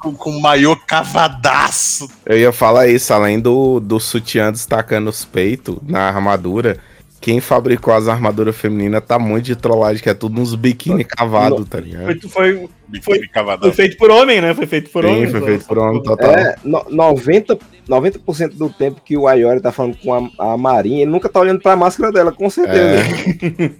Com, 0.00 0.14
com 0.14 0.30
o 0.30 0.40
maiô 0.40 0.76
cavadaço. 0.76 2.08
Eu 2.24 2.38
ia 2.38 2.52
falar 2.52 2.86
isso, 2.86 3.12
além 3.12 3.40
do, 3.40 3.80
do 3.80 3.98
sutiã 3.98 4.52
destacando 4.52 5.08
os 5.08 5.24
peitos 5.24 5.76
na 5.82 6.02
armadura, 6.02 6.78
quem 7.20 7.40
fabricou 7.40 7.92
as 7.92 8.06
armaduras 8.06 8.56
femininas 8.56 9.02
tá 9.04 9.18
muito 9.18 9.46
de 9.46 9.56
trollagem, 9.56 10.00
que 10.00 10.08
é 10.08 10.14
tudo 10.14 10.40
uns 10.40 10.54
biquíni 10.54 11.02
cavado, 11.04 11.64
tá 11.64 11.80
ligado? 11.80 12.06
Foi, 12.06 12.56
foi, 12.56 12.68
Foi, 13.02 13.20
foi 13.60 13.72
feito 13.72 13.96
por 13.98 14.10
homem, 14.10 14.40
né? 14.40 14.54
Foi 14.54 14.66
feito 14.66 14.90
por 14.90 15.04
Sim, 15.04 15.10
homem. 15.10 15.26
foi 15.30 15.40
feito 15.42 15.64
por 15.66 15.78
homem 15.78 16.02
total. 16.02 16.30
É, 16.30 16.56
no, 16.64 16.82
90%, 16.84 17.58
90 17.88 18.18
do 18.54 18.68
tempo 18.70 19.00
que 19.04 19.16
o 19.16 19.26
Ayori 19.26 19.60
tá 19.60 19.72
falando 19.72 19.96
com 19.96 20.12
a, 20.38 20.52
a 20.52 20.56
Marinha, 20.58 21.02
ele 21.02 21.10
nunca 21.10 21.28
tá 21.28 21.40
olhando 21.40 21.60
pra 21.60 21.74
máscara 21.76 22.12
dela, 22.12 22.32
com 22.32 22.48
certeza. 22.50 23.02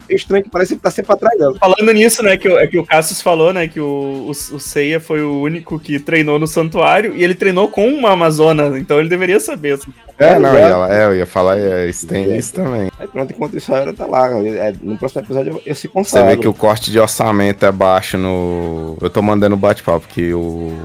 É 0.09 0.15
estranho 0.15 0.45
que 0.45 0.51
parece 0.51 0.77
que 0.77 0.83
tá 0.83 0.91
sempre 0.91 1.13
atrás 1.13 1.39
dela. 1.39 1.55
Falando 1.59 1.93
nisso, 1.93 2.23
né, 2.23 2.37
que, 2.37 2.49
o- 2.49 2.59
é 2.59 2.67
que 2.67 2.79
o 2.79 2.85
Cassius 2.87 3.21
falou, 3.23 3.53
né, 3.53 3.69
que 3.69 3.81
o, 3.81 4.27
o, 4.27 4.31
o 4.31 4.61
Seiya 4.61 4.99
foi 5.01 5.23
o 5.23 5.41
único 5.43 5.79
que 5.79 5.99
treinou 5.99 6.39
no 6.39 6.47
santuário 6.47 7.15
e 7.17 7.23
ele 7.25 7.35
treinou 7.35 7.69
com 7.69 7.87
uma 7.89 8.11
Amazona, 8.13 8.79
então 8.79 8.99
ele 9.01 9.09
deveria 9.09 9.41
saber. 9.41 9.75
assim. 9.75 9.93
É, 10.19 10.39
não, 10.39 10.53
e 10.55 10.57
ela- 10.61 10.93
é, 10.95 11.05
eu 11.07 11.15
ia 11.17 11.27
falar, 11.27 11.59
é, 11.59 11.89
isso 11.89 12.07
tem 12.07 12.37
isso 12.37 12.53
também. 12.55 12.91
Aí 12.99 13.07
pronto, 13.07 13.33
enquanto 13.33 13.57
isso 13.57 13.73
a 13.73 13.79
Ayori 13.79 13.93
tá 13.97 14.07
lá. 14.07 14.29
é, 14.43 14.73
no 14.83 14.99
próximo 14.99 15.23
episódio 15.23 15.53
eu, 15.53 15.63
eu 15.65 15.75
se 15.75 15.83
Você 15.83 15.89
consagro. 15.89 16.29
vê 16.31 16.37
que 16.37 16.49
o 16.49 16.53
corte 16.55 16.91
de 16.91 16.99
orçamento 16.99 17.65
é 17.65 17.71
baixo 17.71 18.19
no. 18.19 18.97
Eu 19.01 19.11
tô 19.11 19.23
mandando 19.23 19.57
bate-papo, 19.57 20.07
que 20.09 20.33
o. 20.35 20.77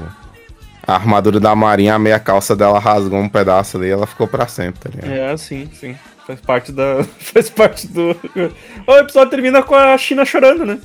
A 0.86 0.94
armadura 0.94 1.40
da 1.40 1.54
Marinha, 1.54 1.94
a 1.94 1.98
meia 1.98 2.18
calça 2.18 2.54
dela 2.54 2.78
rasgou 2.78 3.18
um 3.18 3.28
pedaço 3.28 3.78
ali 3.78 3.86
e 3.86 3.90
ela 3.90 4.06
ficou 4.06 4.28
pra 4.28 4.46
sempre, 4.46 4.80
tá 4.80 4.90
ligado? 4.90 5.10
É, 5.10 5.36
sim, 5.36 5.68
sim. 5.80 5.96
Faz 6.26 6.40
parte 6.40 6.72
da. 6.72 7.02
Faz 7.18 7.48
parte 7.48 7.86
do. 7.88 8.14
O 8.86 8.92
episódio 8.96 9.30
termina 9.30 9.62
com 9.62 9.74
a 9.74 9.96
China 9.96 10.24
chorando, 10.24 10.66
né? 10.66 10.78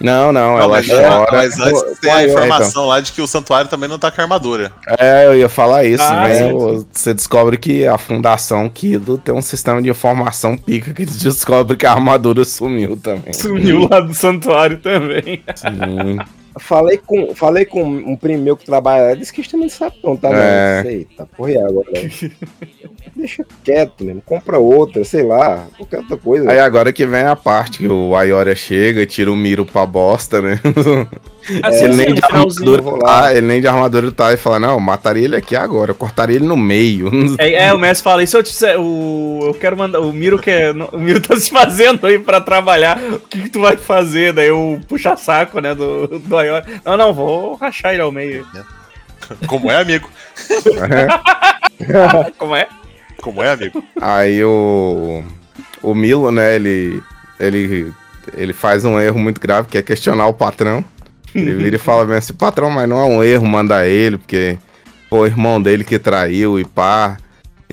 Não, 0.00 0.32
não, 0.32 0.54
Não, 0.54 0.58
ela 0.58 0.68
mas, 0.76 0.86
chora. 0.88 1.26
mas 1.30 1.58
antes 1.60 2.00
tem 2.00 2.10
Pô, 2.10 2.16
a 2.16 2.22
é, 2.22 2.26
informação 2.26 2.86
lá 2.86 3.00
de 3.00 3.12
que 3.12 3.22
o 3.22 3.28
santuário 3.28 3.70
também 3.70 3.88
não 3.88 3.98
tá 3.98 4.10
com 4.10 4.20
armadura. 4.20 4.72
É, 4.98 5.26
eu 5.26 5.36
ia 5.36 5.48
falar 5.48 5.84
isso, 5.84 6.02
Ah, 6.02 6.26
né? 6.26 6.50
Você 6.92 7.14
descobre 7.14 7.56
que 7.56 7.86
a 7.86 7.96
Fundação 7.96 8.68
Kido 8.68 9.18
tem 9.18 9.32
um 9.32 9.40
sistema 9.40 9.80
de 9.80 9.88
informação 9.88 10.56
pica 10.56 10.92
que 10.92 11.02
eles 11.02 11.16
descobrem 11.22 11.78
que 11.78 11.86
a 11.86 11.92
armadura 11.92 12.44
sumiu 12.44 12.96
também. 12.96 13.32
Sumiu 13.32 13.88
lá 13.88 14.00
do 14.00 14.12
santuário 14.14 14.78
também. 14.78 15.44
Sim. 15.54 16.18
Falei 16.58 16.98
com, 16.98 17.34
falei 17.34 17.64
com 17.64 17.82
um 17.82 18.16
primo 18.16 18.42
meu 18.42 18.56
que 18.56 18.64
trabalha 18.64 19.08
lá, 19.08 19.14
disse 19.14 19.32
que 19.32 19.40
isso 19.40 19.56
não 19.56 19.68
sabe 19.68 19.96
não, 20.04 20.16
tá? 20.16 20.28
É. 20.32 20.82
Não, 20.82 20.90
Eita, 20.90 21.28
porra, 21.36 21.50
e 21.50 21.58
agora? 21.58 21.86
Deixa 23.16 23.44
quieto 23.62 24.04
mesmo, 24.04 24.22
compra 24.22 24.58
outra, 24.58 25.04
sei 25.04 25.22
lá, 25.22 25.66
qualquer 25.76 25.98
outra 25.98 26.16
coisa. 26.16 26.50
Aí 26.50 26.58
agora 26.58 26.92
que 26.92 27.06
vem 27.06 27.22
a 27.22 27.36
parte 27.36 27.78
que 27.78 27.88
o 27.88 28.14
Ayoria 28.16 28.54
chega, 28.54 29.06
tira 29.06 29.30
o 29.30 29.36
Miro 29.36 29.64
pra 29.64 29.86
bosta, 29.86 30.40
né? 30.40 30.60
Ah, 31.62 31.70
Se 31.70 31.80
sim, 31.80 31.84
ele 31.84 31.96
nem 31.96 32.14
de 32.14 32.24
armadura 32.24 32.82
tá, 32.98 33.32
ele 33.32 33.46
nem 33.46 33.60
de 33.60 33.68
armadura 33.68 34.10
tá 34.10 34.32
e 34.32 34.36
fala, 34.36 34.58
não, 34.58 34.72
eu 34.72 34.80
mataria 34.80 35.24
ele 35.24 35.36
aqui 35.36 35.54
agora, 35.54 35.90
eu 35.90 35.94
cortaria 35.94 36.36
ele 36.36 36.46
no 36.46 36.56
meio. 36.56 37.10
É, 37.38 37.66
é, 37.66 37.74
o 37.74 37.78
mestre 37.78 38.04
fala, 38.04 38.22
e 38.22 38.26
se 38.26 38.36
eu 38.36 38.42
te 38.42 38.50
disser, 38.50 38.80
o, 38.80 39.40
eu 39.42 39.54
quero 39.54 39.76
mandar, 39.76 40.00
o 40.00 40.12
Miro 40.12 40.38
quer, 40.38 40.74
o 40.92 40.98
Miro 40.98 41.20
tá 41.20 41.36
se 41.36 41.50
fazendo 41.50 42.06
aí 42.06 42.18
pra 42.18 42.40
trabalhar, 42.40 42.98
o 42.98 43.18
que, 43.18 43.42
que 43.42 43.50
tu 43.50 43.60
vai 43.60 43.76
fazer? 43.76 44.32
Daí 44.32 44.48
eu 44.48 44.80
puxa 44.88 45.16
saco, 45.16 45.60
né, 45.60 45.74
do, 45.74 46.06
do 46.06 46.36
Ayori. 46.44 46.80
Não, 46.84 46.96
não, 46.96 47.12
vou 47.12 47.56
rachar 47.56 47.92
ele 47.92 48.02
ao 48.02 48.12
meio. 48.12 48.46
Como 49.46 49.70
é, 49.70 49.80
amigo? 49.80 50.08
Como 52.38 52.54
é? 52.54 52.68
Como 53.20 53.42
é, 53.42 53.52
amigo? 53.52 53.84
Aí 54.00 54.44
o. 54.44 55.24
O 55.82 55.94
Milo, 55.94 56.30
né, 56.30 56.54
ele. 56.54 57.02
Ele. 57.38 57.92
Ele 58.32 58.52
faz 58.54 58.84
um 58.84 58.98
erro 58.98 59.18
muito 59.18 59.40
grave, 59.40 59.68
que 59.68 59.76
é 59.76 59.82
questionar 59.82 60.26
o 60.26 60.32
patrão. 60.32 60.82
Ele 61.34 61.54
vira 61.54 61.76
e 61.76 61.78
fala 61.78 62.06
bem 62.06 62.16
assim, 62.16 62.32
patrão, 62.32 62.70
mas 62.70 62.88
não 62.88 62.98
é 62.98 63.04
um 63.04 63.22
erro 63.22 63.44
mandar 63.44 63.86
ele, 63.86 64.16
porque 64.16 64.56
foi 65.10 65.18
o 65.18 65.26
irmão 65.26 65.60
dele 65.60 65.82
que 65.82 65.98
traiu 65.98 66.60
e 66.60 66.64
pá, 66.64 67.16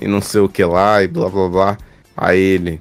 e 0.00 0.08
não 0.08 0.20
sei 0.20 0.40
o 0.40 0.48
que 0.48 0.64
lá, 0.64 1.02
e 1.02 1.06
blá 1.06 1.28
blá 1.28 1.48
blá. 1.48 1.78
Aí 2.16 2.38
ele. 2.38 2.80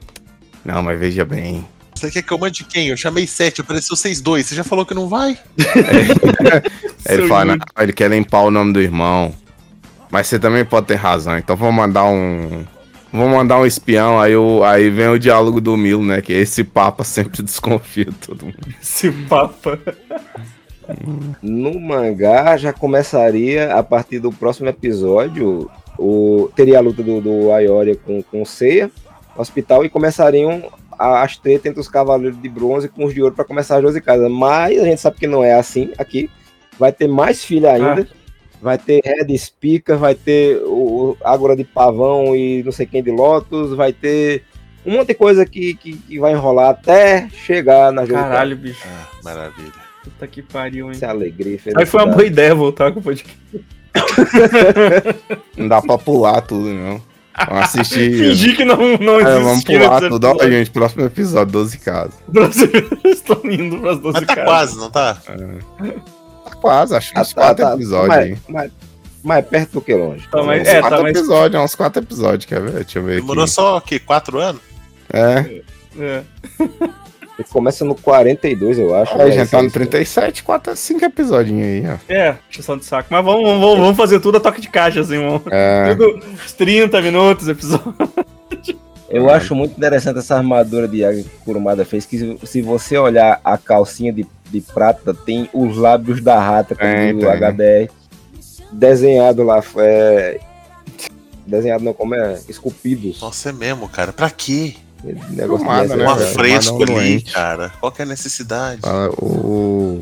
Não, 0.66 0.82
mas 0.82 1.00
veja 1.00 1.24
bem. 1.24 1.66
Você 2.02 2.10
quer 2.10 2.24
que 2.24 2.32
eu 2.32 2.38
mande 2.40 2.64
quem? 2.64 2.88
Eu 2.88 2.98
chamei 2.98 3.28
sete, 3.28 3.62
apareceu 3.62 3.96
seis 3.96 4.20
dois. 4.20 4.48
Você 4.48 4.56
já 4.56 4.64
falou 4.64 4.84
que 4.84 4.94
não 4.96 5.08
vai? 5.08 5.38
Aí 7.08 7.14
ele 7.14 7.28
fala, 7.28 7.56
não, 7.56 7.66
ele 7.78 7.94
quer 7.94 8.10
limpar 8.10 8.42
o 8.42 8.50
nome 8.50 8.74
do 8.74 8.82
irmão. 8.82 9.32
Mas 10.10 10.26
você 10.26 10.40
também 10.40 10.66
pode 10.66 10.88
ter 10.88 10.96
razão, 10.96 11.38
então 11.38 11.56
vou 11.56 11.72
mandar 11.72 12.06
um. 12.06 12.66
Vou 13.14 13.28
mandar 13.28 13.60
um 13.60 13.66
espião, 13.66 14.20
aí, 14.20 14.36
o, 14.36 14.64
aí 14.64 14.90
vem 14.90 15.10
o 15.10 15.20
diálogo 15.20 15.60
do 15.62 15.76
Milo, 15.78 16.04
né? 16.04 16.22
Que 16.22 16.34
esse 16.34 16.64
Papa 16.64 17.04
sempre 17.04 17.44
desconfia 17.44 18.06
de 18.06 18.14
todo 18.14 18.46
mundo. 18.46 18.58
Esse 18.82 19.12
Papa. 19.12 19.78
No 21.42 21.80
mangá 21.80 22.58
já 22.58 22.74
começaria 22.74 23.76
a 23.76 23.84
partir 23.84 24.18
do 24.20 24.32
próximo 24.32 24.70
episódio. 24.70 25.70
O, 26.00 26.50
teria 26.56 26.80
a 26.80 26.82
luta 26.82 27.04
do, 27.04 27.22
do 27.22 27.52
Ayoria 27.52 27.96
com, 27.96 28.24
com 28.24 28.42
o 28.42 28.46
Seiya 28.46 28.90
no 29.36 29.42
hospital 29.42 29.86
e 29.86 29.90
começariam 29.90 30.64
a- 31.02 31.24
as 31.24 31.38
tretas 31.38 31.66
entre 31.68 31.80
os 31.82 31.88
cavaleiros 31.88 32.42
de 32.42 32.50
bronze 32.50 32.88
com 32.88 33.06
os 33.06 33.14
de 33.14 33.22
ouro 33.22 33.34
para 33.36 33.46
começar 33.46 33.78
as 33.78 33.82
12 33.84 34.02
casas. 34.02 34.30
Mas 34.32 34.80
a 34.80 34.84
gente 34.86 35.02
sabe 35.02 35.18
que 35.18 35.28
não 35.28 35.44
é 35.44 35.54
assim 35.54 35.92
aqui. 35.98 36.30
Vai 36.80 36.92
ter 36.92 37.08
mais 37.08 37.44
filha 37.44 37.72
ainda. 37.74 38.08
Vai 38.62 38.78
ter 38.78 39.02
Red 39.04 39.36
Spica, 39.38 39.98
vai 39.98 40.14
ter 40.14 40.62
o 40.64 41.18
Ágora 41.24 41.56
de 41.56 41.64
Pavão 41.64 42.36
e 42.36 42.62
não 42.64 42.72
sei 42.72 42.86
quem 42.86 43.02
de 43.02 43.10
Lotus, 43.10 43.74
vai 43.76 43.92
ter 43.92 44.44
um 44.86 44.94
monte 44.94 45.08
de 45.10 45.14
coisa 45.16 45.46
que, 45.48 45.74
que, 45.74 45.98
que 45.98 46.20
vai 46.20 46.34
enrolar 46.34 46.70
até 46.70 47.28
chegar 47.30 47.92
na 47.92 48.06
Caralho, 48.06 48.56
bicho. 48.56 48.88
Maravilha. 49.24 49.72
Puta 50.04 50.28
que 50.28 50.42
pariu, 50.44 50.88
hein? 50.88 50.92
Essa 50.92 51.10
alegria, 51.10 51.60
Aí 51.76 51.86
foi 51.88 52.04
uma 52.04 52.12
boa 52.14 52.26
ideia 52.26 52.54
voltar 52.56 52.92
com 52.92 53.00
o 53.00 53.04
podcast. 53.04 53.36
Não 55.58 55.68
dá 55.68 55.82
pra 55.82 55.98
pular 55.98 56.42
tudo, 56.42 56.74
não. 56.74 57.02
Vamos 57.48 57.64
assistir. 57.64 58.12
Fingir 58.18 58.56
que 58.58 58.66
não, 58.66 58.78
não 58.98 59.20
É, 59.20 59.40
vamos 59.40 59.64
pular 59.64 60.02
tudo. 60.02 60.28
Ó, 60.28 60.50
gente, 60.50 60.70
próximo 60.72 61.06
episódio, 61.06 61.52
12 61.54 61.78
casas. 61.80 62.14
Estão 63.06 63.42
indo 63.46 63.80
pras 63.80 64.00
12 64.00 64.14
Mas 64.20 64.28
tá 64.28 64.36
casas. 64.36 64.46
quase, 64.50 64.78
não 64.78 64.90
tá? 64.92 65.14
Tá 65.16 66.56
quase, 66.62 66.96
acho 66.96 67.14
que 67.14 67.20
uns 67.20 67.32
Ah, 67.32 67.36
tá, 67.36 67.42
4 67.42 67.66
tá. 67.66 67.74
episódios 67.76 68.08
Mas- 68.10 68.20
aí. 68.26 68.38
mas- 68.50 68.72
mais 69.24 69.46
perto 69.46 69.72
do 69.74 69.82
que 69.82 69.94
longe. 69.94 70.28
Tá, 70.32 70.42
mas- 70.44 70.62
uns 70.64 70.68
é, 70.68 70.74
tá, 70.82 70.90
4 70.90 71.04
mas- 71.04 71.16
episódios, 71.18 71.62
é 71.62 71.64
uns 71.66 71.76
4 71.76 72.02
episódios, 72.04 72.46
quer 72.46 72.62
ver? 72.62 72.72
Deixa 72.72 73.00
eu 73.00 73.04
ver 73.04 73.16
Demorou 73.22 73.44
aqui. 73.44 73.54
só 73.54 73.78
o 73.78 73.82
quê? 73.82 74.00
Quatro 74.00 74.40
anos? 74.40 74.62
É. 75.14 75.62
É. 76.00 76.24
Ele 77.40 77.48
começa 77.50 77.84
no 77.86 77.96
42, 77.96 78.78
eu 78.78 78.94
acho. 78.96 79.18
Né? 79.18 79.32
gente 79.32 79.50
tá 79.50 79.58
no 79.62 79.66
Esse- 79.68 79.74
37, 79.74 80.44
4, 80.44 80.76
5 80.76 81.04
episódios 81.06 81.58
aí, 81.60 81.84
ó. 81.88 81.98
É, 82.14 82.34
puxação 82.34 82.78
de 82.78 82.86
saco. 82.86 83.08
Mas 83.10 83.24
vamos, 83.26 83.44
vamos, 83.44 83.80
vamos 83.80 83.98
fazer 83.98 84.20
tudo 84.20 84.38
a 84.38 84.40
toque 84.40 84.62
de 84.62 84.70
caixa, 84.70 85.02
assim, 85.02 85.18
vamos. 85.18 85.42
É. 85.50 85.96
Tudo 85.96 86.20
uns 86.34 86.54
30 86.54 87.02
minutos 87.02 87.48
episódio. 87.48 87.94
Eu 89.10 89.30
acho 89.30 89.54
muito 89.56 89.76
interessante 89.76 90.20
essa 90.20 90.38
armadura 90.38 90.88
de 90.88 91.04
águia 91.04 91.24
que 91.24 91.30
o 91.30 91.46
Kurumada 91.46 91.84
fez, 91.84 92.06
que 92.06 92.38
se- 92.46 92.62
você 92.62 92.98
olhar 92.98 93.42
a 93.44 93.58
calcinha 93.58 94.14
de, 94.14 94.26
de 94.50 94.62
prata, 94.62 95.14
tem 95.14 95.50
os 95.54 95.76
lábios 95.78 96.22
da 96.22 96.40
rata, 96.40 96.76
como 96.76 96.90
Tem, 96.94 97.16
diz 97.18 97.26
o. 97.26 97.30
HDR, 97.30 97.90
desenhado 98.72 99.44
lá, 99.44 99.62
é... 99.78 100.40
Desenhado 101.46 101.84
não, 101.84 101.94
como 101.94 102.16
é? 102.16 102.40
Esculpidos. 102.48 103.20
Nossa, 103.22 103.50
é 103.50 103.52
mesmo, 103.52 103.90
cara. 103.90 104.14
Pra 104.14 104.30
quê? 104.30 104.76
Negócio 105.04 105.66
desse, 105.68 105.96
né, 105.96 106.06
Um 106.06 106.10
afresco 106.10 106.84
ali, 106.84 106.94
doente. 106.94 107.34
cara. 107.34 107.70
Qual 107.80 107.92
que 107.92 108.02
é 108.02 108.06
a 108.06 108.08
necessidade? 108.08 108.82
Fala, 108.82 109.10
O. 109.18 110.00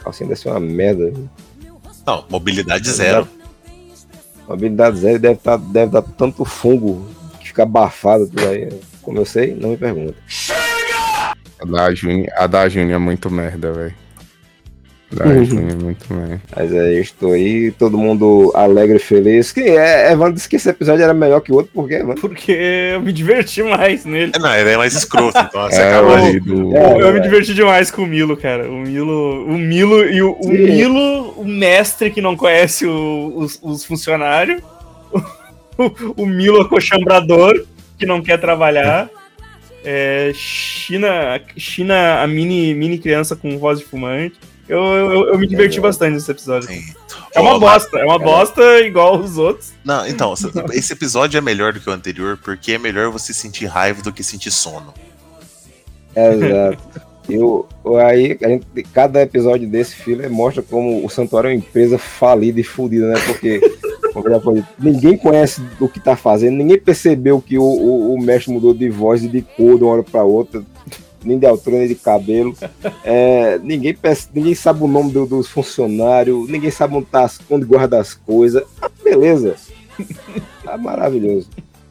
A 0.00 0.04
calcinha 0.04 0.28
deve 0.28 0.40
ser 0.40 0.48
uma 0.48 0.60
merda. 0.60 1.12
Não, 2.06 2.24
mobilidade 2.28 2.90
zero. 2.90 3.28
Habilidade 4.48 4.98
zero 4.98 5.18
deve, 5.18 5.36
tá, 5.36 5.56
deve 5.56 5.92
dar 5.92 6.02
tanto 6.02 6.44
fungo 6.44 7.06
que 7.40 7.48
fica 7.48 7.62
abafado 7.62 8.26
tudo 8.28 8.46
aí. 8.48 8.68
Como 9.00 9.18
eu 9.18 9.24
sei, 9.24 9.54
não 9.54 9.70
me 9.70 9.76
pergunta. 9.76 10.14
A 11.60 11.64
da 11.64 11.94
Júnior, 11.94 12.28
a 12.36 12.46
da 12.48 12.68
Júnior 12.68 12.92
é 12.92 12.98
muito 12.98 13.30
merda, 13.30 13.72
velho. 13.72 13.94
Uhum. 15.20 15.68
É 15.70 15.74
muito 15.74 16.12
merda. 16.14 16.40
Mas 16.56 16.72
é, 16.72 16.94
eu 16.96 17.00
estou 17.02 17.32
aí, 17.32 17.70
todo 17.72 17.98
mundo 17.98 18.50
alegre 18.54 18.96
e 18.96 19.00
feliz. 19.00 19.52
Que 19.52 19.60
é, 19.60 20.10
Evandro 20.12 20.34
disse 20.34 20.48
que 20.48 20.56
esse 20.56 20.68
episódio 20.68 21.02
era 21.04 21.12
melhor 21.14 21.40
que 21.40 21.52
o 21.52 21.56
outro, 21.56 21.70
por 21.72 21.86
quê, 21.88 21.94
Evandro? 21.96 22.20
Porque 22.20 22.52
eu 22.94 23.00
me 23.02 23.12
diverti 23.12 23.62
mais 23.62 24.04
nele. 24.04 24.32
É, 24.34 24.38
Não, 24.38 24.54
ele 24.54 24.70
é 24.70 24.76
mais 24.76 24.94
escroto, 24.94 25.38
então 25.38 25.62
você 25.70 25.80
É, 25.80 26.30
de... 26.32 26.40
do. 26.40 26.76
É, 26.76 27.02
eu 27.02 27.12
me 27.12 27.20
diverti 27.20 27.54
demais 27.54 27.90
com 27.90 28.02
o 28.02 28.06
Milo, 28.06 28.36
cara. 28.36 28.68
O 28.70 28.78
Milo, 28.80 29.44
o 29.46 29.58
Milo 29.58 30.04
e 30.04 30.22
o, 30.22 30.32
o. 30.32 30.48
Milo, 30.48 31.34
o 31.36 31.44
mestre 31.44 32.10
que 32.10 32.20
não 32.20 32.36
conhece 32.36 32.86
o- 32.86 33.32
os, 33.36 33.58
os 33.62 33.84
funcionários. 33.84 34.60
O, 35.78 36.22
o 36.24 36.26
Milo 36.26 36.60
acochambrador 36.60 37.64
que 37.98 38.04
não 38.04 38.20
quer 38.20 38.38
trabalhar. 38.38 39.08
É, 39.82 40.30
China, 40.34 41.40
China, 41.56 42.20
a 42.22 42.26
mini, 42.26 42.74
mini 42.74 42.98
criança 42.98 43.34
com 43.34 43.58
voz 43.58 43.78
de 43.78 43.84
fumante. 43.86 44.36
Eu, 44.68 44.78
eu, 44.78 45.26
eu 45.28 45.38
me 45.38 45.46
diverti 45.46 45.80
bastante 45.80 46.14
nesse 46.14 46.30
episódio. 46.30 46.68
É 47.34 47.40
uma 47.40 47.58
bosta, 47.58 47.98
é 47.98 48.04
uma 48.04 48.18
bosta 48.18 48.80
igual 48.80 49.18
os 49.18 49.36
outros. 49.36 49.72
Não, 49.84 50.06
então, 50.06 50.34
esse 50.72 50.92
episódio 50.92 51.38
é 51.38 51.40
melhor 51.40 51.72
do 51.72 51.80
que 51.80 51.90
o 51.90 51.92
anterior, 51.92 52.38
porque 52.42 52.72
é 52.72 52.78
melhor 52.78 53.10
você 53.10 53.32
sentir 53.32 53.66
raiva 53.66 54.02
do 54.02 54.12
que 54.12 54.22
sentir 54.22 54.50
sono. 54.50 54.94
Exato. 56.14 57.12
Eu, 57.28 57.68
aí, 58.04 58.36
a 58.42 58.48
gente, 58.48 58.66
cada 58.92 59.22
episódio 59.22 59.68
desse 59.68 59.94
filme 59.94 60.28
mostra 60.28 60.62
como 60.62 61.04
o 61.04 61.08
Santuário 61.08 61.48
é 61.48 61.52
uma 61.52 61.58
empresa 61.58 61.96
falida 61.96 62.60
e 62.60 62.64
fodida, 62.64 63.08
né? 63.08 63.20
Porque 63.26 63.60
como 64.12 64.28
já 64.28 64.40
foi, 64.40 64.62
ninguém 64.78 65.16
conhece 65.16 65.62
o 65.80 65.88
que 65.88 66.00
tá 66.00 66.16
fazendo, 66.16 66.56
ninguém 66.56 66.78
percebeu 66.78 67.40
que 67.40 67.56
o, 67.58 67.62
o, 67.62 68.14
o 68.14 68.20
mestre 68.20 68.52
mudou 68.52 68.74
de 68.74 68.88
voz 68.90 69.24
e 69.24 69.28
de 69.28 69.40
cor 69.40 69.78
de 69.78 69.84
uma 69.84 69.92
hora 69.92 70.02
pra 70.02 70.24
outra. 70.24 70.62
Nem 71.24 71.38
de 71.38 71.46
altura, 71.46 71.78
nem 71.78 71.88
de 71.88 71.94
cabelo. 71.94 72.54
É, 73.04 73.58
ninguém, 73.62 73.94
peça- 73.94 74.28
ninguém 74.34 74.54
sabe 74.54 74.82
o 74.82 74.88
nome 74.88 75.10
do- 75.12 75.26
dos 75.26 75.48
funcionários, 75.48 76.48
ninguém 76.48 76.70
sabe 76.70 76.94
onde, 76.96 77.06
tá, 77.06 77.30
onde 77.50 77.64
guarda 77.64 78.00
as 78.00 78.14
coisas. 78.14 78.62
Ah, 78.80 78.90
beleza. 79.02 79.56
Tá 80.64 80.78
maravilhoso. 80.78 81.48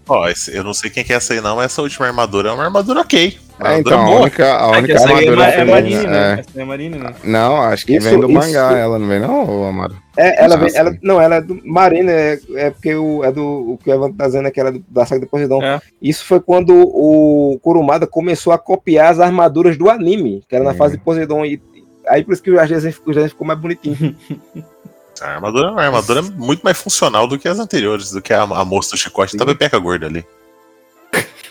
Ó, 0.07 0.27
esse- 0.27 0.55
eu 0.55 0.63
não 0.63 0.73
sei 0.73 0.89
quem 0.89 1.03
que 1.03 1.13
é 1.13 1.15
essa 1.15 1.33
aí, 1.33 1.41
não, 1.41 1.55
mas 1.55 1.65
essa 1.65 1.81
última 1.81 2.07
armadura 2.07 2.49
é 2.49 2.51
uma 2.51 2.65
armadura 2.65 3.01
ok. 3.01 3.37
Uma 3.59 3.67
É, 3.67 3.71
armadura 3.75 3.95
então, 3.95 4.07
a 4.13 4.19
única, 4.21 4.45
a 4.45 4.75
É 4.75 4.79
única 4.79 4.93
é, 4.93 4.97
armadura 5.03 5.35
ma- 5.35 5.45
é 5.47 5.51
que 5.51 5.57
tem, 5.57 5.65
Marine, 5.65 6.07
né? 6.07 6.17
é. 6.35 6.39
Essa 6.39 6.61
é 6.61 6.65
Marine, 6.65 6.97
né? 6.97 7.13
Não, 7.23 7.61
acho 7.61 7.85
que 7.85 7.95
Isso- 7.95 8.09
vem 8.09 8.19
do 8.19 8.25
isso- 8.29 8.33
mangá, 8.39 8.77
ela 8.77 8.97
não 8.99 9.07
vem 9.07 9.19
não, 9.19 9.63
Amaro? 9.67 9.95
É, 10.17 10.43
ela, 10.43 10.57
vem, 10.57 10.75
ela 10.75 10.97
não, 11.01 11.21
ela 11.21 11.35
é 11.35 11.41
do 11.41 11.61
Marina, 11.63 12.11
é, 12.11 12.39
é 12.55 12.69
porque 12.71 12.93
o, 12.95 13.23
é 13.23 13.31
do, 13.31 13.73
o 13.73 13.77
que 13.77 13.89
o 13.89 13.93
Evan 13.93 14.11
tá 14.11 14.25
dizendo 14.25 14.47
é 14.47 14.51
que 14.51 14.59
ela 14.59 14.69
é 14.69 14.73
do- 14.73 14.83
da 14.89 15.05
saga 15.05 15.21
do 15.21 15.27
Poseidon. 15.27 15.61
É. 15.63 15.79
Isso 16.01 16.25
foi 16.25 16.39
quando 16.41 16.73
o 16.75 17.57
Kurumada 17.61 18.05
começou 18.07 18.51
a 18.51 18.57
copiar 18.57 19.11
as 19.11 19.19
armaduras 19.19 19.77
do 19.77 19.89
anime, 19.89 20.43
que 20.49 20.55
era 20.55 20.65
na 20.65 20.73
fase 20.73 20.97
de 20.97 21.03
Poseidon. 21.03 21.45
E, 21.45 21.61
aí 22.07 22.23
por 22.23 22.33
isso 22.33 22.41
que 22.43 22.51
o 22.51 22.57
desenho 22.67 22.91
ficou 23.29 23.45
mais 23.47 23.59
bonitinho. 23.59 24.15
A 25.19 25.35
armadura 25.35 25.67
é 25.67 25.71
uma 25.71 25.81
armadura 25.81 26.21
muito 26.21 26.61
mais 26.61 26.77
funcional 26.81 27.27
do 27.27 27.37
que 27.37 27.47
as 27.47 27.59
anteriores, 27.59 28.11
do 28.11 28.21
que 28.21 28.33
a, 28.33 28.43
a 28.43 28.65
moça 28.65 28.91
do 28.91 28.97
chicote 28.97 29.35
da 29.37 29.45
pepeca 29.45 29.77
gorda 29.77 30.07
ali. 30.07 30.25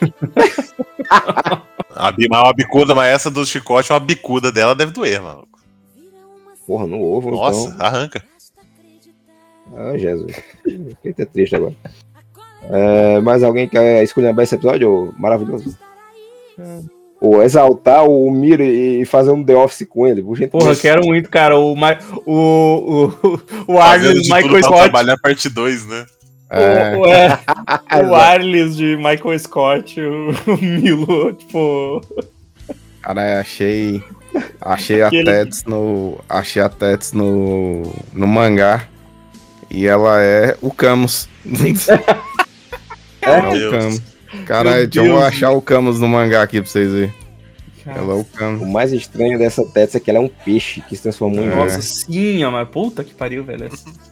a, 1.10 2.14
uma 2.42 2.52
bicuda, 2.52 2.94
mas 2.94 3.12
essa 3.12 3.30
do 3.30 3.44
chicote, 3.44 3.92
uma 3.92 4.00
bicuda 4.00 4.50
dela 4.50 4.74
deve 4.74 4.92
doer, 4.92 5.20
mano. 5.20 5.46
Porra, 6.66 6.86
no 6.86 7.00
ovo, 7.00 7.30
Nossa, 7.32 7.68
então. 7.68 7.86
arranca. 7.86 8.24
Ah, 9.76 9.96
Jesus. 9.96 10.32
Fiquei 10.62 11.10
até 11.10 11.24
triste 11.24 11.56
agora. 11.56 11.74
É, 12.62 13.20
mais 13.20 13.42
alguém 13.42 13.68
quer 13.68 14.02
escolher 14.02 14.36
esse 14.38 14.54
episódio? 14.54 15.14
Maravilhoso. 15.18 15.76
Ou 17.20 17.42
exaltar 17.42 18.04
o 18.08 18.30
Miro 18.30 18.62
e 18.62 19.04
fazer 19.04 19.30
um 19.30 19.44
The 19.44 19.54
Office 19.54 19.86
com 19.86 20.06
ele. 20.06 20.22
Por 20.22 20.36
gentileza. 20.38 20.50
Porra, 20.58 20.72
eu 20.72 20.76
quero 20.80 21.06
muito, 21.06 21.28
cara. 21.28 21.58
O, 21.58 21.76
Ma- 21.76 21.98
o, 22.24 23.12
o, 23.66 23.74
o 23.74 23.78
Arles 23.78 24.22
de 24.22 24.32
Michael 24.32 24.62
Scott. 24.62 24.78
trabalhar 24.80 25.18
parte 25.18 25.48
2, 25.50 25.86
né? 25.86 26.06
É. 26.48 26.96
O, 26.96 27.00
o, 27.00 27.06
é, 27.06 27.38
o 28.08 28.14
Arles 28.16 28.74
de 28.76 28.96
Michael 28.96 29.38
Scott, 29.38 30.00
o, 30.00 30.30
o 30.50 30.56
Milo, 30.62 31.32
tipo. 31.34 32.00
Cara, 33.02 33.40
achei. 33.40 34.02
Achei 34.60 35.02
a 35.02 35.10
Tets 35.10 35.64
no. 35.64 36.18
Achei 36.28 36.62
a 36.62 36.68
Tets 36.70 37.12
no. 37.12 37.82
no 38.14 38.26
mangá. 38.26 38.86
E 39.70 39.86
ela 39.86 40.20
é 40.22 40.56
o 40.62 40.70
Camus. 40.72 41.28
É? 43.22 43.38
o 43.38 43.50
Deus. 43.52 43.70
Camus. 43.74 44.02
Caralho, 44.46 44.86
deixa 44.86 45.08
eu 45.08 45.22
achar 45.22 45.50
o 45.50 45.60
Camus 45.62 45.98
no 45.98 46.08
mangá 46.08 46.42
aqui 46.42 46.60
pra 46.60 46.70
vocês 46.70 46.92
verem. 46.92 47.14
Ela 47.86 48.12
é 48.12 48.16
o 48.16 48.62
O 48.62 48.70
mais 48.70 48.92
estranho 48.92 49.38
dessa 49.38 49.64
Tetsu 49.64 49.96
é 49.96 50.00
que 50.00 50.10
ela 50.10 50.18
é 50.18 50.22
um 50.22 50.28
peixe 50.28 50.80
que 50.82 50.94
se 50.94 51.02
transformou 51.02 51.44
em 51.44 51.48
É. 51.48 51.54
Nossa, 51.54 51.80
sim, 51.80 52.44
ó, 52.44 52.50
mas 52.50 52.68
puta 52.68 53.02
que 53.02 53.14
pariu, 53.14 53.44
velho. 53.44 53.70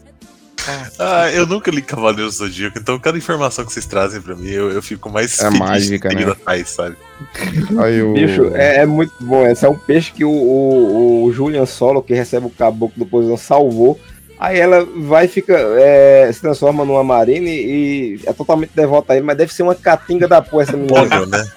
Ah, 0.98 1.30
eu 1.32 1.46
nunca 1.46 1.70
li 1.70 1.80
Cavaleiro 1.80 2.28
do 2.28 2.30
Zodíaco, 2.30 2.78
então 2.78 2.98
cada 2.98 3.16
informação 3.16 3.64
que 3.64 3.72
vocês 3.72 3.86
trazem 3.86 4.20
pra 4.20 4.34
mim, 4.36 4.50
eu, 4.50 4.70
eu 4.70 4.82
fico 4.82 5.08
mais 5.08 5.38
É 5.38 5.48
mágica, 5.48 6.10
né? 6.12 6.24
atrás, 6.24 6.68
sabe? 6.68 6.96
Aí 7.82 8.02
o. 8.02 8.12
Bicho, 8.12 8.54
é, 8.54 8.78
é 8.82 8.86
muito 8.86 9.14
bom. 9.20 9.46
Esse 9.46 9.64
é 9.64 9.68
um 9.68 9.78
peixe 9.78 10.12
que 10.12 10.24
o, 10.24 10.30
o, 10.30 11.24
o 11.24 11.32
Julian 11.32 11.64
Solo, 11.64 12.02
que 12.02 12.12
recebe 12.12 12.46
o 12.46 12.50
caboclo 12.50 12.98
do 13.02 13.06
Poseidon, 13.06 13.38
salvou. 13.38 13.98
Aí 14.38 14.58
ela 14.58 14.84
vai 14.84 15.24
e 15.24 15.28
fica. 15.28 15.54
é, 15.54 16.30
se 16.32 16.40
transforma 16.40 16.84
numa 16.84 17.02
marine 17.02 17.50
e 17.50 18.20
é 18.24 18.32
totalmente 18.32 18.70
devota 18.74 19.12
a 19.12 19.16
ele, 19.16 19.26
mas 19.26 19.36
deve 19.36 19.52
ser 19.52 19.62
uma 19.62 19.74
catinga 19.74 20.28
da 20.28 20.40
porra 20.40 20.62
essa 20.62 20.76
menina. 20.76 21.08
Pônio, 21.08 21.26
né? 21.26 21.50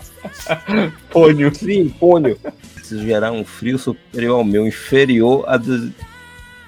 Pônio. 1.10 1.56
Sim, 1.56 1.90
pônio. 1.90 2.38
Preciso 2.74 3.04
gerar 3.04 3.32
um 3.32 3.46
frio 3.46 3.78
superior 3.78 4.38
ao 4.38 4.44
meu, 4.44 4.66
inferior 4.66 5.44
a 5.48 5.58
do, 5.58 5.92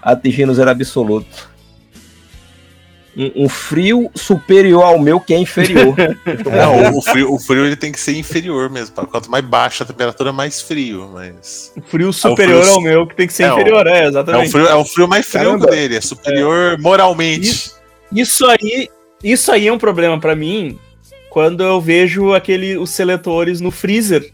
atingindo 0.02 0.54
zero 0.54 0.70
absoluto. 0.70 1.53
Um, 3.16 3.46
um 3.46 3.50
frio 3.50 4.10
superior 4.16 4.84
ao 4.84 4.98
meu, 5.00 5.20
que 5.20 5.34
é 5.34 5.38
inferior. 5.38 5.96
Não, 6.52 6.98
o 6.98 7.02
frio, 7.02 7.32
o 7.34 7.40
frio 7.40 7.66
ele 7.66 7.76
tem 7.76 7.92
que 7.92 8.00
ser 8.00 8.18
inferior 8.18 8.70
mesmo. 8.72 8.96
Quanto 9.08 9.30
mais 9.30 9.46
baixa 9.46 9.84
a 9.84 9.88
temperatura, 9.88 10.34
mais 10.34 10.62
frio. 10.62 11.10
Mas. 11.14 11.72
O 11.78 11.82
frio 11.82 12.12
superior 12.12 12.64
frio- 12.64 12.74
ao 12.74 12.82
meu, 12.82 13.06
que 13.08 13.16
tem 13.16 13.28
que 13.28 13.34
ser 13.34 13.44
É, 13.44 13.52
o- 13.52 13.56
inferior, 13.56 13.86
é, 13.86 14.00
É 14.00 14.06
o 14.06 14.08
exatamente. 14.10 14.52
frio, 14.52 14.68
é 14.68 14.76
o 14.76 14.84
frio 14.86 15.08
mais 15.08 15.26
frio 15.28 15.44
Caramba. 15.44 15.68
dele, 15.68 15.96
é 15.98 16.02
superior 16.02 16.78
moralmente. 16.80 17.72
Isso 18.12 18.46
aí, 18.48 18.90
isso 19.24 19.52
aí 19.52 19.68
é 19.68 19.72
um 19.74 19.78
problema 19.78 20.20
pra 20.20 20.36
mim 20.36 20.80
quando 21.30 21.64
eu 21.64 21.80
vejo 21.82 22.34
aquele, 22.34 22.78
os 22.78 22.90
seletores 22.90 23.60
no 23.62 23.70
freezer. 23.72 24.32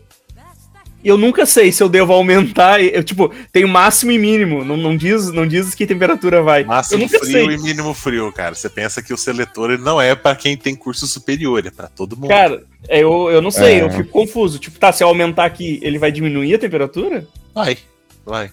E 1.01 1.07
eu 1.07 1.17
nunca 1.17 1.45
sei 1.45 1.71
se 1.71 1.81
eu 1.81 1.87
devo 1.87 2.11
aumentar. 2.11 2.81
Eu, 2.83 3.03
tipo, 3.03 3.31
tem 3.51 3.65
máximo 3.65 4.11
e 4.11 4.17
mínimo. 4.19 4.65
Não, 4.65 4.75
não, 4.75 4.97
diz, 4.97 5.31
não 5.31 5.47
diz 5.47 5.73
que 5.73 5.87
temperatura 5.87 6.41
vai. 6.41 6.63
Máximo 6.65 6.97
eu 7.01 7.05
nunca 7.05 7.19
frio 7.19 7.31
sei. 7.31 7.45
e 7.45 7.57
mínimo 7.57 7.93
frio, 7.93 8.31
cara. 8.33 8.53
Você 8.53 8.69
pensa 8.69 9.01
que 9.01 9.13
o 9.13 9.17
seletor 9.17 9.71
ele 9.71 9.81
não 9.81 10.01
é 10.01 10.13
pra 10.13 10.35
quem 10.35 10.57
tem 10.57 10.75
curso 10.75 11.07
superior, 11.07 11.65
é 11.65 11.71
pra 11.71 11.87
todo 11.87 12.17
mundo. 12.17 12.27
Cara, 12.29 12.63
é, 12.87 13.01
eu, 13.01 13.29
eu 13.31 13.41
não 13.41 13.51
sei, 13.51 13.79
É. 13.79 13.83
eu 13.83 13.89
fico 13.91 14.09
confuso. 14.09 14.59
Tipo, 14.59 14.77
tá, 14.77 14.91
se 14.91 15.03
eu 15.03 15.07
aumentar 15.07 15.45
aqui, 15.45 15.79
ele 15.81 15.97
vai 15.97 16.11
diminuir 16.11 16.55
a 16.55 16.59
temperatura? 16.59 17.25
vai, 17.55 17.77
vai. 18.25 18.51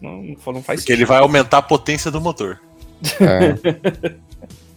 Não, 0.00 0.22
não, 0.22 0.52
não 0.52 0.62
faz 0.62 0.80
Porque 0.80 0.92
ele 0.92 1.06
vai 1.06 1.18
aumentar 1.20 1.58
a 1.58 1.62
potência 1.62 2.10
do 2.10 2.20
motor. 2.20 2.60
É. 3.20 4.16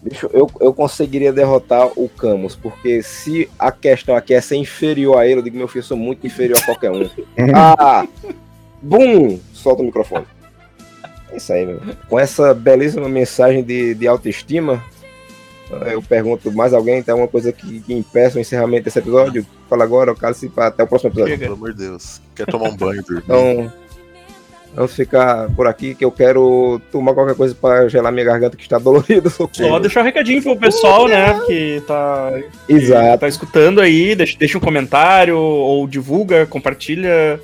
Bicho, 0.01 0.29
eu, 0.31 0.49
eu 0.61 0.73
conseguiria 0.73 1.33
derrotar 1.33 1.87
o 1.97 2.07
Camus, 2.07 2.55
porque 2.55 3.03
se 3.03 3.49
a 3.59 3.69
questão 3.71 4.15
aqui 4.15 4.33
é 4.33 4.39
ser 4.39 4.55
inferior 4.55 5.17
a 5.17 5.27
ele, 5.27 5.39
eu 5.39 5.43
digo, 5.43 5.57
meu 5.57 5.67
filho, 5.67 5.81
eu 5.81 5.87
sou 5.87 5.97
muito 5.97 6.25
inferior 6.25 6.57
a 6.57 6.65
qualquer 6.65 6.91
um. 6.91 7.09
ah! 7.53 8.07
Bum! 8.81 9.37
Solta 9.53 9.81
o 9.81 9.85
microfone. 9.85 10.25
É 11.31 11.37
isso 11.37 11.51
aí, 11.51 11.65
meu. 11.65 11.81
Com 12.07 12.17
essa 12.17 12.53
belíssima 12.53 13.09
mensagem 13.09 13.61
de, 13.61 13.93
de 13.93 14.07
autoestima, 14.07 14.81
eu 15.91 16.01
pergunto, 16.01 16.51
mais 16.51 16.73
alguém 16.73 17.03
tem 17.03 17.11
alguma 17.11 17.27
coisa 17.27 17.51
que, 17.51 17.81
que 17.81 17.93
impeça 17.93 18.37
o 18.37 18.41
encerramento 18.41 18.85
desse 18.85 18.99
episódio? 18.99 19.45
Fala 19.69 19.83
agora, 19.83 20.11
eu 20.11 20.15
calo-se 20.15 20.49
para 20.49 20.67
até 20.67 20.83
o 20.83 20.87
próximo 20.87 21.11
episódio. 21.11 21.37
Pelo 21.37 21.53
amor 21.53 21.73
de 21.73 21.79
Deus. 21.79 22.21
Quer 22.35 22.47
tomar 22.47 22.69
um 22.69 22.75
banho, 22.75 23.03
dormir. 23.03 23.23
Então, 23.23 23.71
vamos 24.75 24.93
ficar 24.95 25.49
por 25.55 25.67
aqui, 25.67 25.93
que 25.95 26.03
eu 26.05 26.11
quero 26.11 26.81
tomar 26.91 27.13
qualquer 27.13 27.35
coisa 27.35 27.53
para 27.55 27.87
gelar 27.89 28.11
minha 28.11 28.25
garganta 28.25 28.55
que 28.57 28.63
está 28.63 28.77
dolorida. 28.77 29.29
Só 29.51 29.79
deixar 29.79 30.01
um 30.01 30.03
recadinho 30.05 30.41
pro 30.41 30.55
pessoal, 30.57 31.07
né? 31.07 31.39
Que 31.47 31.81
tá, 31.87 32.31
que 32.67 32.73
Exato. 32.73 33.19
tá 33.19 33.27
escutando 33.27 33.81
aí, 33.81 34.15
deixa, 34.15 34.37
deixa 34.37 34.57
um 34.57 34.61
comentário, 34.61 35.37
ou 35.37 35.87
divulga, 35.87 36.45
compartilha, 36.45 37.39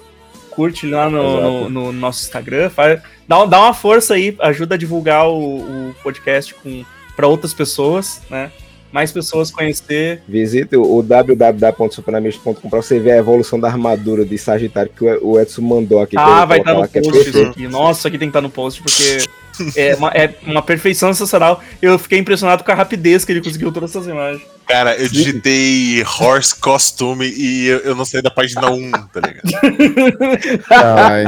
curte 0.51 0.87
lá 0.87 1.09
no, 1.09 1.41
no- 1.41 1.69
no 1.69 1.91
nosso 1.91 2.23
Instagram. 2.23 2.69
Faz, 2.69 3.01
dá, 3.27 3.45
dá 3.45 3.59
uma 3.59 3.73
força 3.73 4.13
aí, 4.13 4.35
ajuda 4.39 4.75
a 4.75 4.77
divulgar 4.77 5.27
o, 5.27 5.57
o 5.89 5.95
podcast 6.03 6.53
com, 6.55 6.83
pra 7.15 7.27
outras 7.27 7.53
pessoas, 7.53 8.21
né? 8.29 8.51
Mais 8.95 9.11
pessoas 9.11 9.51
conhecer. 9.51 10.21
Visite 10.25 10.77
o 10.77 11.01
www.supernamist.com 11.01 12.69
para 12.69 12.81
você 12.81 12.97
ver 12.97 13.11
a 13.11 13.17
evolução 13.17 13.59
da 13.59 13.67
armadura 13.67 14.23
de 14.23 14.37
Sagitário 14.37 14.89
que 14.89 15.03
o 15.03 15.37
Edson 15.37 15.63
mandou 15.63 15.99
aqui. 15.99 16.15
pra 16.15 16.43
Ah, 16.43 16.45
vai 16.45 16.59
estar 16.59 16.73
colocar 16.73 17.01
no 17.01 17.07
é 17.07 17.11
post 17.11 17.19
isso 17.23 17.31
perfeito. 17.33 17.49
aqui. 17.51 17.67
Nossa, 17.67 18.07
aqui 18.07 18.17
tem 18.17 18.29
que 18.29 18.29
estar 18.29 18.39
no 18.39 18.49
post, 18.49 18.81
porque 18.81 19.25
é 19.77 19.95
uma, 19.97 20.11
é 20.11 20.33
uma 20.43 20.61
perfeição 20.61 21.13
sensacional. 21.13 21.61
Eu 21.81 21.99
fiquei 21.99 22.19
impressionado 22.19 22.63
com 22.63 22.71
a 22.71 22.73
rapidez 22.73 23.25
que 23.25 23.33
ele 23.33 23.41
conseguiu 23.41 23.69
todas 23.69 23.89
essas 23.89 24.07
imagens. 24.07 24.41
Cara, 24.65 24.95
eu 24.95 25.09
digitei 25.09 26.01
horse 26.17 26.57
costume 26.57 27.27
e 27.27 27.67
eu, 27.67 27.79
eu 27.79 27.95
não 27.95 28.05
saí 28.05 28.21
da 28.21 28.31
página 28.31 28.71
1, 28.71 28.91
tá 28.91 29.19
ligado? 29.19 30.61
Ai. 30.71 31.25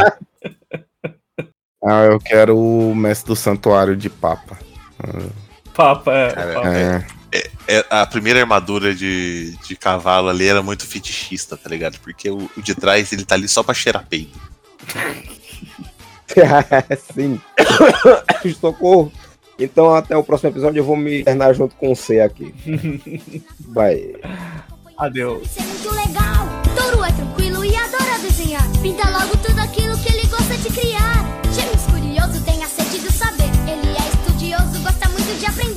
Ah, 1.83 2.03
eu 2.05 2.17
quero 2.17 2.57
o 2.57 2.95
mestre 2.95 3.27
do 3.27 3.35
santuário 3.35 3.93
de 3.93 4.09
Papa. 4.09 4.57
Papa, 5.75 6.13
é. 6.13 6.31
Cara, 6.31 6.53
papa. 6.53 6.73
É. 6.73 7.16
É, 7.31 7.85
a 7.89 8.05
primeira 8.05 8.39
armadura 8.39 8.95
de, 8.95 9.57
de 9.67 9.75
cavalo 9.75 10.29
ali 10.29 10.47
era 10.47 10.63
muito 10.63 10.85
fetichista, 10.85 11.57
tá 11.57 11.69
ligado? 11.69 11.99
Porque 11.99 12.29
o, 12.29 12.49
o 12.55 12.61
de 12.61 12.73
trás 12.73 13.11
ele 13.11 13.25
tá 13.25 13.35
ali 13.35 13.47
só 13.47 13.61
pra 13.63 13.73
cheirar 13.73 14.05
peido. 14.07 14.39
Sim. 17.13 17.41
Socorro. 18.59 19.11
Então, 19.59 19.93
até 19.93 20.15
o 20.15 20.23
próximo 20.23 20.51
episódio, 20.51 20.79
eu 20.79 20.83
vou 20.85 20.95
me 20.95 21.21
internar 21.21 21.53
junto 21.53 21.75
com 21.75 21.91
o 21.91 21.95
C 21.95 22.21
aqui. 22.21 22.53
Vai. 23.59 24.13
Adeus. 24.97 25.47
Isso 25.47 25.59
é 25.59 25.63
muito 25.63 25.89
legal. 25.95 26.47
Touro 26.75 27.03
é 27.03 27.11
tranquilo 27.11 27.65
e 27.65 27.75
adora 27.75 28.19
desenhar. 28.21 28.63
Pinta 28.81 29.09
logo 29.09 29.35
tudo 29.37 29.59
aquilo 29.59 29.97
que 29.97 30.13
ele 30.13 30.27
gosta 30.27 30.55
de 30.57 30.69
criar. 30.69 31.41
Gêmeos 31.51 31.83
curioso, 31.83 32.43
tem 32.45 32.63
a 32.63 32.67
sede 32.67 32.99
do 32.99 33.11
saber. 33.11 33.49
Ele 33.67 33.89
é 33.89 34.07
estudioso, 34.09 34.79
gosta 34.81 35.09
muito 35.09 35.39
de 35.39 35.45
aprender. 35.45 35.76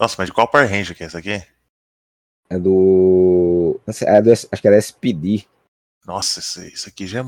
Nossa, 0.00 0.16
mas 0.18 0.26
de 0.28 0.32
qual 0.32 0.48
Power 0.48 0.68
Ranger 0.68 0.96
que 0.96 1.02
é 1.02 1.06
esse 1.06 1.16
aqui? 1.16 1.42
É 2.48 2.58
do. 2.58 3.80
é 3.86 4.22
do- 4.22 4.32
acho 4.32 4.60
que 4.62 4.66
era 4.68 4.76
SPD. 4.76 5.46
Nossa, 6.06 6.40
isso, 6.40 6.62
isso 6.64 6.88
aqui 6.88 7.06
já 7.06 7.20
é 7.20 7.24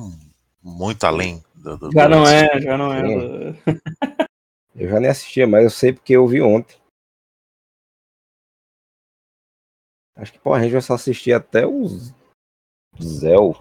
muito 0.62 1.04
além 1.04 1.42
do. 1.54 1.76
do- 1.76 1.92
Já 1.92 2.04
do- 2.04 2.10
não 2.10 2.26
é, 2.26 2.60
já 2.60 2.76
não 2.78 2.92
é. 2.92 3.02
Sim. 3.02 3.58
Eu 4.74 4.88
já 4.88 4.98
nem 4.98 5.10
assistia, 5.10 5.46
mas 5.46 5.64
eu 5.64 5.70
sei 5.70 5.92
porque 5.92 6.14
eu 6.16 6.26
vi 6.26 6.40
ontem. 6.40 6.74
Acho 10.16 10.32
que 10.32 10.38
Power 10.38 10.60
Ranger 10.60 10.78
eu 10.78 10.82
só 10.82 10.94
assisti 10.94 11.30
até 11.30 11.66
o 11.66 11.86
Zell. 13.00 13.54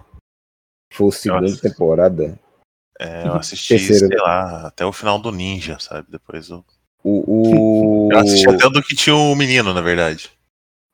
Foi 0.92 1.08
a 1.08 1.12
segunda 1.12 1.44
assisti- 1.46 1.68
temporada. 1.68 2.40
É, 2.98 3.26
eu 3.26 3.34
assisti, 3.34 3.68
Terceira, 3.76 4.06
sei 4.06 4.16
lá, 4.16 4.68
até 4.68 4.86
o 4.86 4.92
final 4.92 5.20
do 5.20 5.30
Ninja, 5.30 5.78
sabe? 5.78 6.10
Depois 6.10 6.48
eu. 6.48 6.64
O, 7.04 8.06
o... 8.06 8.12
Eu 8.12 8.18
assisti 8.18 8.48
até 8.48 8.66
o 8.66 8.70
do 8.70 8.82
que 8.82 8.94
tinha 8.94 9.16
o 9.16 9.34
menino, 9.34 9.74
na 9.74 9.80
verdade. 9.80 10.30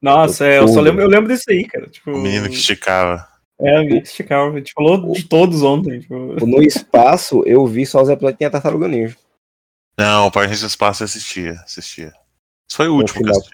Nossa, 0.00 0.46
é, 0.46 0.58
eu 0.58 0.68
só 0.68 0.80
lembro, 0.80 1.02
eu 1.02 1.08
lembro 1.08 1.28
desse 1.28 1.50
aí, 1.50 1.66
cara. 1.66 1.86
Tipo, 1.88 2.12
O 2.12 2.18
menino 2.18 2.48
que 2.48 2.54
esticava. 2.54 3.28
É, 3.60 3.78
o 3.78 3.82
menino 3.82 4.02
que 4.02 4.08
esticava. 4.08 4.54
A 4.54 4.58
gente 4.58 4.72
falou 4.72 5.12
de 5.12 5.24
todos 5.24 5.62
ontem. 5.62 6.00
Tipo... 6.00 6.14
o 6.14 6.46
No 6.46 6.62
espaço, 6.62 7.42
eu 7.44 7.66
vi 7.66 7.84
só 7.84 8.00
os 8.00 8.08
episódios 8.08 8.32
que 8.32 8.38
tinha 8.38 8.50
Tartaruga 8.50 8.88
Ninja. 8.88 9.16
Não, 9.98 10.28
o 10.28 10.30
Power 10.30 10.48
Rangers 10.48 10.70
Espaço 10.70 11.02
eu 11.02 11.06
assistia, 11.06 11.54
assistia. 11.64 12.12
Isso 12.70 12.76
foi 12.76 12.86
o 12.86 12.92
No 12.92 12.98
último 12.98 13.24
que 13.24 13.30
eu 13.30 13.34
final, 13.34 13.52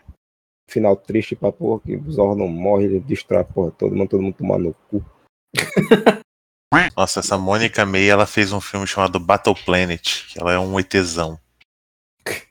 final 0.68 0.96
triste 0.96 1.34
pra 1.34 1.50
porra, 1.50 1.80
que 1.80 1.96
o 1.96 2.12
Zordon 2.12 2.48
morre, 2.48 2.84
ele 2.84 3.00
destrói 3.00 3.40
a 3.40 3.44
porra 3.44 3.70
todo 3.70 3.96
mundo, 3.96 4.08
todo 4.08 4.22
mundo 4.22 4.36
tomar 4.36 4.58
no 4.58 4.74
cu. 4.90 5.02
Nossa, 6.96 7.20
essa 7.20 7.38
Mônica 7.38 7.86
May, 7.86 8.08
ela 8.08 8.26
fez 8.26 8.52
um 8.52 8.60
filme 8.60 8.86
chamado 8.86 9.18
Battle 9.18 9.54
Planet, 9.64 10.26
que 10.28 10.40
ela 10.40 10.52
é 10.52 10.58
um 10.58 10.78
ETzão. 10.78 11.38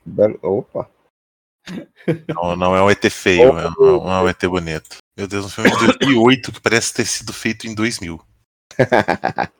Belo- 0.04 0.38
Opa. 0.42 0.88
Não, 2.28 2.54
não 2.56 2.76
é 2.76 2.82
um 2.82 2.90
ET 2.90 3.02
feio, 3.10 3.58
é 3.58 3.68
um, 3.70 4.04
não 4.04 4.12
é 4.12 4.22
um 4.22 4.28
ET 4.28 4.42
bonito. 4.46 4.98
Meu 5.16 5.26
Deus, 5.26 5.46
um 5.46 5.48
filme 5.48 5.70
de 5.70 5.86
2008 5.98 6.52
que 6.52 6.60
parece 6.60 6.92
ter 6.92 7.06
sido 7.06 7.32
feito 7.32 7.66
em 7.66 7.74
2000. 7.74 8.20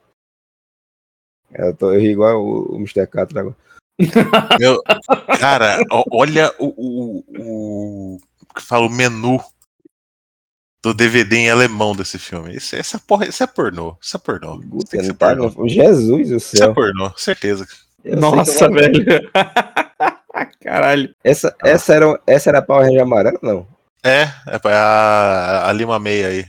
Eu, 1.57 1.73
tô, 1.77 1.93
eu 1.93 2.01
ri 2.01 2.09
igual 2.11 2.43
o, 2.45 2.73
o 2.75 2.77
Mr. 2.79 3.07
Catra 3.07 3.41
agora. 3.41 3.57
Meu, 4.59 4.83
cara, 5.39 5.79
ó- 5.89 6.03
olha 6.11 6.53
o, 6.59 6.67
o, 6.67 7.25
o, 8.17 8.21
que 8.57 8.61
fala 8.61 8.87
o 8.87 8.91
menu 8.91 9.39
do 10.85 10.93
DVD 10.93 11.37
em 11.37 11.51
alemão 11.51 11.95
desse 11.95 12.19
filme. 12.19 12.57
Isso, 12.57 12.75
essa 12.75 12.99
porra, 12.99 13.29
isso 13.29 13.45
é 13.45 13.47
pornô. 13.47 13.97
Isso 14.03 14.17
é 14.17 14.21
pornô. 14.21 14.61
Isso 14.93 14.97
não 15.09 15.15
tá, 15.15 15.37
pornô. 15.37 15.69
Jesus 15.69 16.29
do 16.31 16.37
Isso 16.39 16.57
é 16.57 16.59
céu. 16.59 16.75
pornô, 16.75 17.17
certeza. 17.17 17.69
Eu 18.05 18.17
Nossa, 18.17 18.69
velho. 18.69 19.05
Caralho. 20.75 21.15
Essa, 21.23 21.55
essa, 21.63 21.95
era, 21.95 22.21
essa 22.27 22.51
era 22.51 22.59
a 22.59 22.63
Power 22.63 22.85
Ranger 22.85 23.03
amarela, 23.03 23.39
não? 23.41 23.65
É, 24.03 24.23
é 24.49 24.73
a, 24.73 25.69
a 25.69 25.73
Lima 25.73 26.01
Meia 26.01 26.27
aí. 26.27 26.47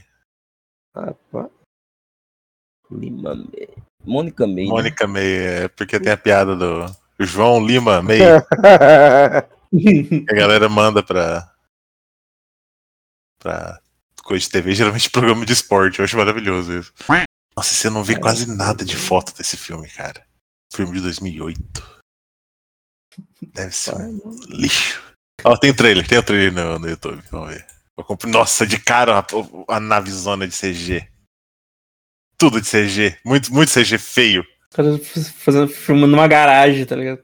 Rapaz. 0.92 1.46
Lima 2.90 3.36
May. 3.36 3.68
Mônica 4.04 4.44
May. 4.44 4.64
né? 4.64 4.70
Mônica 4.70 5.06
Meia, 5.06 5.48
é 5.48 5.68
porque 5.68 6.00
tem 6.00 6.12
a 6.12 6.16
piada 6.16 6.56
do 6.56 6.86
João 7.20 7.64
Lima 7.64 8.02
Meia. 8.02 8.44
que 9.70 10.24
a 10.28 10.34
galera 10.34 10.68
manda 10.68 11.04
pra. 11.04 11.48
pra 13.38 13.78
coisa 14.24 14.42
de 14.44 14.50
TV, 14.50 14.74
geralmente 14.74 15.08
programa 15.08 15.46
de 15.46 15.52
esporte. 15.52 16.00
Eu 16.00 16.04
acho 16.04 16.16
maravilhoso 16.16 16.80
isso. 16.80 16.92
Nossa, 17.56 17.72
você 17.72 17.88
não 17.88 18.02
vê 18.02 18.18
quase 18.18 18.52
nada 18.52 18.84
de 18.84 18.96
foto 18.96 19.32
desse 19.36 19.56
filme, 19.56 19.88
cara. 19.88 20.26
Filme 20.74 20.94
de 20.94 21.02
2008. 21.02 21.95
Deve 23.54 23.72
ser 23.74 23.94
um 23.94 24.20
lixo. 24.48 25.02
Ó, 25.44 25.56
tem 25.56 25.74
trailer, 25.74 26.06
tem 26.06 26.18
o 26.18 26.22
trailer 26.22 26.52
no, 26.52 26.78
no 26.78 26.88
YouTube. 26.88 27.22
Vamos 27.30 27.48
ver. 27.54 27.66
Nossa, 28.28 28.66
de 28.66 28.78
cara 28.78 29.18
a, 29.20 29.76
a 29.76 29.80
navezona 29.80 30.46
de 30.46 30.54
CG. 30.54 31.08
Tudo 32.38 32.60
de 32.60 32.68
CG. 32.68 33.18
Muito, 33.24 33.52
muito 33.52 33.72
CG 33.72 33.96
feio. 33.98 34.44
Cara, 34.70 34.98
fazendo 34.98 35.68
filme 35.68 36.06
numa 36.06 36.28
garagem, 36.28 36.84
tá 36.84 36.94
ligado? 36.96 37.22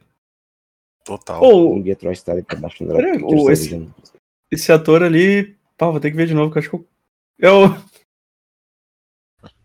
Total. 1.04 1.40
Pô, 1.40 1.74
Um 1.74 1.82
dia 1.82 1.96
trouxe 1.96 2.20
estar 2.20 2.32
ali 2.32 2.42
pra 2.42 2.56
baixo 2.56 2.84
do 2.84 2.94
Peraí, 2.94 3.12
dragão, 3.12 3.28
o- 3.28 3.30
que 3.30 3.34
eu 3.48 3.52
esse- 3.52 3.90
esse 4.50 4.72
ator 4.72 5.02
ali. 5.02 5.56
Pá, 5.76 5.90
vou 5.90 6.00
ter 6.00 6.10
que 6.10 6.16
ver 6.16 6.26
de 6.26 6.34
novo, 6.34 6.50
que 6.50 6.58
eu 6.58 6.60
acho 6.60 6.70
que 6.70 6.76
eu. 6.76 6.88
Eu. 7.38 7.82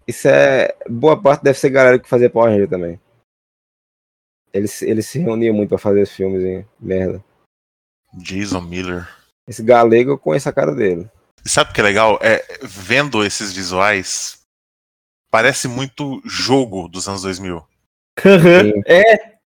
Isso 0.08 0.28
é. 0.28 0.76
Boa 0.90 1.22
parte 1.22 1.44
deve 1.44 1.58
ser 1.60 1.70
galera 1.70 2.00
que 2.00 2.10
fazia 2.10 2.30
Power 2.30 2.50
Ranger 2.52 2.70
também. 2.70 3.00
Eles, 4.54 4.82
eles 4.82 5.06
se 5.08 5.20
reuniam 5.20 5.54
muito 5.54 5.70
pra 5.70 5.78
fazer 5.78 6.02
os 6.02 6.12
filmes, 6.12 6.44
hein? 6.44 6.66
Merda. 6.80 7.24
Jason 8.14 8.62
Miller. 8.62 9.08
Esse 9.48 9.62
galego 9.64 10.12
eu 10.12 10.18
conheço 10.18 10.50
a 10.50 10.54
cara 10.54 10.74
dele. 10.74 11.10
E 11.46 11.50
sabe 11.50 11.72
o 11.72 11.74
que 11.74 11.80
é 11.82 11.84
legal? 11.84 12.18
É, 12.22 12.60
vendo 12.64 13.24
esses 13.24 13.54
visuais, 13.54 14.40
parece 15.30 15.68
muito 15.68 16.22
jogo 16.26 16.88
dos 16.88 17.08
anos 17.08 17.22
2000. 17.22 17.64
é! 18.86 19.38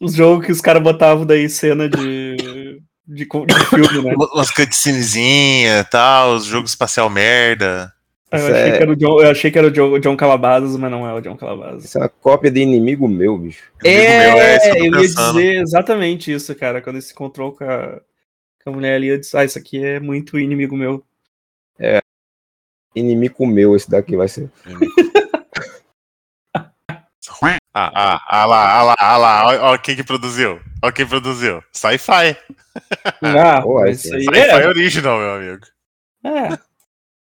Os 0.00 0.14
jogos 0.14 0.46
que 0.46 0.52
os 0.52 0.60
caras 0.62 0.82
botavam 0.82 1.26
daí 1.26 1.48
cena 1.50 1.88
de. 1.88 2.36
de, 3.06 3.26
de 3.26 3.26
filme, 3.26 4.02
né? 4.02 4.14
Uma- 4.14 4.32
Umas 4.32 4.50
cutscenezinhas 4.50 5.80
e 5.86 5.90
tal, 5.90 6.36
os 6.36 6.46
jogos 6.46 6.70
espacial 6.70 7.10
merda. 7.10 7.92
Eu 8.32 8.38
achei, 8.38 8.54
é- 8.54 8.76
que 8.76 8.82
era 8.82 8.92
o 8.92 8.96
John, 8.96 9.20
eu 9.20 9.30
achei 9.30 9.50
que 9.50 9.58
era 9.58 9.66
o 9.66 9.70
John, 9.70 9.98
John 9.98 10.16
Calabazas, 10.16 10.76
mas 10.76 10.90
não 10.90 11.08
é 11.08 11.12
o 11.12 11.20
John 11.20 11.36
Calabazas. 11.36 11.84
Isso 11.84 11.98
é 11.98 12.02
uma 12.02 12.08
cópia 12.08 12.50
de 12.50 12.60
inimigo 12.60 13.08
meu, 13.08 13.36
bicho. 13.36 13.64
É, 13.84 14.28
meu, 14.28 14.38
é 14.38 14.56
eu 14.56 14.60
tô 14.60 14.78
eu 14.78 14.84
ia 14.84 15.08
dizer 15.08 15.62
exatamente 15.62 16.32
isso, 16.32 16.54
cara. 16.54 16.80
Quando 16.80 16.96
ele 16.96 17.02
se 17.02 17.12
encontrou 17.12 17.52
com 17.52 17.64
a, 17.64 18.00
com 18.62 18.70
a 18.70 18.72
mulher 18.72 18.94
ali, 18.94 19.08
eu 19.08 19.18
disse, 19.18 19.36
ah, 19.36 19.44
isso 19.44 19.58
aqui 19.58 19.84
é 19.84 19.98
muito 19.98 20.38
inimigo 20.38 20.76
meu. 20.76 21.04
Inimigo 22.94 23.46
meu, 23.46 23.76
esse 23.76 23.90
daqui 23.90 24.16
vai 24.16 24.28
ser. 24.28 24.50
Ah, 27.72 27.90
ah, 27.94 28.20
ah 28.28 28.46
lá, 28.46 28.74
ah 28.74 28.82
lá, 28.82 28.96
ah 28.98 29.16
lá, 29.16 29.46
ó, 29.46 29.74
ó 29.74 29.78
quem 29.78 29.94
que 29.94 30.02
produziu. 30.02 30.60
Ó 30.82 30.90
quem 30.90 31.06
produziu. 31.06 31.62
Sci-fi. 31.70 32.36
Ah, 33.22 33.62
Pô, 33.62 33.78
aí 33.78 33.94
Sci-fi 33.94 34.36
é. 34.36 34.66
original, 34.66 35.18
meu 35.18 35.34
amigo. 35.34 35.66
É, 36.24 36.58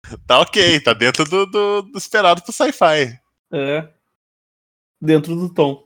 Tá 0.28 0.39
ok, 0.41 0.80
tá 0.82 0.93
dentro 0.93 1.26
do, 1.26 1.45
do- 1.45 1.82
do 1.84 1.97
esperado 1.97 2.41
pro 2.41 2.51
sci-fi. 2.51 3.20
é. 3.51 3.89
Dentro 5.01 5.36
do 5.36 5.53
tom. 5.53 5.86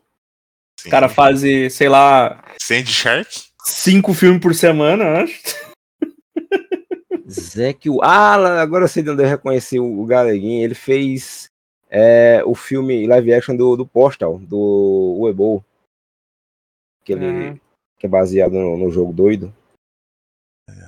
Sim. 0.80 0.88
O 0.88 0.92
cara 0.92 1.10
faz, 1.10 1.42
sei 1.74 1.90
lá, 1.90 2.44
Sandy 2.62 2.92
Shark? 2.92 3.30
cinco 3.66 4.14
filmes 4.14 4.42
por 4.42 4.54
semana, 4.56 5.04
eu 5.04 5.16
acho. 5.24 5.42
Zé 7.30 7.74
que 7.74 7.90
o. 7.90 8.02
Ah, 8.02 8.62
agora 8.62 8.86
eu 8.86 8.88
sei 8.88 9.04
de 9.04 9.10
onde 9.10 9.24
eu 9.24 9.28
reconheci 9.28 9.80
o, 9.80 10.06
Galeguinho. 10.06 10.64
Ele 10.64 10.74
fez 10.76 11.50
é, 11.90 12.42
o 12.46 12.56
filme 12.56 13.06
live 13.08 13.34
action 13.34 13.56
do, 13.56 13.76
do 13.76 13.86
Postal, 13.86 14.40
do 14.40 15.16
Uebo. 15.20 15.64
Que, 17.04 17.14
ele, 17.14 17.26
Ah. 17.50 17.58
que 17.98 18.06
é 18.06 18.10
baseado 18.10 18.54
no, 18.54 18.78
no 18.78 18.90
jogo 18.92 19.12
doido. 19.12 19.54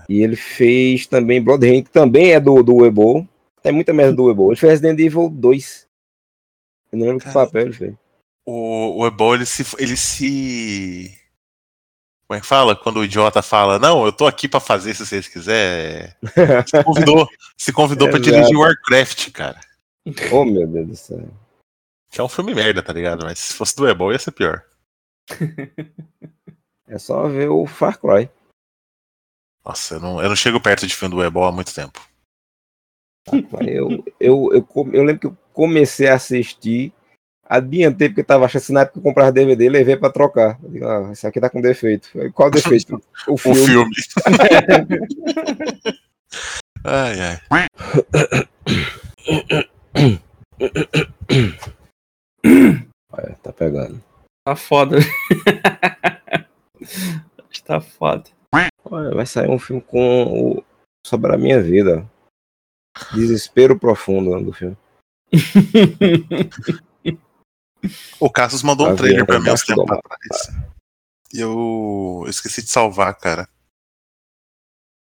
E 0.09 0.21
ele 0.21 0.35
fez 0.35 1.07
também 1.07 1.41
Blood 1.41 1.67
Rain, 1.67 1.83
que 1.83 1.89
também 1.89 2.31
é 2.31 2.39
do, 2.39 2.61
do 2.61 2.75
Uebo. 2.75 3.27
Tem 3.61 3.71
muita 3.71 3.93
merda 3.93 4.13
do 4.13 4.25
Uebo. 4.25 4.51
Ele 4.51 4.59
fez 4.59 4.71
Resident 4.73 4.99
Evil 4.99 5.29
2. 5.29 5.87
Eu 6.91 6.99
não 6.99 7.05
lembro 7.05 7.19
que 7.19 7.31
Cara. 7.31 7.45
papel 7.45 7.61
ele 7.63 7.73
fez. 7.73 7.95
O, 8.45 8.99
o 9.01 9.07
Ebol, 9.07 9.35
ele 9.35 9.45
se, 9.45 9.63
ele 9.77 9.95
se. 9.95 11.17
Como 12.27 12.37
é 12.37 12.41
que 12.41 12.47
fala? 12.47 12.75
Quando 12.75 12.97
o 12.97 13.03
idiota 13.03 13.41
fala, 13.41 13.77
não, 13.77 14.05
eu 14.05 14.11
tô 14.11 14.25
aqui 14.25 14.47
pra 14.47 14.59
fazer 14.59 14.93
se 14.93 15.05
vocês 15.05 15.27
quiserem. 15.27 16.13
Se 16.65 16.83
convidou, 16.83 17.27
se 17.57 17.73
convidou 17.73 18.09
pra 18.09 18.19
Exato. 18.19 18.31
dirigir 18.31 18.57
Warcraft, 18.57 19.31
cara. 19.31 19.59
Oh, 20.31 20.45
meu 20.45 20.65
Deus 20.65 20.87
do 20.87 20.95
céu. 20.95 21.27
Que 22.09 22.19
é 22.21 22.23
um 22.23 22.29
filme 22.29 22.55
merda, 22.55 22.81
tá 22.81 22.93
ligado? 22.93 23.25
Mas 23.25 23.39
se 23.39 23.53
fosse 23.53 23.75
do 23.75 23.87
Ebol 23.87 24.11
ia 24.11 24.19
ser 24.19 24.31
pior. 24.31 24.63
É 26.87 26.97
só 26.97 27.27
ver 27.27 27.49
o 27.49 27.65
Far 27.65 27.99
Cry. 27.99 28.29
Nossa, 29.63 29.95
eu 29.95 29.99
não, 29.99 30.21
eu 30.21 30.29
não 30.29 30.35
chego 30.35 30.59
perto 30.59 30.87
de 30.87 30.95
filme 30.95 31.13
do 31.15 31.23
Ebol 31.23 31.45
há 31.45 31.51
muito 31.51 31.73
tempo. 31.73 32.01
Mas 33.31 33.67
Eu, 33.67 34.03
eu, 34.19 34.49
eu, 34.53 34.67
eu 34.91 35.03
lembro 35.03 35.19
que 35.19 35.27
eu 35.27 35.37
comecei 35.53 36.07
a 36.07 36.15
assistir, 36.15 36.91
adiantei 37.45 38.09
porque 38.09 38.23
tava 38.23 38.45
achando 38.45 38.61
assim, 38.63 38.73
na 38.73 38.81
época 38.81 38.93
que 38.93 38.99
eu 38.99 39.03
comprava 39.03 39.31
DVD, 39.31 39.69
levei 39.69 39.95
pra 39.95 40.09
trocar. 40.11 40.57
Eu 40.63 40.69
digo, 40.69 40.87
ah, 40.87 41.11
esse 41.11 41.27
aqui 41.27 41.39
tá 41.39 41.49
com 41.49 41.61
defeito. 41.61 42.09
Falei, 42.11 42.31
Qual 42.31 42.49
defeito? 42.49 42.99
O 43.27 43.33
O 43.33 43.37
filme. 43.37 43.65
filme. 43.65 43.95
ai, 46.83 47.19
ai. 47.21 47.67
Olha, 53.13 53.35
tá 53.43 53.53
pegando. 53.53 54.01
Tá 54.45 54.55
foda. 54.55 54.97
Acho 54.97 55.15
que 57.51 57.63
tá 57.63 57.79
foda. 57.79 58.23
Vai 58.91 59.25
sair 59.25 59.49
um 59.49 59.57
filme 59.57 59.81
com 59.81 60.57
o... 60.57 60.63
sobre 61.07 61.33
a 61.33 61.37
minha 61.37 61.61
vida. 61.63 62.05
Desespero 63.13 63.79
profundo 63.79 64.37
do 64.43 64.51
filme. 64.51 64.77
O 68.19 68.29
Cassius 68.29 68.63
mandou 68.63 68.87
um 68.87 68.89
Tá 68.91 68.97
trailer 68.97 69.25
pra 69.25 69.39
mim 69.39 69.49
uns 69.49 69.63
Embaixo 69.63 69.65
do 69.65 69.85
tempos 69.85 69.97
atrás. 69.97 70.71
E 71.33 71.39
eu 71.39 72.25
esqueci 72.27 72.61
de 72.61 72.69
salvar, 72.69 73.17
cara. 73.17 73.47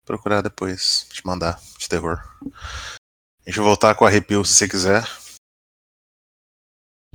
Procurar 0.06 0.42
depois, 0.42 1.08
te 1.10 1.26
mandar, 1.26 1.60
de 1.80 1.90
terror. 1.90 2.22
Deixa 3.44 3.60
eu 3.60 3.64
voltar 3.64 3.96
com 3.96 4.06
arrepio 4.06 4.46
se 4.46 4.54
você 4.54 4.70
quiser. 4.70 5.04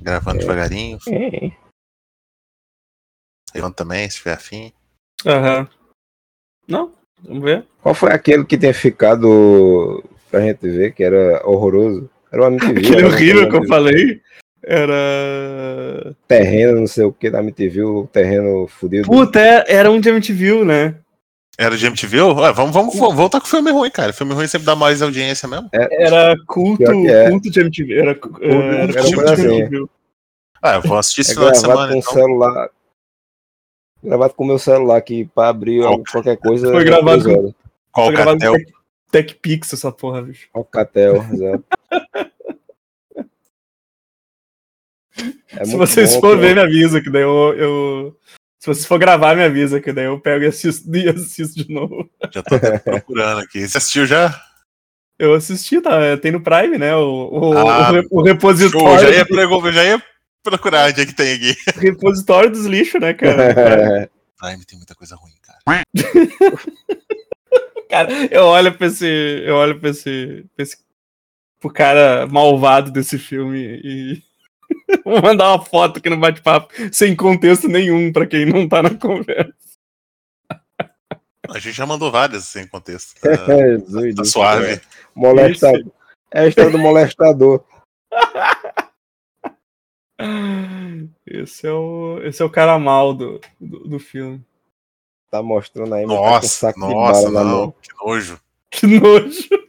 Gravando 0.01 0.39
devagarinho. 0.39 0.99
É. 1.07 1.57
Levando 3.55 3.75
também, 3.75 4.09
se 4.09 4.17
tiver 4.17 4.33
afim. 4.33 4.73
Aham. 5.25 5.78
Não, 6.69 6.91
vamos 7.27 7.43
ver. 7.43 7.63
Qual 7.81 7.95
foi 7.95 8.11
aquele 8.11 8.45
que 8.45 8.57
tem 8.57 8.71
ficado 8.71 10.03
pra 10.29 10.41
gente 10.41 10.67
ver, 10.69 10.93
que 10.93 11.03
era 11.03 11.41
horroroso? 11.45 12.09
Era 12.31 12.43
uma 12.43 12.51
MTV. 12.51 12.71
Aquele 12.79 12.97
era 12.97 13.07
horrível 13.07 13.49
que 13.49 13.55
eu 13.55 13.67
falei 13.67 14.21
era. 14.63 16.15
Terreno, 16.27 16.79
não 16.81 16.87
sei 16.87 17.03
o 17.05 17.11
que, 17.13 17.29
da 17.29 17.39
MTV, 17.41 17.81
o 17.83 18.07
terreno 18.07 18.67
fudido. 18.67 19.07
Puta, 19.07 19.39
é- 19.39 19.65
era 19.67 19.89
um 19.91 19.99
de 19.99 20.09
MTV, 20.09 20.63
né? 20.63 20.95
Era 21.57 21.75
de 21.75 21.85
MTV? 21.87 22.21
Ué, 22.21 22.53
vamos, 22.53 22.73
vamos 22.73 22.95
vo- 22.95 23.11
voltar 23.13 23.41
com 23.41 23.47
filme 23.47 23.69
ruim, 23.71 23.89
cara. 23.89 24.13
Filme 24.13 24.33
ruim 24.33 24.47
sempre 24.47 24.65
dá 24.65 24.75
mais 24.75 25.01
audiência 25.01 25.47
mesmo. 25.47 25.69
Era 25.73 26.33
culto, 26.47 26.83
é. 27.07 27.29
culto 27.29 27.49
de 27.51 27.59
MTV. 27.59 27.93
Era, 27.95 28.11
era, 28.11 28.75
era 28.83 28.93
culto 29.01 29.15
coisa 29.15 29.35
de 29.35 29.41
assim. 29.47 29.61
MTV. 29.63 29.85
Ah, 30.61 30.75
eu 30.75 30.81
vou 30.81 30.97
assistir 30.97 31.21
esse 31.21 31.31
É 31.31 31.35
final 31.35 31.51
de 31.51 31.57
semana, 31.59 31.87
com 31.89 31.95
o 31.95 31.99
então. 31.99 32.13
celular. 32.13 32.69
Gravado 34.03 34.33
com 34.33 34.43
o 34.43 34.47
meu 34.47 34.57
celular 34.59 34.97
aqui 34.97 35.29
pra 35.35 35.49
abrir 35.49 35.81
Qual- 35.81 36.03
qualquer 36.11 36.37
coisa. 36.37 36.71
Foi 36.71 36.83
gravado 36.83 37.23
com- 37.23 37.53
Foi 37.95 38.11
gravado 38.13 38.39
com 38.39 38.51
Tech, 38.53 38.73
TechPix 39.11 39.73
essa 39.73 39.91
porra, 39.91 40.21
bicho. 40.21 40.47
Alcatel, 40.53 41.15
exato. 41.33 41.63
É 45.57 45.65
Se 45.65 45.75
vocês 45.75 46.13
bom, 46.15 46.21
for 46.21 46.35
cara. 46.37 46.41
ver, 46.47 46.55
me 46.55 46.61
avisa, 46.61 47.01
que 47.01 47.09
daí 47.09 47.23
eu, 47.23 47.53
eu- 47.57 48.17
Se 48.59 48.67
vocês 48.67 48.85
for 48.85 48.99
gravar, 48.99 49.35
me 49.35 49.43
avisa, 49.43 49.79
que 49.81 49.91
daí 49.91 50.05
eu 50.05 50.19
pego 50.19 50.43
e 50.43 50.47
assisto, 50.47 50.83
e 50.95 51.09
assisto 51.09 51.63
de 51.63 51.73
novo. 51.73 52.09
Já 52.31 52.43
tô 52.43 52.55
até 52.55 52.77
procurando 52.79 53.39
aqui. 53.41 53.67
Você 53.67 53.77
assistiu 53.77 54.05
já? 54.05 54.37
Eu 55.17 55.33
assisti, 55.33 55.81
tá? 55.81 56.15
Tem 56.17 56.31
no 56.31 56.41
Prime, 56.41 56.77
né? 56.77 56.95
O, 56.95 57.29
o, 57.51 57.53
Ah, 57.57 57.91
o 57.91 57.99
o 57.99 58.03
Show, 58.09 58.21
repositório. 58.23 58.99
já 58.99 59.09
ia, 59.09 59.25
já 59.73 59.83
ia 59.83 60.03
procurar 60.43 60.89
onde 60.89 61.01
é 61.01 61.05
que 61.05 61.13
tem 61.13 61.33
aqui. 61.35 61.55
repositório 61.79 62.49
dos 62.49 62.65
lixos, 62.65 62.99
né, 63.01 63.13
cara? 63.13 64.09
Prime 64.39 64.65
tem 64.65 64.77
muita 64.77 64.95
coisa 64.95 65.15
ruim, 65.15 65.33
cara. 65.41 65.83
Cara, 67.89 68.11
eu 68.29 68.43
olho 68.45 68.77
pra 68.77 68.85
esse. 68.85 69.05
Eu 69.43 69.55
olho 69.55 69.79
pra 69.79 69.89
esse. 69.89 70.45
Pra 70.55 70.61
esse 70.63 70.77
pro 71.59 71.73
cara 71.73 72.27
malvado 72.27 72.91
desse 72.91 73.17
filme 73.17 73.81
e. 73.83 74.23
Vou 75.03 75.19
mandar 75.23 75.55
uma 75.55 75.65
foto 75.65 75.97
aqui 75.97 76.07
no 76.07 76.17
bate-papo, 76.19 76.71
sem 76.91 77.15
contexto 77.15 77.67
nenhum, 77.67 78.13
pra 78.13 78.27
quem 78.27 78.45
não 78.45 78.69
tá 78.69 78.83
na 78.83 78.93
conversa. 78.93 79.51
A 81.49 81.57
gente 81.57 81.71
já 81.75 81.85
mandou 81.87 82.11
várias 82.11 82.43
sem 82.45 82.67
contexto. 82.67 83.15
É, 83.25 83.35
Tá, 83.37 83.55
Jesus 83.57 84.15
tá 84.15 84.23
suave. 84.23 84.75
céu. 84.75 84.81
Molestador. 85.15 85.91
É 86.31 86.41
a 86.41 86.47
história 86.47 86.69
do 86.71 86.77
molestador. 86.77 87.65
Esse 91.25 91.67
é 91.67 91.71
o, 91.71 92.19
esse 92.23 92.41
é 92.41 92.45
o 92.45 92.49
cara 92.49 92.77
mal 92.77 93.13
do, 93.13 93.39
do, 93.59 93.87
do 93.87 93.99
filme. 93.99 94.43
Tá 95.31 95.41
mostrando 95.41 95.93
aí, 95.93 96.03
tá 96.03 96.07
com 96.07 96.13
um 96.13 96.21
Nossa, 96.21 96.47
saco 96.47 96.79
de 96.79 96.93
nossa, 96.93 97.29
não. 97.31 97.43
mão. 97.45 97.73
Que 97.81 98.05
nojo. 98.05 98.39
Que 98.69 98.87
nojo. 98.87 99.68